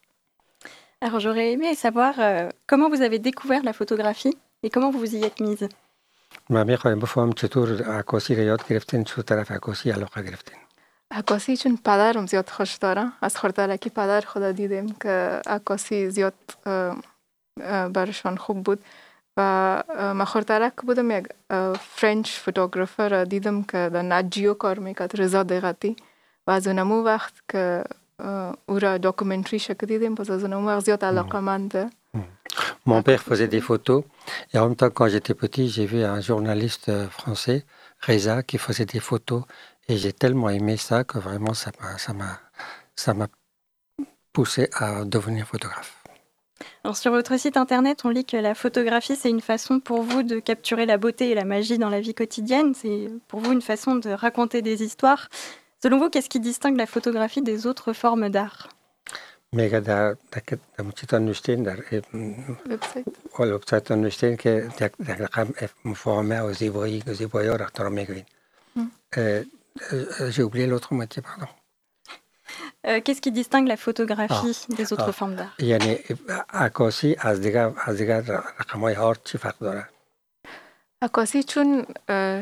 Alors, 0.99 1.21
j'aurais 1.21 1.53
aimé 1.53 1.75
savoir 1.75 2.15
euh, 2.19 2.49
comment 2.67 2.89
vous 2.89 3.01
avez 3.01 3.19
découvert 3.19 3.63
la 3.63 3.71
photographie 3.71 4.37
et 4.63 4.69
comment 4.69 4.91
vous 4.91 4.99
vous 4.99 5.15
y 5.15 5.23
êtes 5.23 5.39
mise? 5.39 5.69
من 6.49 6.67
می‌خوایم 6.67 6.99
بفهم 6.99 7.33
چطور 7.33 7.83
عکاسی 7.83 8.35
را 8.35 8.43
یاد 8.43 8.67
گرفتین 8.67 9.03
چطور 9.03 9.23
طرف 9.23 9.51
عکاسی 9.51 9.91
علاقه 9.91 10.21
گرفتین؟ 10.21 10.57
عکاسی 11.11 11.57
چون 11.57 11.77
پدرم 11.85 12.25
زیاد 12.25 12.49
خوش 12.49 12.75
داره. 12.75 13.11
از 13.21 13.37
خردلکی 13.37 13.89
پدر 13.89 14.21
خدا 14.21 14.51
دیدیم 14.51 14.95
که 15.01 15.41
عکاسی 15.47 16.09
زیاد 16.09 16.33
برشان 17.93 18.37
خوب 18.37 18.63
بود. 18.63 18.79
و 19.37 19.41
اه، 19.89 20.13
من 20.13 20.25
خردلک 20.25 20.73
بودم 20.75 21.11
یک 21.11 21.27
فرنچ 21.79 22.29
فوتوگرافر 22.31 23.09
را 23.09 23.23
دیدم 23.23 23.63
که 23.63 23.89
در 23.93 24.01
نجیو 24.01 24.53
کار 24.53 24.79
می‌کرد 24.79 25.21
رضا 25.21 25.43
دقتی. 25.43 25.95
و 26.47 26.51
از 26.51 26.67
اونمو 26.67 27.03
وقت 27.03 27.33
که 27.51 27.83
او 28.65 28.79
را 28.79 28.97
داکومنتری 28.97 29.59
شکل 29.59 29.87
دیدیم 29.87 30.15
پس 30.15 30.29
از 30.29 30.43
اونمو 30.43 30.67
وقت 30.67 30.85
زیاد 30.85 31.05
علاقه 31.05 31.39
منده 31.39 31.89
Mon 32.85 33.03
père 33.03 33.21
faisait 33.21 33.47
des 33.47 33.61
photos 33.61 34.03
et 34.53 34.59
en 34.59 34.67
même 34.67 34.75
temps, 34.75 34.89
quand 34.89 35.07
j'étais 35.07 35.33
petit, 35.33 35.69
j'ai 35.69 35.85
vu 35.85 36.03
un 36.03 36.21
journaliste 36.21 36.89
euh, 36.89 37.09
français, 37.09 37.65
Reza, 38.01 38.43
qui 38.43 38.57
faisait 38.57 38.85
des 38.85 38.99
photos 38.99 39.43
et 39.87 39.97
j'ai 39.97 40.13
tellement 40.13 40.49
aimé 40.49 40.77
ça 40.77 41.03
que 41.03 41.17
vraiment 41.17 41.53
ça 41.53 41.71
m'a, 42.13 43.27
poussé 44.33 44.69
à 44.73 45.05
devenir 45.05 45.47
photographe. 45.47 46.03
Alors 46.83 46.97
sur 46.97 47.11
votre 47.11 47.37
site 47.37 47.57
internet, 47.57 48.05
on 48.05 48.09
lit 48.09 48.25
que 48.25 48.37
la 48.37 48.55
photographie, 48.55 49.15
c'est 49.15 49.29
une 49.29 49.41
façon 49.41 49.79
pour 49.79 50.01
vous 50.01 50.23
de 50.23 50.39
capturer 50.39 50.85
la 50.85 50.97
beauté 50.97 51.31
et 51.31 51.35
la 51.35 51.45
magie 51.45 51.77
dans 51.77 51.89
la 51.89 52.01
vie 52.01 52.13
quotidienne. 52.13 52.73
C'est 52.73 53.09
pour 53.27 53.39
vous 53.39 53.53
une 53.53 53.61
façon 53.61 53.95
de 53.95 54.09
raconter 54.09 54.61
des 54.61 54.83
histoires. 54.83 55.29
Selon 55.81 55.99
vous, 55.99 56.09
qu'est-ce 56.09 56.29
qui 56.29 56.39
distingue 56.39 56.77
la 56.77 56.85
photographie 56.85 57.41
des 57.41 57.67
autres 57.67 57.93
formes 57.93 58.29
d'art? 58.29 58.69
میگه 59.55 59.79
در 59.79 60.11
در 60.31 60.41
در 60.77 60.91
چیتا 60.95 61.17
نوشتین 61.17 61.63
در 61.63 61.79
وبسایت 62.69 63.05
وبسایت 63.39 63.91
نوشتین 63.91 64.35
که 64.37 64.69
یک 64.81 64.91
یک 64.99 65.09
رقم 65.09 65.47
مفاهمه 65.85 66.41
و 66.41 66.53
زیبایی 66.53 67.03
زیبایی 67.07 67.47
را 67.49 67.65
احترام 67.65 67.93
می‌گوین 67.93 68.25
J'ai 70.33 70.43
oublié 70.47 70.65
l'autre 70.71 70.91
moitié, 70.99 71.21
pardon. 71.29 71.47
Qu'est-ce 73.03 73.21
qui 73.25 73.31
distingue 73.41 73.67
la 73.67 73.77
photographie 73.85 74.53
des 74.79 74.87
autres 74.93 75.09
آه. 75.09 75.17
formes 75.19 75.35
d'art 75.35 75.63
یعنی 75.63 75.97
عکاسی 76.49 77.15
از 77.19 77.41
دیگر 77.41 77.71
از 77.85 77.97
دیگر 77.97 78.21
رقم 78.59 78.79
های 78.79 78.95
آرت 78.95 79.23
چی 79.23 79.37
فرق 79.37 79.57
داره؟ 79.59 79.89
عکاسی 81.01 81.43
چون 81.43 81.85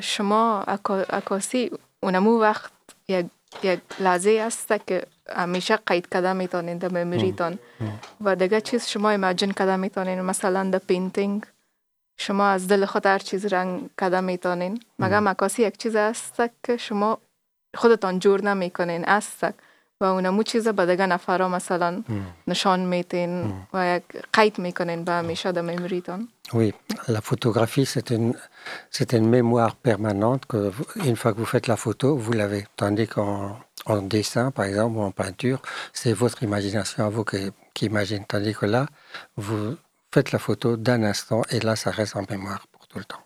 شما 0.02 0.64
عکا- 0.68 1.06
عکاسی 1.10 1.72
اونمو 2.04 2.42
وقت 2.42 2.72
یک, 3.08 3.26
یک 3.64 3.80
لحظه 4.00 4.32
است 4.48 4.74
که 4.88 5.06
همیشه 5.30 5.76
قید 5.76 6.10
کرده 6.10 6.34
می‌تونین 6.34 6.78
در 6.78 6.92
مموریتان 7.04 7.60
و 8.22 8.36
دیگه 8.36 8.62
چیز 8.62 8.88
شما 8.88 9.10
ایمجین 9.10 9.52
کرده 9.52 9.76
می‌تونین. 9.76 10.22
مثلا 10.22 10.70
در 10.70 10.80
پینتینگ 10.80 11.44
شما 12.18 12.48
از 12.48 12.68
دل 12.68 12.86
خود 12.86 13.06
هر 13.06 13.20
چیز 13.20 13.46
رنگ 13.46 13.90
کرده 14.02 14.22
می‌تونین. 14.22 14.84
مگه 15.00 15.16
عکاسی 15.16 15.64
یک 15.64 15.78
چیز 15.78 15.96
است 15.96 16.42
که 16.64 16.78
شما 16.78 17.18
خودتان 17.76 18.20
جور 18.20 18.42
نمی‌کنین 18.42 19.06
است. 19.06 19.46
و 20.02 20.06
اونمو 20.06 20.44
چیز 20.44 20.68
به 20.68 20.86
دیگه 20.86 21.06
نفرا 21.06 21.50
مثلا 21.50 22.04
نشان 22.48 22.80
میتین 22.80 23.54
و 23.74 23.96
یک 23.96 24.04
قید 24.34 24.60
می‌کنین 24.60 25.04
به 25.04 25.12
همیشه 25.12 25.52
در 25.52 25.62
مموریتان 25.62 26.28
Oui, 26.54 26.74
la 27.08 27.22
photographie, 27.22 27.86
c'est 27.86 28.10
une, 28.12 28.34
c'est 28.92 29.14
une 29.14 29.28
mémoire 29.38 29.76
permanente. 29.76 30.42
Que 30.52 30.72
une 31.10 31.16
fois 31.16 31.32
que 31.34 31.40
vous 31.42 31.52
faites 31.54 31.68
la 31.68 31.78
photo, 31.78 32.08
vous 32.24 32.34
l'avez. 32.34 32.64
Tandis 32.82 33.08
qu'en 33.08 33.58
en 33.86 34.02
dessin, 34.02 34.52
par 34.52 34.66
exemple, 34.66 34.98
ou 34.98 35.02
en 35.02 35.12
peinture, 35.12 35.62
c'est 35.94 36.14
votre 36.14 36.44
imagination 36.44 37.06
à 37.06 37.10
vous 37.10 37.24
qui, 37.24 37.52
qui 37.74 37.86
imagine. 37.86 38.26
Tandis 38.26 38.54
que 38.54 38.66
là, 38.66 38.88
vous 39.38 39.76
faites 40.14 40.32
la 40.32 40.40
photo 40.40 40.78
d'un 40.78 41.04
instant 41.04 41.42
et 41.50 41.60
là, 41.60 41.76
ça 41.76 41.92
reste 41.92 42.16
en 42.16 42.24
mémoire 42.30 42.68
pour 42.72 42.88
tout 42.88 43.00
le 43.00 43.06
temps. 43.06 43.24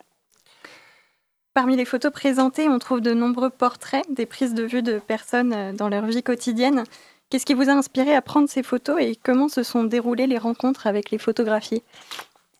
Parmi 1.54 1.76
les 1.76 1.86
photos 1.86 2.12
présentées, 2.12 2.70
on 2.70 2.78
trouve 2.78 3.02
de 3.02 3.14
nombreux 3.14 3.50
portraits, 3.50 4.06
des 4.14 4.28
prises 4.28 4.54
de 4.54 4.64
vue 4.64 4.84
de 4.84 5.00
personnes 5.00 5.54
euh, 5.54 5.74
dans 5.74 5.90
leur 5.90 6.06
vie 6.06 6.22
quotidienne. 6.22 6.84
Qu'est-ce 7.30 7.48
qui 7.48 7.56
vous 7.56 7.68
a 7.68 7.74
inspiré 7.74 8.16
à 8.16 8.22
prendre 8.22 8.48
ces 8.48 8.64
photos 8.64 8.98
et 9.02 9.16
comment 9.16 9.50
se 9.50 9.64
sont 9.64 9.84
déroulées 9.84 10.28
les 10.28 10.38
rencontres 10.38 10.86
avec 10.86 11.10
les 11.10 11.18
photographies? 11.18 11.82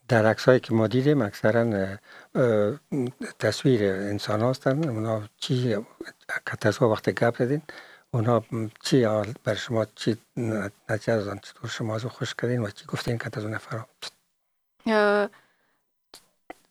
در 0.08 0.26
عکسایی 0.26 0.60
که 0.60 0.74
ما 0.74 0.86
دیدیم 0.86 1.22
اکثرا 1.22 1.96
تصویر 3.38 3.84
انسان 3.84 4.40
هستن 4.40 4.88
اونا 4.88 5.22
چی 5.36 5.76
که 6.46 6.56
تصویر 6.60 6.90
وقت 6.90 7.10
گپ 7.10 7.38
زدین 7.38 7.62
اونا 8.10 8.44
چی 8.82 9.06
بر 9.44 9.54
شما 9.54 9.84
چی 9.84 10.16
نتیجه 10.88 11.12
از 11.12 11.28
آن 11.28 11.38
چطور 11.38 11.70
شما 11.70 11.94
از 11.94 12.04
خوش 12.04 12.34
کردین 12.34 12.62
و 12.62 12.70
چی 12.70 12.84
گفتین 12.86 13.18
که 13.18 13.30
از 13.32 13.44
اون 13.44 13.54
نفر 13.54 13.84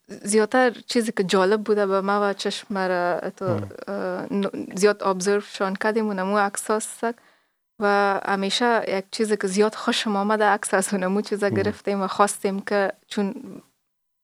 زیادتر 0.07 0.71
چیزی 0.71 1.11
که 1.11 1.23
جالب 1.23 1.63
بوده 1.63 1.85
به 1.85 2.01
ما 2.01 2.29
و 2.29 2.33
چشم 2.33 2.77
را 2.77 3.31
تو 3.37 3.61
زیاد 4.75 5.03
ابزرو 5.03 5.41
شان 5.41 5.75
کردیم. 5.75 6.05
اونمو 6.05 6.37
عکس 6.37 6.71
هست 6.71 7.05
و 7.78 8.20
همیشه 8.26 8.84
یک 8.88 9.04
چیزی 9.10 9.36
که 9.36 9.46
زیاد 9.46 9.74
خوشم 9.74 10.16
آمده 10.16 10.44
عکس 10.44 10.74
از 10.74 10.94
اونمو 10.94 11.20
چیزا 11.20 11.48
گرفتیم 11.48 12.02
و 12.02 12.06
خواستیم 12.06 12.60
که 12.60 12.92
چون 13.08 13.34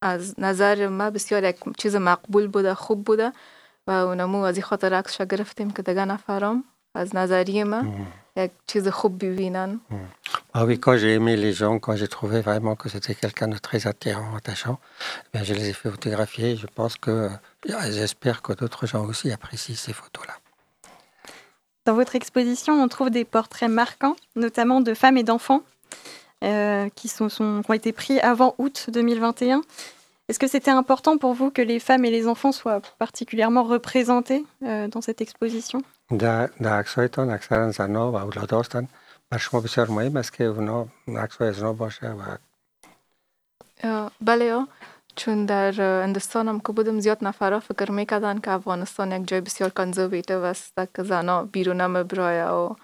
از 0.02 0.34
نظر 0.40 0.88
ما 0.88 1.10
بسیار 1.10 1.44
یک 1.44 1.56
چیز 1.78 1.96
مقبول 1.96 2.46
بوده 2.46 2.74
خوب 2.74 3.04
بوده 3.04 3.32
و 3.86 3.90
اونمو 3.90 4.42
از 4.42 4.56
این 4.56 4.62
خاطر 4.62 4.94
عکسش 4.94 5.20
گرفتیم 5.20 5.70
که 5.70 5.82
دیگه 5.82 6.04
نفرام 6.04 6.64
از 6.94 7.16
نظریه 7.16 7.64
ما 7.64 7.84
یک 8.36 8.50
چیز 8.66 8.88
خوب 8.88 9.24
ببینن 9.24 9.80
Ah 10.54 10.64
oui, 10.64 10.80
quand 10.80 10.96
j'ai 10.96 11.12
aimé 11.18 11.36
les 11.36 11.52
gens, 11.52 11.78
quand 11.78 11.94
j'ai 12.00 12.08
trouvé 12.08 12.40
vraiment 12.40 12.74
que 12.74 12.88
c'était 12.88 13.14
quelqu'un 13.14 13.48
de 13.48 13.58
très 13.58 13.86
attirant, 13.86 14.34
attachant, 14.34 14.76
eh 15.26 15.28
bien, 15.32 15.42
je 15.48 15.52
les 15.58 15.68
ai 15.68 15.72
fait 15.80 15.90
photographier. 15.90 16.56
Je 16.56 16.66
pense 16.78 16.94
que, 17.04 17.10
euh, 17.10 17.90
j'espère 17.98 18.40
que 18.42 18.52
d'autres 18.54 18.86
gens 18.86 19.04
aussi 19.04 19.30
apprécient 19.30 19.76
ces 19.76 19.92
photos-là. 19.92 20.36
Dans 21.85 21.93
votre 21.95 22.15
exposition, 22.15 22.73
on 22.81 22.87
trouve 22.87 23.09
des 23.09 23.25
portraits 23.25 23.69
marquants, 23.69 24.15
notamment 24.35 24.79
de 24.81 24.93
femmes 24.93 25.17
et 25.17 25.23
d'enfants, 25.23 25.61
euh, 26.43 26.87
qui, 26.95 27.07
sont, 27.09 27.29
sont- 27.29 27.61
qui 27.63 27.71
ont 27.71 27.73
été 27.73 27.91
pris 27.91 28.19
avant 28.21 28.55
août 28.57 28.85
2021. 28.89 29.61
Est-ce 30.29 30.39
que 30.39 30.47
c'était 30.47 30.71
important 30.71 31.17
pour 31.17 31.33
vous 31.33 31.51
que 31.51 31.61
les 31.61 31.79
femmes 31.79 32.05
et 32.05 32.09
les 32.09 32.27
enfants 32.27 32.53
soient 32.53 32.81
particulièrement 32.97 33.63
représentés 33.63 34.45
euh, 34.63 34.87
dans 34.87 35.01
cette 35.01 35.21
exposition? 35.21 35.81
در 44.21 44.59
چون 45.15 45.45
در 45.45 45.81
اه، 45.81 46.03
هندوستان 46.03 46.47
هم 46.47 46.59
که 46.59 46.71
بودم 46.73 46.99
زیاد 46.99 47.17
نفرا 47.21 47.59
فکر 47.59 47.91
می‌کردن 47.91 48.39
که 48.39 48.51
افغانستان 48.51 49.11
یک 49.11 49.27
جای 49.27 49.41
بسیار 49.41 49.69
کنزرویتیو 49.69 50.43
است 50.43 50.73
که 50.95 51.03
زنا 51.03 51.43
بیرون 51.43 51.85
مبرای 51.85 52.41
و 52.41 52.75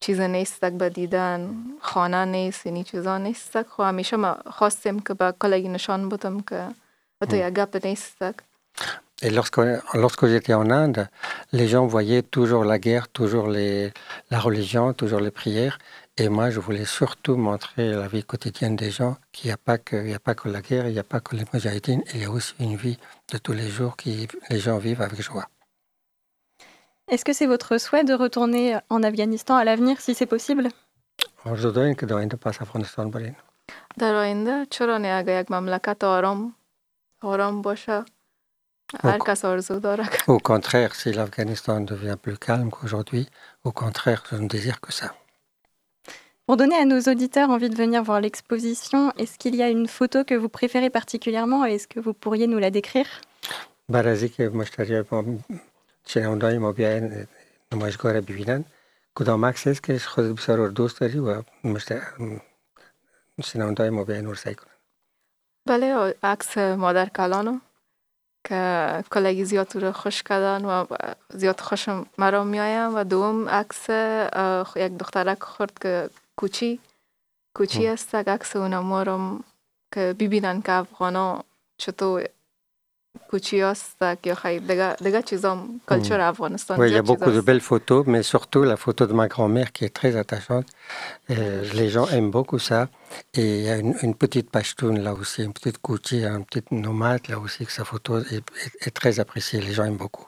چیز 0.00 0.20
نیست 0.20 0.64
به 0.64 0.88
دیدن 0.88 1.54
خانه 1.80 2.24
نیست 2.24 2.66
یعنی 2.66 2.84
چیزا 2.84 3.18
نیست. 3.18 3.62
خو 3.62 3.82
همیشه 3.82 4.16
ما 4.16 4.36
خواستیم 4.50 5.00
که 5.00 5.14
به 5.14 5.34
کلگی 5.40 5.68
نشان 5.68 6.08
بودم 6.08 6.40
که 6.40 6.60
تو 7.30 7.36
یک 7.36 7.54
گپ 7.54 7.86
نیست. 7.86 8.24
Et 9.22 9.30
lorsque, 9.30 9.60
lorsque 9.94 10.26
j'étais 10.26 10.52
en 10.52 10.70
Inde, 10.70 11.08
les 11.52 11.68
gens 11.68 11.86
voyaient 11.86 12.22
toujours 12.22 12.64
la 12.64 12.78
guerre, 12.78 13.08
toujours 13.08 13.48
les, 13.48 13.92
la 14.30 14.38
religion, 14.38 14.92
toujours 14.92 15.20
les 15.20 15.30
prières. 15.30 15.78
Et 16.18 16.30
moi, 16.30 16.48
je 16.48 16.60
voulais 16.60 16.86
surtout 16.86 17.36
montrer 17.36 17.90
la 17.92 18.08
vie 18.08 18.24
quotidienne 18.24 18.74
des 18.74 18.90
gens, 18.90 19.18
qu'il 19.32 19.48
n'y 19.48 19.52
a, 19.52 19.58
pas 19.58 19.76
que, 19.76 20.14
a 20.14 20.18
pas 20.18 20.34
que 20.34 20.48
la 20.48 20.62
guerre, 20.62 20.86
il 20.86 20.94
n'y 20.94 20.98
a 20.98 21.04
pas 21.04 21.20
que 21.20 21.36
les 21.36 21.44
mujahidines, 21.52 22.02
il 22.14 22.22
y 22.22 22.24
a 22.24 22.30
aussi 22.30 22.54
une 22.58 22.76
vie 22.76 22.98
de 23.30 23.36
tous 23.36 23.52
les 23.52 23.68
jours 23.68 23.96
que 23.96 24.08
les 24.48 24.58
gens 24.58 24.78
vivent 24.78 25.02
avec 25.02 25.20
joie. 25.20 25.46
Est-ce 27.08 27.24
que 27.24 27.34
c'est 27.34 27.46
votre 27.46 27.76
souhait 27.76 28.02
de 28.02 28.14
retourner 28.14 28.78
en 28.88 29.02
Afghanistan 29.02 29.56
à 29.56 29.64
l'avenir, 29.64 30.00
si 30.00 30.14
c'est 30.14 30.26
possible? 30.26 30.68
Au 40.28 40.38
contraire, 40.38 40.94
si 40.94 41.12
l'Afghanistan 41.12 41.80
devient 41.80 42.16
plus 42.20 42.38
calme 42.38 42.70
qu'aujourd'hui, 42.70 43.28
au 43.64 43.72
contraire, 43.72 44.24
je 44.30 44.36
ne 44.36 44.48
désire 44.48 44.80
que 44.80 44.92
ça. 44.92 45.14
Pour 46.47 46.57
donner 46.57 46.75
à 46.75 46.85
nos 46.85 47.01
auditeurs 47.11 47.49
envie 47.49 47.69
de 47.69 47.75
venir 47.75 48.03
voir 48.03 48.19
l'exposition, 48.19 49.13
est-ce 49.17 49.37
qu'il 49.37 49.55
y 49.55 49.63
a 49.63 49.69
une 49.69 49.87
photo 49.87 50.23
que 50.23 50.35
vous 50.35 50.49
préférez 50.49 50.89
particulièrement 50.89 51.65
et 51.65 51.75
est-ce 51.75 51.87
que 51.87 51.99
vous 51.99 52.13
pourriez 52.13 52.47
nous 52.47 52.59
la 52.59 52.71
décrire 52.71 53.09
بعد 53.89 54.07
از 54.07 54.23
اینکه 54.23 54.49
مشتری 54.49 55.03
ما 55.11 55.23
شنوندای 56.07 56.57
ما 56.57 56.71
بیاین 56.71 57.27
نمایشگاه 57.71 58.11
را 58.11 58.21
ببینن 58.21 58.65
کدام 59.15 59.45
عکس 59.45 59.67
است 59.67 59.83
که 59.83 59.99
خودت 59.99 60.35
بسیار 60.35 60.57
رو 60.57 60.67
دوست 60.67 60.99
داری 60.99 61.19
و 61.19 61.43
مشت... 61.63 61.93
شنوندای 63.43 63.89
ما 63.89 64.03
بیاین 64.03 64.25
رو 64.25 64.35
سعی 64.35 64.55
کنن 64.55 64.71
بله 65.65 66.15
عکس 66.23 66.57
مادر 66.57 67.09
کلانو 67.09 67.59
که 68.43 69.03
کلگی 69.11 69.45
زیاد 69.45 69.75
رو 69.75 69.91
خوش 69.91 70.23
کردن 70.23 70.65
و 70.65 70.85
زیاد 71.29 71.59
خوشم 71.59 72.05
مرا 72.17 72.43
میایم 72.43 72.95
و 72.95 73.03
دوم 73.03 73.49
عکس 73.49 73.89
اه، 73.89 74.73
یک 74.75 74.97
دخترک 74.97 75.43
خورد 75.43 75.79
که 75.79 76.09
کوچی 76.35 76.79
کوچی 77.55 77.87
است 77.87 78.15
عکس 78.15 78.55
اونم 78.55 78.79
مارم 78.85 79.43
که 79.93 80.15
ببینن 80.19 80.61
که 80.61 80.71
افغانا 80.71 81.43
چطور 81.77 82.23
کوچی 83.31 83.61
است 83.61 83.97
یا 84.25 84.35
خیلی 84.35 84.67
دیگه 84.67 84.93
دیگه 84.95 85.21
چیزام 85.21 85.81
کلچر 85.89 86.19
افغانستان 86.21 86.77
Oui, 86.77 86.81
il 86.81 86.83
y 86.83 86.85
a 86.85 87.01
زیاد 87.01 87.05
چیز 87.05 87.11
beaucoup 87.15 87.31
de 87.31 87.37
است. 87.37 87.45
belles 87.47 87.61
photos, 87.71 88.05
mais 88.07 88.23
surtout 88.23 88.63
la 88.63 88.77
photo 88.77 89.05
de 89.07 89.13
ma 89.13 89.27
grand-mère 89.27 89.71
qui 89.73 89.85
est 89.85 89.93
très 90.01 90.15
attachante. 90.15 90.67
Euh, 91.29 91.73
les 91.79 91.89
gens 91.89 92.07
aiment 92.15 92.31
beaucoup 92.31 92.59
ça. 92.59 92.81
Et 93.33 93.47
il 93.59 93.63
y 93.65 93.69
a 93.69 93.77
une, 93.83 93.95
une 94.05 94.15
petite 94.23 94.49
pachtoune 94.55 94.99
là 95.07 95.13
aussi, 95.13 95.39
une 95.43 95.53
petite 95.59 95.79
Kouchi, 95.85 96.17
un 96.37 96.41
petit 96.49 96.63
nomade 96.87 97.23
là 97.31 97.37
aussi, 97.45 97.61
que 97.67 97.73
sa 97.79 97.85
photo 97.91 98.11
est, 98.19 98.43
est- 98.63 98.87
est 98.87 98.95
très 99.01 99.13
appréciée. 99.23 99.59
Les 99.67 99.73
gens 99.77 99.85
aiment 99.89 100.01
beaucoup. 100.05 100.27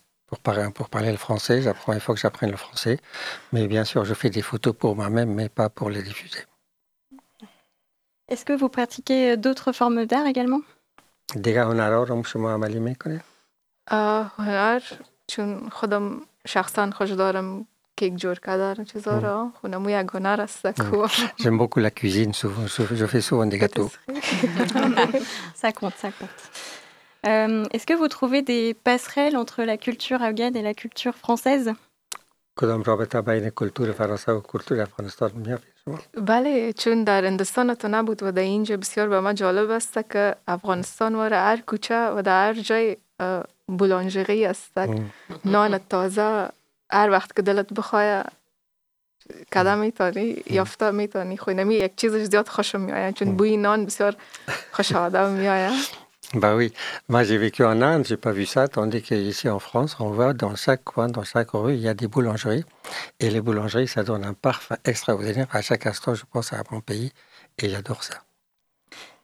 pour, 0.30 0.38
parler, 0.38 0.70
pour 0.78 0.88
parler 0.88 1.10
le 1.10 1.16
français. 1.26 1.62
J'apprends, 1.62 1.92
il 1.92 2.00
faut 2.00 2.14
que 2.14 2.20
j'apprenne 2.20 2.50
le 2.50 2.56
français. 2.56 2.98
Mais 3.52 3.66
bien 3.66 3.84
sûr, 3.84 4.04
je 4.04 4.14
fais 4.14 4.30
des 4.30 4.42
photos 4.42 4.74
pour 4.76 4.96
moi-même, 4.96 5.32
mais 5.32 5.48
pas 5.48 5.68
pour 5.68 5.88
les 5.90 6.02
diffuser. 6.02 6.44
Est-ce 8.28 8.44
que 8.44 8.52
vous 8.52 8.68
pratiquez 8.68 9.36
d'autres 9.36 9.72
formes 9.72 10.04
d'art 10.06 10.26
également 10.26 10.62
دیگه 11.34 11.64
هنرها 11.64 12.02
رو 12.02 12.24
شما 12.24 12.52
عملی 12.52 12.78
میکنید؟ 12.78 13.22
اه، 13.88 14.32
هنر 14.38 14.82
چون 15.26 15.68
خودم 15.70 16.20
شخصا 16.46 16.90
خوش 16.90 17.10
دارم 17.10 17.66
کیک 17.96 18.16
جور 18.16 18.38
کردن 18.38 18.84
چیزا 18.84 19.18
را 19.18 19.52
خونمو 19.60 19.90
یک 19.90 20.06
هنر 20.14 20.40
است 20.40 20.62
که 20.62 20.72
J'aime 21.42 21.58
beaucoup 21.58 21.80
la 21.80 21.90
cuisine, 21.90 22.32
souvent, 22.32 22.66
je, 22.66 22.94
je 22.94 23.06
fais 23.06 23.20
souvent 23.20 23.46
des 23.46 23.58
gâteaux. 23.58 23.90
Ça 25.62 25.72
compte, 25.72 25.96
ça 25.96 26.10
compte. 26.18 26.42
Euh, 27.27 27.65
Est-ce 27.73 27.85
que 27.85 27.93
vous 27.93 28.07
trouvez 28.07 28.41
des 28.41 28.73
passerelles 28.73 29.37
entre 29.37 29.61
la 29.63 29.77
culture 29.77 30.21
afghane 30.23 30.55
et 30.55 30.63
la 30.63 30.73
culture 30.73 31.15
française? 31.15 31.71
کدام 32.55 32.83
رابطه 32.83 33.21
بین 33.21 33.49
کلتور 33.49 33.91
فرانسه 33.91 34.31
و 34.31 34.39
کلتور 34.41 34.81
افغانستان 34.81 35.31
میافید 35.35 35.73
شما؟ 35.85 35.99
بله 36.13 36.73
چون 36.73 37.03
در 37.03 37.25
هندستان 37.25 37.73
تو 37.75 37.87
نبود 37.87 38.23
و 38.23 38.31
در 38.31 38.41
اینجا 38.41 38.77
بسیار 38.77 39.07
به 39.09 39.19
ما 39.19 39.33
جالب 39.33 39.69
است 39.69 39.99
که 40.09 40.35
افغانستان 40.47 41.15
واره 41.15 41.37
هر 41.37 41.61
کوچه 41.61 42.07
و 42.09 42.21
در 42.21 42.47
هر 42.47 42.53
جای 42.53 42.97
اه، 43.19 43.43
بولانژری 43.67 44.45
است. 44.45 44.71
نان 45.45 45.77
تازه 45.89 46.49
هر 46.91 47.09
وقت 47.09 47.35
که 47.35 47.41
دلت 47.41 47.73
بخواه 47.73 48.23
کده 49.55 49.75
میتانی 49.75 50.43
یافته 50.49 50.91
میتانی 50.91 51.37
خوینمی 51.37 51.75
یک 51.75 51.95
چیزش 51.95 52.23
زیاد 52.23 52.47
خوشم 52.47 52.81
میآید. 52.81 53.15
چون 53.15 53.37
بوی 53.37 53.57
نان 53.57 53.85
بسیار 53.85 54.15
خوش 54.71 54.91
آدم 54.91 55.29
میآید. 55.29 56.00
Bah 56.33 56.55
oui, 56.55 56.71
moi 57.09 57.23
j'ai 57.23 57.37
vécu 57.37 57.65
en 57.65 57.81
Inde, 57.81 58.05
j'ai 58.07 58.15
pas 58.15 58.31
vu 58.31 58.45
ça, 58.45 58.69
tandis 58.69 59.01
qu'ici 59.01 59.49
en 59.49 59.59
France, 59.59 59.97
on 59.99 60.11
voit 60.11 60.33
dans 60.33 60.55
chaque 60.55 60.83
coin, 60.85 61.07
dans 61.09 61.25
chaque 61.25 61.51
rue, 61.51 61.73
il 61.73 61.81
y 61.81 61.89
a 61.89 61.93
des 61.93 62.07
boulangeries. 62.07 62.63
Et 63.19 63.29
les 63.29 63.41
boulangeries, 63.41 63.89
ça 63.89 64.03
donne 64.03 64.23
un 64.23 64.33
parfum 64.33 64.77
extraordinaire. 64.85 65.47
À 65.51 65.61
chaque 65.61 65.85
instant, 65.85 66.15
je 66.15 66.23
pense 66.31 66.53
à 66.53 66.63
mon 66.71 66.79
pays 66.79 67.11
et 67.57 67.67
j'adore 67.69 68.03
ça. 68.03 68.23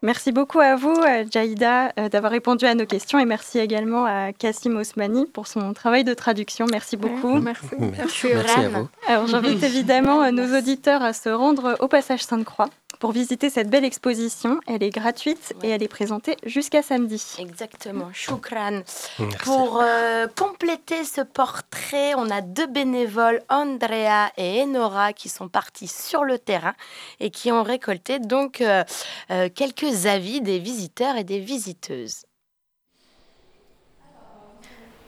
Merci 0.03 0.31
beaucoup 0.31 0.59
à 0.59 0.75
vous, 0.75 0.93
euh, 0.93 1.25
Jaïda, 1.31 1.91
euh, 1.97 2.07
d'avoir 2.07 2.31
répondu 2.31 2.65
à 2.65 2.75
nos 2.75 2.85
questions 2.85 3.17
et 3.17 3.25
merci 3.25 3.57
également 3.57 4.05
à 4.05 4.31
Kassim 4.31 4.75
Osmani 4.75 5.25
pour 5.25 5.47
son 5.47 5.73
travail 5.73 6.03
de 6.03 6.13
traduction. 6.13 6.67
Merci 6.69 6.97
beaucoup. 6.97 7.39
Merci. 7.39 7.65
Merci, 7.79 8.27
merci 8.31 8.59
à 8.59 8.69
vous. 8.69 8.87
Alors 9.07 9.25
j'invite 9.27 9.63
évidemment 9.63 10.21
euh, 10.21 10.31
nos 10.31 10.55
auditeurs 10.55 11.01
à 11.01 11.13
se 11.13 11.29
rendre 11.29 11.77
au 11.79 11.87
passage 11.87 12.23
Sainte-Croix 12.23 12.69
pour 12.99 13.11
visiter 13.11 13.49
cette 13.49 13.69
belle 13.69 13.85
exposition. 13.85 14.59
Elle 14.67 14.83
est 14.83 14.89
gratuite 14.89 15.53
et 15.63 15.69
elle 15.69 15.83
est 15.83 15.87
présentée 15.87 16.37
jusqu'à 16.45 16.81
samedi. 16.81 17.23
Exactement, 17.39 18.09
choukran. 18.13 18.81
Merci. 19.19 19.37
Pour 19.43 19.79
euh, 19.81 20.27
compléter 20.27 21.03
ce 21.03 21.21
portrait, 21.21 22.13
on 22.15 22.29
a 22.29 22.41
deux 22.41 22.67
bénévoles, 22.67 23.41
Andrea 23.49 24.31
et 24.37 24.61
Enora, 24.61 25.13
qui 25.13 25.29
sont 25.29 25.49
partis 25.49 25.87
sur 25.87 26.23
le 26.23 26.39
terrain 26.39 26.73
et 27.19 27.29
qui 27.29 27.51
ont 27.51 27.63
récolté 27.63 28.19
donc 28.19 28.61
euh, 28.61 28.83
euh, 29.31 29.49
quelques 29.53 30.05
avis 30.05 30.41
des 30.41 30.59
visiteurs 30.59 31.17
et 31.17 31.23
des 31.23 31.39
visiteuses. 31.39 32.23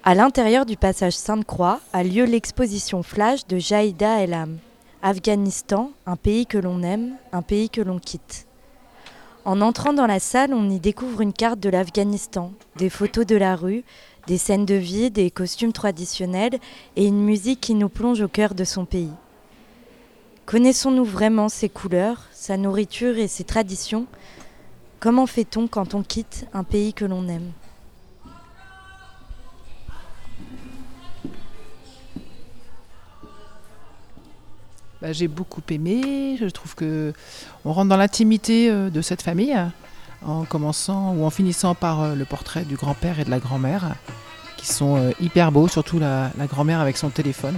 À 0.03 0.15
l'intérieur 0.15 0.65
du 0.65 0.77
passage 0.77 1.13
Sainte-Croix 1.13 1.81
a 1.91 2.03
lieu 2.03 2.23
l'exposition 2.23 3.03
Flash 3.03 3.45
de 3.47 3.57
Jaïda 3.57 4.23
Elam. 4.23 4.59
Afghanistan, 5.01 5.91
un 6.05 6.17
pays 6.17 6.45
que 6.45 6.57
l'on 6.57 6.83
aime, 6.83 7.15
un 7.31 7.41
pays 7.41 7.69
que 7.69 7.79
l'on 7.79 7.99
quitte. 7.99 8.45
En 9.45 9.61
entrant 9.61 9.93
dans 9.93 10.07
la 10.07 10.19
salle, 10.19 10.53
on 10.53 10.69
y 10.69 10.81
découvre 10.81 11.21
une 11.21 11.31
carte 11.31 11.61
de 11.61 11.69
l'Afghanistan, 11.69 12.51
des 12.75 12.89
photos 12.89 13.25
de 13.25 13.37
la 13.37 13.55
rue, 13.55 13.85
des 14.27 14.37
scènes 14.37 14.65
de 14.65 14.75
vie, 14.75 15.09
des 15.09 15.31
costumes 15.31 15.71
traditionnels 15.71 16.59
et 16.97 17.05
une 17.05 17.23
musique 17.23 17.61
qui 17.61 17.75
nous 17.75 17.87
plonge 17.87 18.21
au 18.21 18.27
cœur 18.27 18.53
de 18.53 18.65
son 18.65 18.83
pays. 18.83 19.13
Connaissons-nous 20.45 21.05
vraiment 21.05 21.47
ses 21.47 21.69
couleurs, 21.69 22.25
sa 22.33 22.57
nourriture 22.57 23.17
et 23.17 23.29
ses 23.29 23.45
traditions? 23.45 24.05
Comment 24.99 25.27
fait-on 25.27 25.67
quand 25.67 25.95
on 25.95 26.03
quitte 26.03 26.45
un 26.53 26.65
pays 26.65 26.93
que 26.93 27.05
l'on 27.05 27.29
aime? 27.29 27.51
Bah, 35.01 35.13
j'ai 35.13 35.29
beaucoup 35.29 35.61
aimé. 35.69 36.37
Je 36.39 36.45
trouve 36.47 36.75
que 36.75 37.13
on 37.63 37.71
rentre 37.71 37.87
dans 37.87 37.97
l'intimité 37.97 38.69
euh, 38.69 38.89
de 38.89 39.01
cette 39.01 39.21
famille, 39.21 39.55
en 40.25 40.43
commençant 40.43 41.13
ou 41.13 41.23
en 41.23 41.29
finissant 41.29 41.73
par 41.73 42.01
euh, 42.01 42.15
le 42.15 42.25
portrait 42.25 42.65
du 42.65 42.75
grand-père 42.75 43.19
et 43.19 43.23
de 43.23 43.29
la 43.29 43.39
grand-mère, 43.39 43.95
qui 44.57 44.67
sont 44.67 44.97
euh, 44.97 45.11
hyper 45.21 45.53
beaux, 45.53 45.69
surtout 45.69 45.99
la, 45.99 46.31
grand-mère 46.49 46.81
avec 46.81 46.97
son 46.97 47.09
téléphone. 47.09 47.55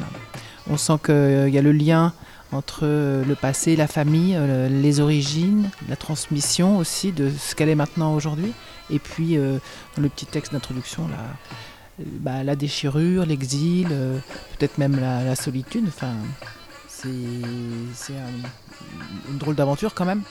On 0.70 0.78
sent 0.78 1.00
qu'il 1.04 1.50
y 1.50 1.58
a 1.58 1.62
le 1.64 1.72
lien 1.72 2.14
entre 2.52 2.86
le 2.86 3.36
passé, 3.36 3.76
la 3.78 3.88
famille, 3.88 4.38
les 4.70 5.00
origines, 5.00 5.70
la 5.88 5.96
transmission 5.96 6.78
aussi 6.78 7.14
de 7.14 7.32
ce 7.32 7.56
qu'elle 7.56 7.70
est 7.70 7.76
maintenant 7.76 8.14
aujourd'hui. 8.14 8.52
Et 8.90 9.00
puis, 9.00 9.38
dans 9.38 10.02
le 10.02 10.10
petit 10.10 10.26
texte 10.26 10.52
d'introduction, 10.52 11.04
euh, 11.08 12.04
bah, 12.20 12.44
la 12.44 12.58
déchirure, 12.58 13.26
l'exil, 13.26 13.88
peut-être 13.88 14.78
même 14.78 15.00
la, 15.00 15.24
la 15.24 15.36
solitude. 15.36 15.86
Enfin, 15.88 16.14
c'est 17.04 18.14
un- 18.14 19.32
une 19.32 19.38
drôle 19.38 19.56
d'aventure 19.56 19.94
quand 19.94 20.06
même. 20.06 20.22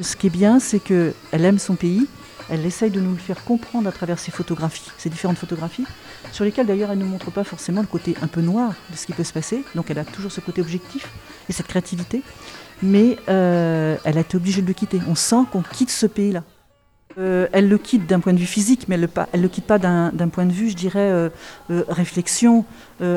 Ce 0.00 0.14
qui 0.16 0.26
est 0.26 0.30
bien, 0.30 0.60
c'est 0.60 0.78
qu'elle 0.80 1.14
aime 1.32 1.58
son 1.58 1.74
pays, 1.74 2.06
elle 2.50 2.64
essaye 2.64 2.90
de 2.90 3.00
nous 3.00 3.12
le 3.12 3.16
faire 3.18 3.42
comprendre 3.44 3.88
à 3.88 3.92
travers 3.92 4.18
ses 4.18 4.30
photographies, 4.30 4.90
ses 4.98 5.08
différentes 5.10 5.38
photographies, 5.38 5.86
sur 6.32 6.44
lesquelles 6.44 6.66
d'ailleurs 6.66 6.90
elle 6.92 6.98
ne 6.98 7.04
montre 7.04 7.30
pas 7.30 7.44
forcément 7.44 7.80
le 7.80 7.86
côté 7.86 8.14
un 8.22 8.26
peu 8.26 8.40
noir 8.40 8.72
de 8.90 8.96
ce 8.96 9.06
qui 9.06 9.12
peut 9.12 9.24
se 9.24 9.32
passer, 9.32 9.64
donc 9.74 9.90
elle 9.90 9.98
a 9.98 10.04
toujours 10.04 10.30
ce 10.30 10.40
côté 10.40 10.60
objectif 10.60 11.08
et 11.48 11.52
cette 11.52 11.66
créativité, 11.66 12.22
mais 12.82 13.16
euh, 13.28 13.96
elle 14.04 14.18
a 14.18 14.20
été 14.20 14.36
obligée 14.36 14.62
de 14.62 14.66
le 14.66 14.74
quitter. 14.74 15.00
On 15.08 15.14
sent 15.14 15.44
qu'on 15.50 15.62
quitte 15.62 15.90
ce 15.90 16.06
pays-là. 16.06 16.44
Euh, 17.18 17.48
elle 17.52 17.68
le 17.70 17.78
quitte 17.78 18.06
d'un 18.06 18.20
point 18.20 18.34
de 18.34 18.38
vue 18.38 18.44
physique, 18.46 18.86
mais 18.88 18.96
elle 18.96 19.08
ne 19.40 19.42
le 19.42 19.48
quitte 19.48 19.64
pas 19.66 19.78
d'un 19.78 20.28
point 20.30 20.44
de 20.44 20.52
vue, 20.52 20.68
je 20.68 20.76
dirais, 20.76 20.98
euh, 21.10 21.30
réflexion, 21.88 22.66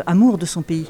amour 0.07 0.37
de 0.37 0.45
son 0.45 0.61
pays. 0.61 0.87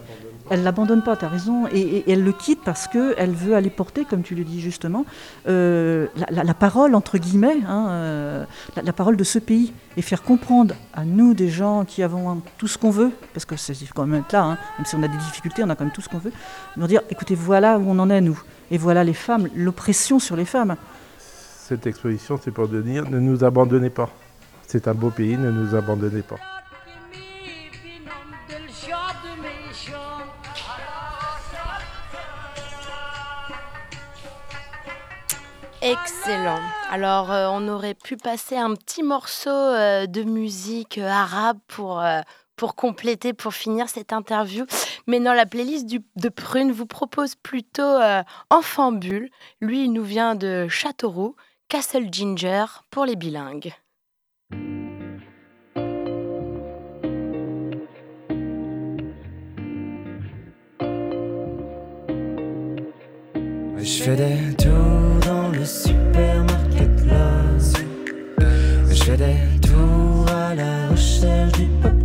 Elle 0.50 0.64
l'abandonne 0.64 1.04
pas, 1.04 1.16
tu 1.16 1.26
as 1.26 1.30
raison, 1.30 1.68
et, 1.72 2.10
elle 2.12 2.24
le 2.24 2.32
quitte 2.32 2.62
parce 2.64 2.88
qu'elle 2.88 3.32
veut 3.32 3.56
aller 3.56 3.70
porter, 3.70 4.06
comme 4.06 4.24
tu 4.24 4.36
le 4.36 4.44
dis 4.44 4.62
justement, 4.62 5.06
euh, 5.48 6.08
la, 6.16 6.54
parole, 6.54 6.96
entre 6.96 7.18
guillemets, 7.18 7.58
hein, 7.68 7.88
euh, 7.90 8.46
la, 8.82 8.94
parole 8.94 9.18
de 9.18 9.24
ce 9.24 9.40
pays, 9.40 9.74
et 9.98 10.02
faire 10.02 10.24
comprendre 10.24 10.76
à 10.94 11.06
nous, 11.06 11.34
des 11.34 11.50
gens 11.50 11.86
qui 11.86 12.04
avons 12.04 12.42
tout 12.58 12.68
ce 12.68 12.78
qu'on 12.78 12.92
veut, 12.92 13.12
parce 13.34 13.46
que 13.46 13.56
c'est 13.56 13.76
quand 13.94 14.06
même 14.06 14.22
être 14.22 14.34
là, 14.34 14.44
hein, 14.44 14.58
même 14.78 14.86
si 14.86 14.96
on 14.96 15.04
a 15.04 15.08
des 15.08 15.18
difficultés, 15.18 15.64
on 15.64 15.70
a 15.70 15.76
quand 15.76 15.86
même 15.86 15.94
tout 15.94 16.02
ce 16.02 16.10
qu'on 16.10 16.20
veut, 16.20 16.34
leur 16.78 16.88
dire, 16.88 17.02
écoutez, 17.10 17.36
voilà 17.36 17.78
où 17.78 17.90
on 17.90 18.00
en 18.00 18.10
est, 18.10 18.22
nous, 18.22 18.42
et 18.72 18.78
voilà 18.78 19.04
les 19.04 19.14
femmes, 19.14 19.48
l'oppression 19.56 20.20
sur 20.20 20.36
les 20.36 20.46
femmes. 20.46 20.76
Cette 21.18 21.86
exposition, 21.86 22.40
c'est 22.42 22.52
pour 22.52 22.68
dire, 22.68 23.10
ne 23.10 23.20
nous 23.20 23.44
abandonnez 23.44 23.92
pas. 23.92 24.10
C'est 24.68 24.88
un 24.88 24.94
beau 24.94 25.10
pays, 25.10 25.38
ne 25.38 25.52
nous 25.52 25.76
abandonnez 25.76 26.22
pas. 26.22 26.38
Excellent. 35.82 36.60
Alors, 36.90 37.32
euh, 37.32 37.48
on 37.50 37.70
aurait 37.70 37.94
pu 37.94 38.18
passer 38.18 38.58
un 38.58 38.74
petit 38.76 39.02
morceau 39.02 39.50
euh, 39.50 40.08
de 40.08 40.24
musique 40.24 40.98
euh, 40.98 41.08
arabe 41.08 41.58
pour, 41.68 42.76
compléter, 42.76 43.32
pour 43.32 43.54
finir 43.54 43.88
cette 43.88 44.12
interview. 44.12 44.66
Mais 45.08 45.22
dans 45.22 45.34
la 45.34 45.46
playlist 45.46 45.88
de 45.88 46.30
Prune 46.30 46.74
vous 46.74 46.86
propose 46.86 47.36
plutôt 47.36 48.00
Enfant 48.50 48.92
Bulle. 48.92 49.30
Lui, 49.62 49.86
il 49.86 49.94
nous 49.94 50.04
vient 50.04 50.36
de 50.36 50.68
Châteauroux, 50.68 51.38
Castle 51.70 52.08
Ginger 52.12 52.66
pour 52.92 53.06
les 53.06 53.16
bilingues. 53.16 53.74
Le 65.52 65.66
supermarket 65.66 67.06
là. 67.06 67.30
Je 68.90 69.12
tours 69.62 70.28
à 70.30 70.56
la 70.56 70.90
recherche 70.90 71.52
du 71.54 71.66
popcorn. 71.82 71.99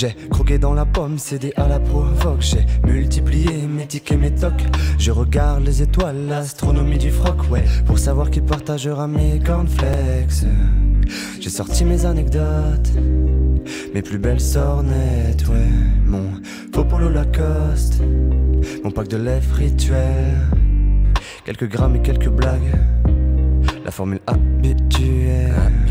J'ai 0.00 0.16
croqué 0.30 0.56
dans 0.56 0.72
la 0.72 0.86
pomme, 0.86 1.18
cédé 1.18 1.52
à 1.56 1.68
la 1.68 1.78
provoque. 1.78 2.40
J'ai 2.40 2.64
multiplié 2.86 3.66
mes 3.66 3.86
tickets, 3.86 4.18
mes 4.18 4.34
tocs. 4.34 4.64
Je 4.98 5.10
regarde 5.10 5.62
les 5.62 5.82
étoiles, 5.82 6.26
l'astronomie 6.26 6.96
du 6.96 7.10
froc, 7.10 7.50
ouais. 7.50 7.64
Pour 7.84 7.98
savoir 7.98 8.30
qui 8.30 8.40
partagera 8.40 9.06
mes 9.06 9.38
cornflakes. 9.40 10.46
J'ai 11.38 11.50
sorti 11.50 11.84
mes 11.84 12.06
anecdotes, 12.06 12.92
mes 13.92 14.00
plus 14.00 14.16
belles 14.16 14.40
sornettes, 14.40 15.46
ouais. 15.48 15.68
Mon 16.06 16.30
faux 16.74 16.84
polo 16.84 17.10
Lacoste, 17.10 18.00
mon 18.82 18.90
pack 18.90 19.08
de 19.08 19.18
lèvres 19.18 19.54
rituel. 19.54 20.38
Quelques 21.44 21.68
grammes 21.68 21.96
et 21.96 22.00
quelques 22.00 22.30
blagues. 22.30 22.72
La 23.84 23.90
formule 23.90 24.20
habituelle. 24.26 25.89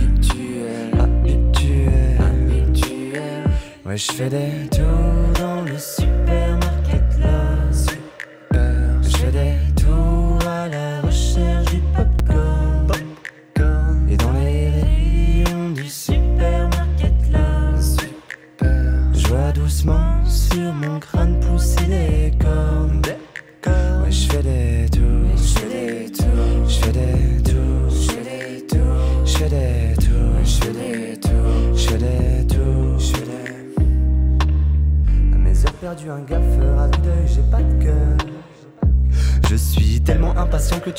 Ouais, 3.89 3.97
je 3.97 4.11
fais 4.11 4.29
des 4.29 4.69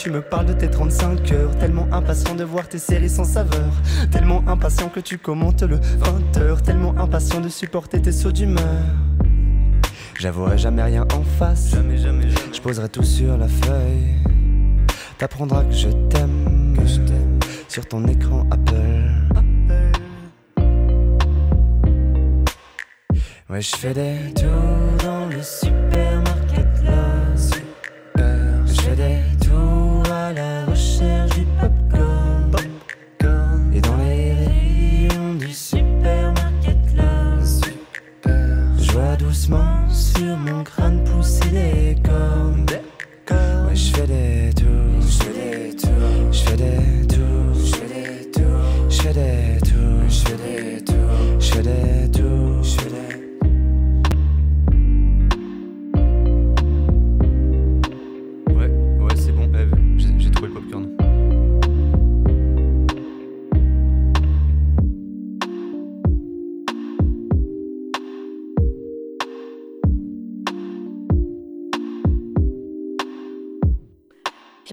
tu 0.01 0.11
me 0.11 0.23
parles 0.23 0.47
de 0.47 0.55
tes 0.55 0.71
35 0.71 1.31
heures. 1.33 1.59
Tellement 1.59 1.87
impatient 1.93 2.35
de 2.35 2.43
voir 2.43 2.67
tes 2.67 2.79
séries 2.79 3.11
sans 3.11 3.25
saveur. 3.25 3.71
Tellement 4.11 4.43
impatient 4.49 4.89
que 4.89 5.01
tu 5.01 5.19
commentes 5.19 5.63
le 5.63 5.77
20 5.77 6.39
heures. 6.39 6.63
Tellement 6.63 6.97
impatient 6.97 7.41
de 7.41 7.51
supporter 7.51 8.01
tes 8.01 8.13
sauts 8.13 8.33
d'humeur. 8.33 8.65
J'avouerai 10.19 10.57
jamais 10.57 10.83
rien 10.83 11.07
en 11.15 11.23
face. 11.23 11.73
Jamais, 11.73 11.99
jamais, 11.99 12.31
jamais. 12.31 12.53
Je 12.53 12.61
poserai 12.63 12.89
tout 12.89 13.03
sur 13.03 13.37
la 13.37 13.47
feuille. 13.47 14.17
T'apprendras 15.19 15.65
que 15.65 15.75
je 15.75 15.91
t'aime. 16.09 16.77
Sur 17.69 17.87
ton 17.87 18.07
écran 18.09 18.47
Apple. 18.51 19.11
Ouais, 23.51 23.61
je 23.61 23.77
fais 23.77 23.93
des 23.93 24.33
tours 24.35 24.80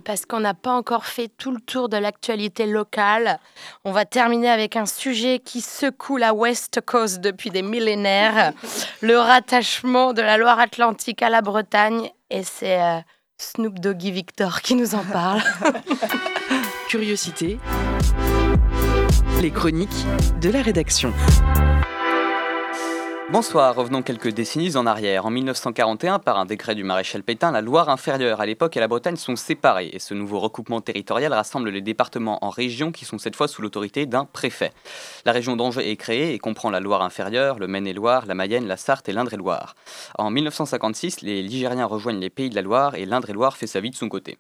parce 0.08 0.26
qu'on 0.26 0.40
n'a 0.40 0.54
pas 0.54 0.72
encore 0.72 1.06
fait 1.06 1.28
tout 1.28 1.52
le 1.52 1.60
tour 1.60 1.90
de 1.90 1.98
l'actualité 1.98 2.66
locale. 2.66 3.40
On 3.84 3.92
va 3.92 4.06
terminer 4.06 4.50
avec 4.50 4.78
un 4.78 4.86
sujet 4.86 5.40
qui 5.40 5.60
secoue 5.60 6.16
la 6.16 6.34
West 6.34 6.80
Coast 6.80 7.20
depuis 7.20 7.50
des 7.50 7.62
millénaires, 7.62 8.54
le 9.02 9.18
rattachement 9.18 10.14
de 10.14 10.22
la 10.22 10.38
Loire-Atlantique 10.38 11.22
à 11.22 11.30
la 11.30 11.42
Bretagne. 11.42 12.10
Et 12.30 12.44
c'est 12.44 12.82
euh, 12.82 13.00
Snoop 13.38 13.80
Doggy 13.80 14.12
Victor 14.12 14.62
qui 14.62 14.76
nous 14.76 14.96
en 14.96 15.04
parle. 15.04 15.42
Curiosité. 16.88 17.60
Les 19.42 19.52
chroniques 19.52 20.06
de 20.40 20.50
la 20.50 20.62
rédaction. 20.62 21.12
Bonsoir, 23.30 23.76
revenons 23.76 24.04
quelques 24.04 24.30
décennies 24.30 24.78
en 24.78 24.86
arrière. 24.86 25.26
En 25.26 25.30
1941, 25.30 26.20
par 26.20 26.40
un 26.40 26.46
décret 26.46 26.76
du 26.76 26.86
maréchal 26.86 27.24
Pétain, 27.24 27.52
la 27.52 27.60
Loire 27.60 27.90
inférieure 27.90 28.40
à 28.40 28.46
l'époque 28.46 28.78
et 28.78 28.80
la 28.80 28.88
Bretagne 28.88 29.18
sont 29.18 29.36
séparées 29.36 29.90
et 29.92 30.00
ce 30.00 30.14
nouveau 30.14 30.40
recoupement 30.40 30.80
territorial 30.80 31.34
rassemble 31.34 31.70
les 31.70 31.82
départements 31.82 32.42
en 32.46 32.50
régions 32.50 32.94
qui 32.94 33.04
sont 33.04 33.18
cette 33.18 33.36
fois 33.36 33.50
sous 33.50 33.62
l'autorité 33.62 34.06
d'un 34.06 34.24
préfet. 34.24 34.72
La 35.26 35.34
région 35.34 35.58
d'Angers 35.58 35.92
est 35.92 35.98
créée 35.98 36.34
et 36.34 36.40
comprend 36.40 36.70
la 36.70 36.80
Loire 36.80 37.02
inférieure, 37.02 37.60
le 37.60 37.68
Maine-et-Loire, 37.68 38.26
la 38.28 38.34
Mayenne, 38.34 38.66
la 38.66 38.78
Sarthe 38.78 39.10
et 39.10 39.12
l'Indre-et-Loire. 39.12 39.76
En 40.18 40.30
1956, 40.30 41.20
les 41.20 41.44
Ligériens 41.44 41.86
rejoignent 41.86 42.22
les 42.22 42.30
Pays 42.30 42.50
de 42.50 42.56
la 42.56 42.62
Loire 42.62 42.96
et 42.96 43.06
l'Indre-et-Loire 43.06 43.58
fait 43.58 43.68
sa 43.68 43.82
vie 43.82 43.92
de 43.92 43.96
son 43.98 44.08
côté. 44.08 44.38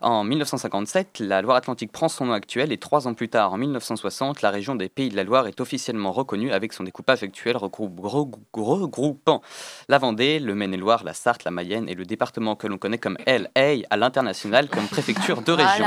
En 0.00 0.24
1957, 0.24 1.18
la 1.18 1.42
Loire-Atlantique 1.42 1.92
prend 1.92 2.08
son 2.08 2.24
nom 2.24 2.32
actuel 2.32 2.72
et 2.72 2.78
trois 2.78 3.06
ans 3.06 3.12
plus 3.12 3.28
tard, 3.28 3.52
en 3.52 3.58
1960, 3.58 4.40
la 4.40 4.48
région 4.48 4.76
des 4.76 4.88
Pays 4.88 5.10
de 5.10 5.16
la 5.16 5.24
Loire 5.24 5.46
est 5.46 5.60
officiellement 5.60 6.12
reconnue 6.12 6.52
avec 6.52 6.72
son 6.72 6.84
découpage 6.84 7.22
actuel 7.22 7.58
regroupant 7.58 8.29
regroupant 8.52 9.42
la 9.88 9.98
Vendée, 9.98 10.38
le 10.38 10.54
Maine-et-Loire, 10.54 11.04
la 11.04 11.14
Sarthe, 11.14 11.44
la 11.44 11.50
Mayenne 11.50 11.88
et 11.88 11.94
le 11.94 12.04
département 12.04 12.56
que 12.56 12.66
l'on 12.66 12.78
connaît 12.78 12.98
comme 12.98 13.16
LA 13.26 13.86
à 13.90 13.96
l'international 13.96 14.68
comme 14.68 14.86
préfecture 14.86 15.42
de 15.42 15.52
région. 15.52 15.86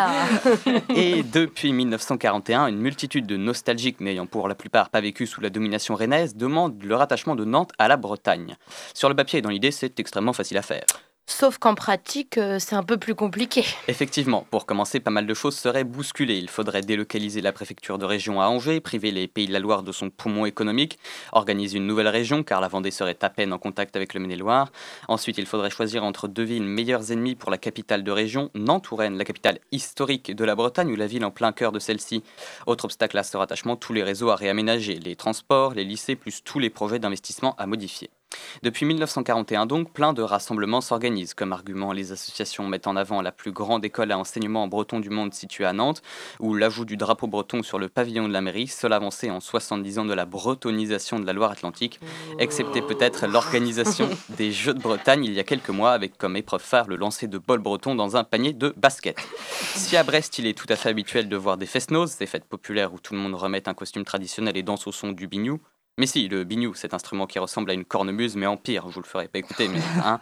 Et 0.96 1.24
depuis 1.24 1.74
1941, 1.74 2.68
une 2.68 2.80
multitude 2.80 3.26
de 3.26 3.38
nostalgiques 3.38 4.02
n'ayant 4.02 4.26
pour 4.26 4.48
la 4.48 4.56
plupart 4.56 4.90
pas 4.90 5.02
vécu 5.02 5.28
sous 5.28 5.42
la 5.42 5.50
domination 5.50 5.96
rennaise 5.96 6.36
demandent 6.36 6.82
le 6.84 6.96
rattachement 6.96 7.36
de 7.36 7.46
Nantes 7.46 7.72
à 7.78 7.88
la 7.88 7.98
Bretagne. 7.98 8.56
Sur 8.94 9.10
le 9.10 9.16
papier 9.16 9.40
et 9.40 9.42
dans 9.42 9.50
l'idée, 9.50 9.72
c'est 9.72 10.00
extrêmement 10.00 10.34
facile 10.34 10.58
à 10.58 10.62
faire. 10.62 10.86
Sauf 11.26 11.58
qu'en 11.58 11.74
pratique, 11.74 12.38
euh, 12.38 12.60
c'est 12.60 12.76
un 12.76 12.84
peu 12.84 12.98
plus 12.98 13.16
compliqué. 13.16 13.64
Effectivement, 13.88 14.46
pour 14.52 14.66
commencer, 14.66 15.00
pas 15.00 15.10
mal 15.10 15.26
de 15.26 15.34
choses 15.34 15.56
seraient 15.56 15.86
bousculées. 15.86 16.38
Il 16.38 16.50
faudrait 16.50 16.82
délocaliser 16.82 17.40
la 17.42 17.54
préfecture 17.54 17.98
de 17.98 18.06
région 18.06 18.42
à 18.42 18.48
Angers, 18.48 18.82
priver 18.82 19.12
les 19.12 19.28
Pays 19.28 19.48
de 19.48 19.54
la 19.54 19.60
Loire 19.60 19.84
de 19.84 19.94
son 19.94 20.10
poumon 20.10 20.46
économique, 20.46 21.00
organiser 21.32 21.78
une 21.78 21.88
nouvelle 21.88 22.10
région, 22.10 22.44
car 22.44 22.60
la 22.60 22.68
Vendée 22.68 22.92
serait 22.92 23.18
à 23.22 23.30
peine 23.30 23.54
en 23.54 23.58
contact 23.58 23.96
avec 23.96 24.14
le 24.14 24.20
Maine-et-Loire. 24.20 24.70
Ensuite, 25.08 25.38
il 25.38 25.46
faudrait 25.46 25.70
choisir 25.70 26.04
entre 26.04 26.28
deux 26.28 26.44
villes 26.44 26.64
meilleurs 26.64 27.12
ennemis 27.12 27.36
pour 27.36 27.52
la 27.52 27.58
capitale 27.58 28.04
de 28.04 28.12
région, 28.12 28.52
Nantes-Touraine, 28.54 29.18
la 29.18 29.26
capitale 29.26 29.60
historique 29.72 30.36
de 30.36 30.44
la 30.44 30.56
Bretagne, 30.56 30.92
ou 30.92 30.96
la 30.98 31.08
ville 31.08 31.24
en 31.24 31.32
plein 31.32 31.54
cœur 31.54 31.72
de 31.72 31.80
celle-ci. 31.80 32.22
Autre 32.68 32.86
obstacle 32.86 33.18
à 33.18 33.24
ce 33.24 33.38
rattachement, 33.38 33.78
tous 33.78 33.94
les 33.94 34.04
réseaux 34.04 34.30
à 34.30 34.36
réaménager, 34.36 34.96
les 34.96 35.16
transports, 35.16 35.74
les 35.74 35.86
lycées, 35.86 36.18
plus 36.18 36.44
tous 36.44 36.60
les 36.60 36.70
projets 36.70 37.00
d'investissement 37.00 37.56
à 37.58 37.66
modifier. 37.66 38.10
Depuis 38.62 38.86
1941 38.86 39.66
donc, 39.66 39.92
plein 39.92 40.14
de 40.14 40.22
rassemblements 40.22 40.82
s'organisent. 40.82 41.34
Comme 41.34 41.54
argument, 41.54 41.92
les 41.92 42.12
associations 42.12 42.68
mettent 42.68 42.88
en 42.88 42.96
avant 42.96 43.22
la 43.22 43.32
plus 43.32 43.52
grande 43.52 43.86
école 43.86 44.12
à 44.12 44.18
enseignement 44.18 44.64
en 44.64 44.68
breton 44.68 45.00
du 45.00 45.10
monde 45.10 45.34
située 45.34 45.66
à 45.66 45.74
Nantes, 45.74 46.02
ou 46.40 46.54
l'ajout 46.54 46.86
du 46.86 46.98
drapeau 46.98 47.28
breton 47.28 47.64
sur 47.64 47.80
le 47.80 47.90
pavillon 47.90 48.28
de 48.28 48.34
la 48.34 48.42
mairie, 48.42 48.68
seule 48.68 48.94
avancée 48.94 49.30
en 49.30 49.40
70 49.40 50.00
ans 50.00 50.06
de 50.06 50.14
la 50.14 50.26
bretonisation 50.26 51.20
de 51.20 51.26
la 51.26 51.34
Loire-Atlantique, 51.34 52.00
excepté 52.40 52.82
peut-être 52.82 53.28
l'organisation 53.28 54.10
des 54.30 54.52
Jeux 54.52 54.74
de 54.74 54.82
Bretagne 54.82 55.26
il 55.26 55.34
y 55.34 55.40
a 55.40 55.44
quelques 55.44 55.70
mois, 55.70 55.92
avec 55.92 56.18
comme 56.18 56.38
épreuve 56.38 56.62
phare 56.62 56.88
le 56.88 56.96
lancer 56.96 57.28
de 57.28 57.38
bol 57.38 57.60
breton 57.60 57.96
dans 57.96 58.18
un 58.18 58.24
panier 58.24 58.54
de 58.54 58.74
basket. 58.78 59.18
Si 59.76 59.98
à 59.98 60.04
Brest 60.04 60.40
il 60.40 60.48
est 60.48 60.58
tout 60.58 60.68
à 60.70 60.76
fait 60.76 60.90
habituel 60.90 61.30
de 61.30 61.36
voir 61.36 61.58
des 61.58 61.66
fest-noz, 61.66 62.18
des 62.18 62.26
fêtes 62.26 62.46
populaires 62.46 62.94
où 62.94 63.00
tout 63.00 63.14
le 63.14 63.20
monde 63.20 63.36
remet 63.36 63.68
un 63.68 63.74
costume 63.74 64.04
traditionnel 64.04 64.58
et 64.58 64.64
danse 64.64 64.88
au 64.88 64.92
son 64.92 65.12
du 65.12 65.28
bignou, 65.28 65.60
mais 66.00 66.08
si, 66.08 66.28
le 66.28 66.44
biniou, 66.44 66.74
cet 66.74 66.96
instrument 66.96 67.28
qui 67.28 67.38
ressemble 67.38 67.70
à 67.70 67.76
une 67.76 67.86
cornemuse, 67.86 68.36
mais 68.36 68.48
en 68.48 68.58
pire, 68.58 68.86
je 68.90 68.96
vous 68.96 69.02
le 69.02 69.08
ferai 69.08 69.28
pas 69.28 69.38
écouter. 69.38 69.68
Mais, 69.68 69.80
hein. 70.04 70.20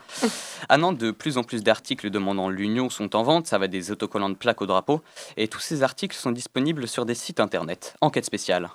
À 0.67 0.77
Nantes, 0.77 0.97
de 0.97 1.11
plus 1.11 1.37
en 1.37 1.43
plus 1.43 1.63
d'articles 1.63 2.09
demandant 2.09 2.49
l'union 2.49 2.89
sont 2.89 3.15
en 3.15 3.23
vente, 3.23 3.47
ça 3.47 3.57
va 3.57 3.69
des 3.69 3.89
autocollants 3.89 4.29
de 4.29 4.35
plaques 4.35 4.61
au 4.61 4.65
drapeau, 4.65 5.01
et 5.37 5.47
tous 5.47 5.61
ces 5.61 5.81
articles 5.81 6.15
sont 6.15 6.31
disponibles 6.31 6.89
sur 6.89 7.05
des 7.05 7.15
sites 7.15 7.39
internet. 7.39 7.95
Enquête 8.01 8.25
spéciale. 8.25 8.69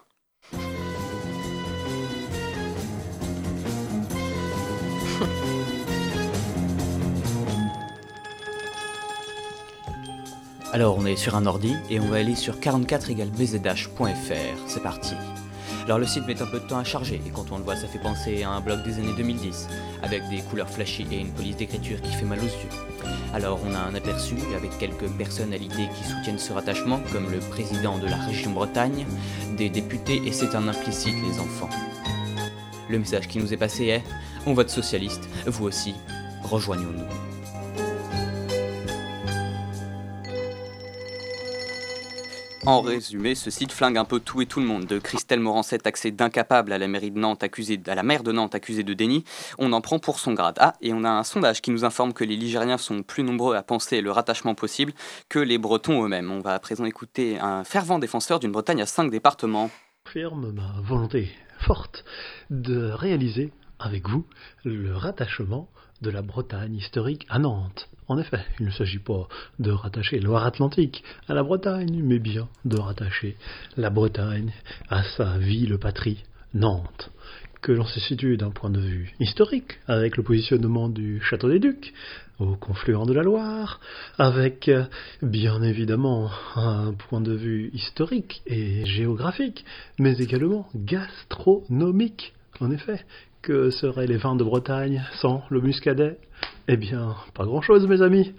Alors 10.72 10.96
on 10.98 11.06
est 11.06 11.16
sur 11.16 11.36
un 11.36 11.46
ordi 11.46 11.74
et 11.90 12.00
on 12.00 12.06
va 12.06 12.16
aller 12.16 12.34
sur 12.34 12.56
44-bzh.fr. 12.56 14.58
C'est 14.66 14.82
parti. 14.82 15.14
Alors 15.86 16.00
le 16.00 16.06
site 16.06 16.26
met 16.26 16.42
un 16.42 16.46
peu 16.46 16.58
de 16.58 16.66
temps 16.66 16.78
à 16.78 16.84
charger 16.84 17.22
et 17.24 17.30
quand 17.30 17.52
on 17.52 17.58
le 17.58 17.62
voit 17.62 17.76
ça 17.76 17.86
fait 17.86 18.00
penser 18.00 18.42
à 18.42 18.50
un 18.50 18.60
blog 18.60 18.82
des 18.82 18.98
années 18.98 19.14
2010 19.16 19.68
avec 20.02 20.28
des 20.28 20.38
couleurs 20.38 20.68
flashy 20.68 21.06
et 21.12 21.20
une 21.20 21.30
police 21.30 21.56
d'écriture 21.56 22.02
qui 22.02 22.10
fait 22.10 22.24
mal 22.24 22.40
aux 22.40 22.42
yeux. 22.42 23.12
Alors 23.32 23.60
on 23.64 23.72
a 23.72 23.78
un 23.78 23.94
aperçu 23.94 24.34
avec 24.56 24.76
quelques 24.78 25.08
personnalités 25.16 25.88
qui 25.96 26.02
soutiennent 26.02 26.40
ce 26.40 26.52
rattachement 26.52 27.00
comme 27.12 27.30
le 27.30 27.38
président 27.38 27.98
de 27.98 28.06
la 28.06 28.16
région 28.16 28.50
Bretagne, 28.50 29.06
des 29.56 29.68
députés 29.68 30.20
et 30.26 30.32
c'est 30.32 30.56
un 30.56 30.66
implicite 30.66 31.14
les 31.14 31.38
enfants. 31.38 31.70
Le 32.90 32.98
message 32.98 33.28
qui 33.28 33.38
nous 33.38 33.54
est 33.54 33.56
passé 33.56 33.84
est 33.84 34.02
on 34.44 34.54
vote 34.54 34.70
socialiste, 34.70 35.28
vous 35.46 35.66
aussi, 35.66 35.94
rejoignons-nous. 36.42 37.35
En 42.66 42.80
résumé, 42.80 43.36
ce 43.36 43.48
site 43.48 43.70
flingue 43.70 43.96
un 43.96 44.04
peu 44.04 44.18
tout 44.18 44.42
et 44.42 44.46
tout 44.46 44.58
le 44.58 44.66
monde. 44.66 44.86
De 44.86 44.98
Christelle 44.98 45.38
Morancet 45.38 45.78
taxée 45.78 46.10
d'incapable 46.10 46.72
à 46.72 46.78
la 46.78 46.88
mairie 46.88 47.12
de 47.12 47.18
Nantes 47.18 47.44
accusée, 47.44 47.80
à 47.86 47.94
la 47.94 48.02
maire 48.02 48.24
de 48.24 48.32
Nantes 48.32 48.56
accusée 48.56 48.82
de 48.82 48.92
déni, 48.92 49.22
on 49.58 49.72
en 49.72 49.80
prend 49.80 50.00
pour 50.00 50.18
son 50.18 50.32
grade. 50.32 50.56
Ah, 50.58 50.74
et 50.80 50.92
on 50.92 51.04
a 51.04 51.08
un 51.08 51.22
sondage 51.22 51.62
qui 51.62 51.70
nous 51.70 51.84
informe 51.84 52.12
que 52.12 52.24
les 52.24 52.34
Ligériens 52.34 52.76
sont 52.76 53.04
plus 53.04 53.22
nombreux 53.22 53.54
à 53.54 53.62
penser 53.62 54.00
le 54.00 54.10
rattachement 54.10 54.56
possible 54.56 54.92
que 55.28 55.38
les 55.38 55.58
Bretons 55.58 56.04
eux-mêmes. 56.04 56.32
On 56.32 56.40
va 56.40 56.54
à 56.54 56.58
présent 56.58 56.84
écouter 56.84 57.38
un 57.38 57.62
fervent 57.62 58.00
défenseur 58.00 58.40
d'une 58.40 58.50
Bretagne 58.50 58.82
à 58.82 58.86
cinq 58.86 59.12
départements. 59.12 59.70
Confirme 60.04 60.50
ma 60.50 60.80
volonté 60.82 61.30
forte 61.60 62.04
de 62.50 62.90
réaliser 62.90 63.52
avec 63.78 64.08
vous 64.08 64.26
le 64.64 64.94
rattachement 64.94 65.68
de 66.02 66.10
la 66.10 66.22
Bretagne 66.22 66.74
historique 66.74 67.26
à 67.28 67.38
Nantes. 67.38 67.88
En 68.08 68.18
effet, 68.18 68.44
il 68.60 68.66
ne 68.66 68.70
s'agit 68.70 68.98
pas 68.98 69.28
de 69.58 69.70
rattacher 69.70 70.20
Loire-Atlantique 70.20 71.02
à 71.28 71.34
la 71.34 71.42
Bretagne, 71.42 72.02
mais 72.02 72.18
bien 72.18 72.48
de 72.64 72.78
rattacher 72.78 73.36
la 73.76 73.90
Bretagne 73.90 74.52
à 74.88 75.02
sa 75.16 75.38
ville 75.38 75.78
patrie, 75.78 76.24
Nantes, 76.54 77.10
que 77.62 77.72
l'on 77.72 77.84
se 77.84 77.98
situe 77.98 78.36
d'un 78.36 78.50
point 78.50 78.70
de 78.70 78.80
vue 78.80 79.12
historique, 79.18 79.78
avec 79.88 80.16
le 80.16 80.22
positionnement 80.22 80.88
du 80.88 81.20
Château 81.20 81.48
des 81.48 81.58
Ducs, 81.58 81.92
au 82.38 82.54
confluent 82.54 83.06
de 83.06 83.12
la 83.12 83.22
Loire, 83.22 83.80
avec 84.18 84.70
bien 85.22 85.62
évidemment 85.62 86.30
un 86.54 86.92
point 86.92 87.20
de 87.20 87.32
vue 87.32 87.70
historique 87.72 88.42
et 88.46 88.84
géographique, 88.86 89.64
mais 89.98 90.18
également 90.18 90.68
gastronomique. 90.74 92.34
En 92.60 92.70
effet, 92.70 93.04
que 93.46 93.70
seraient 93.70 94.08
les 94.08 94.16
vins 94.16 94.34
de 94.34 94.42
Bretagne 94.42 95.04
sans 95.20 95.44
le 95.50 95.60
muscadet? 95.60 96.18
Eh 96.66 96.76
bien, 96.76 97.14
pas 97.32 97.44
grand-chose, 97.44 97.86
mes 97.86 98.02
amis. 98.02 98.34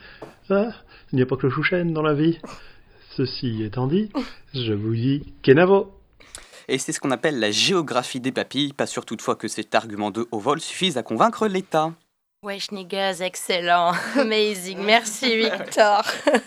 Hein? 0.50 0.70
Il 1.12 1.16
n'y 1.16 1.22
a 1.22 1.26
pas 1.26 1.38
que 1.38 1.48
le 1.48 1.54
chouchen 1.54 1.94
dans 1.94 2.02
la 2.02 2.14
vie. 2.14 2.38
Ceci 3.16 3.64
étant 3.64 3.88
dit, 3.88 4.10
je 4.54 4.74
vous 4.74 4.94
dis 4.94 5.24
Kenavo. 5.44 5.94
Et 6.68 6.78
c'est 6.78 6.92
ce 6.92 7.00
qu'on 7.00 7.12
appelle 7.12 7.40
la 7.40 7.52
géographie 7.52 8.20
des 8.20 8.34
papilles, 8.34 8.74
pas 8.74 8.86
sûr 8.86 9.06
toutefois 9.06 9.38
que 9.38 9.48
cet 9.48 9.74
argument 9.76 10.12
de 10.12 10.28
haut 10.32 10.40
vol 10.40 10.60
suffise 10.60 10.98
à 10.98 11.04
convaincre 11.04 11.48
l'État. 11.48 11.94
Wesh 12.48 12.72
niggas, 12.72 13.20
excellent, 13.20 13.92
amazing, 14.16 14.78
merci 14.78 15.36
Victor. 15.36 16.02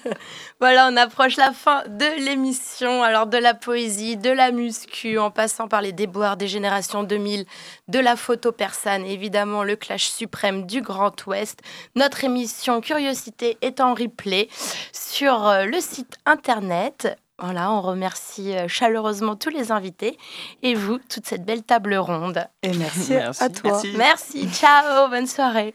voilà, 0.58 0.88
on 0.90 0.96
approche 0.96 1.36
la 1.36 1.52
fin 1.52 1.82
de 1.88 2.24
l'émission, 2.24 3.02
alors 3.02 3.26
de 3.26 3.36
la 3.36 3.52
poésie, 3.52 4.16
de 4.16 4.30
la 4.30 4.50
muscu, 4.50 5.18
en 5.18 5.30
passant 5.30 5.68
par 5.68 5.82
les 5.82 5.92
déboires 5.92 6.38
des 6.38 6.48
générations 6.48 7.02
2000, 7.02 7.44
de 7.88 7.98
la 7.98 8.16
photo 8.16 8.50
persane, 8.50 9.04
évidemment 9.04 9.62
le 9.62 9.76
clash 9.76 10.08
suprême 10.08 10.64
du 10.64 10.80
Grand 10.80 11.14
Ouest. 11.26 11.60
Notre 11.96 12.24
émission 12.24 12.80
Curiosité 12.80 13.58
est 13.60 13.82
en 13.82 13.92
replay 13.92 14.48
sur 14.92 15.46
euh, 15.48 15.66
le 15.66 15.80
site 15.80 16.16
internet 16.24 17.14
voilà, 17.42 17.72
on 17.72 17.80
remercie 17.80 18.54
euh, 18.54 18.68
chaleureusement 18.68 19.34
tous 19.34 19.48
les 19.48 19.72
invités 19.72 20.18
et 20.62 20.74
vous, 20.74 20.98
toute 20.98 21.26
cette 21.26 21.44
belle 21.44 21.62
table 21.62 21.94
ronde. 21.94 22.46
Et 22.62 22.72
merci, 22.72 23.16
à 23.16 23.32
toi. 23.48 23.80
Merci. 23.82 23.94
merci, 23.96 24.48
ciao, 24.50 25.08
bonne 25.08 25.26
soirée. 25.26 25.74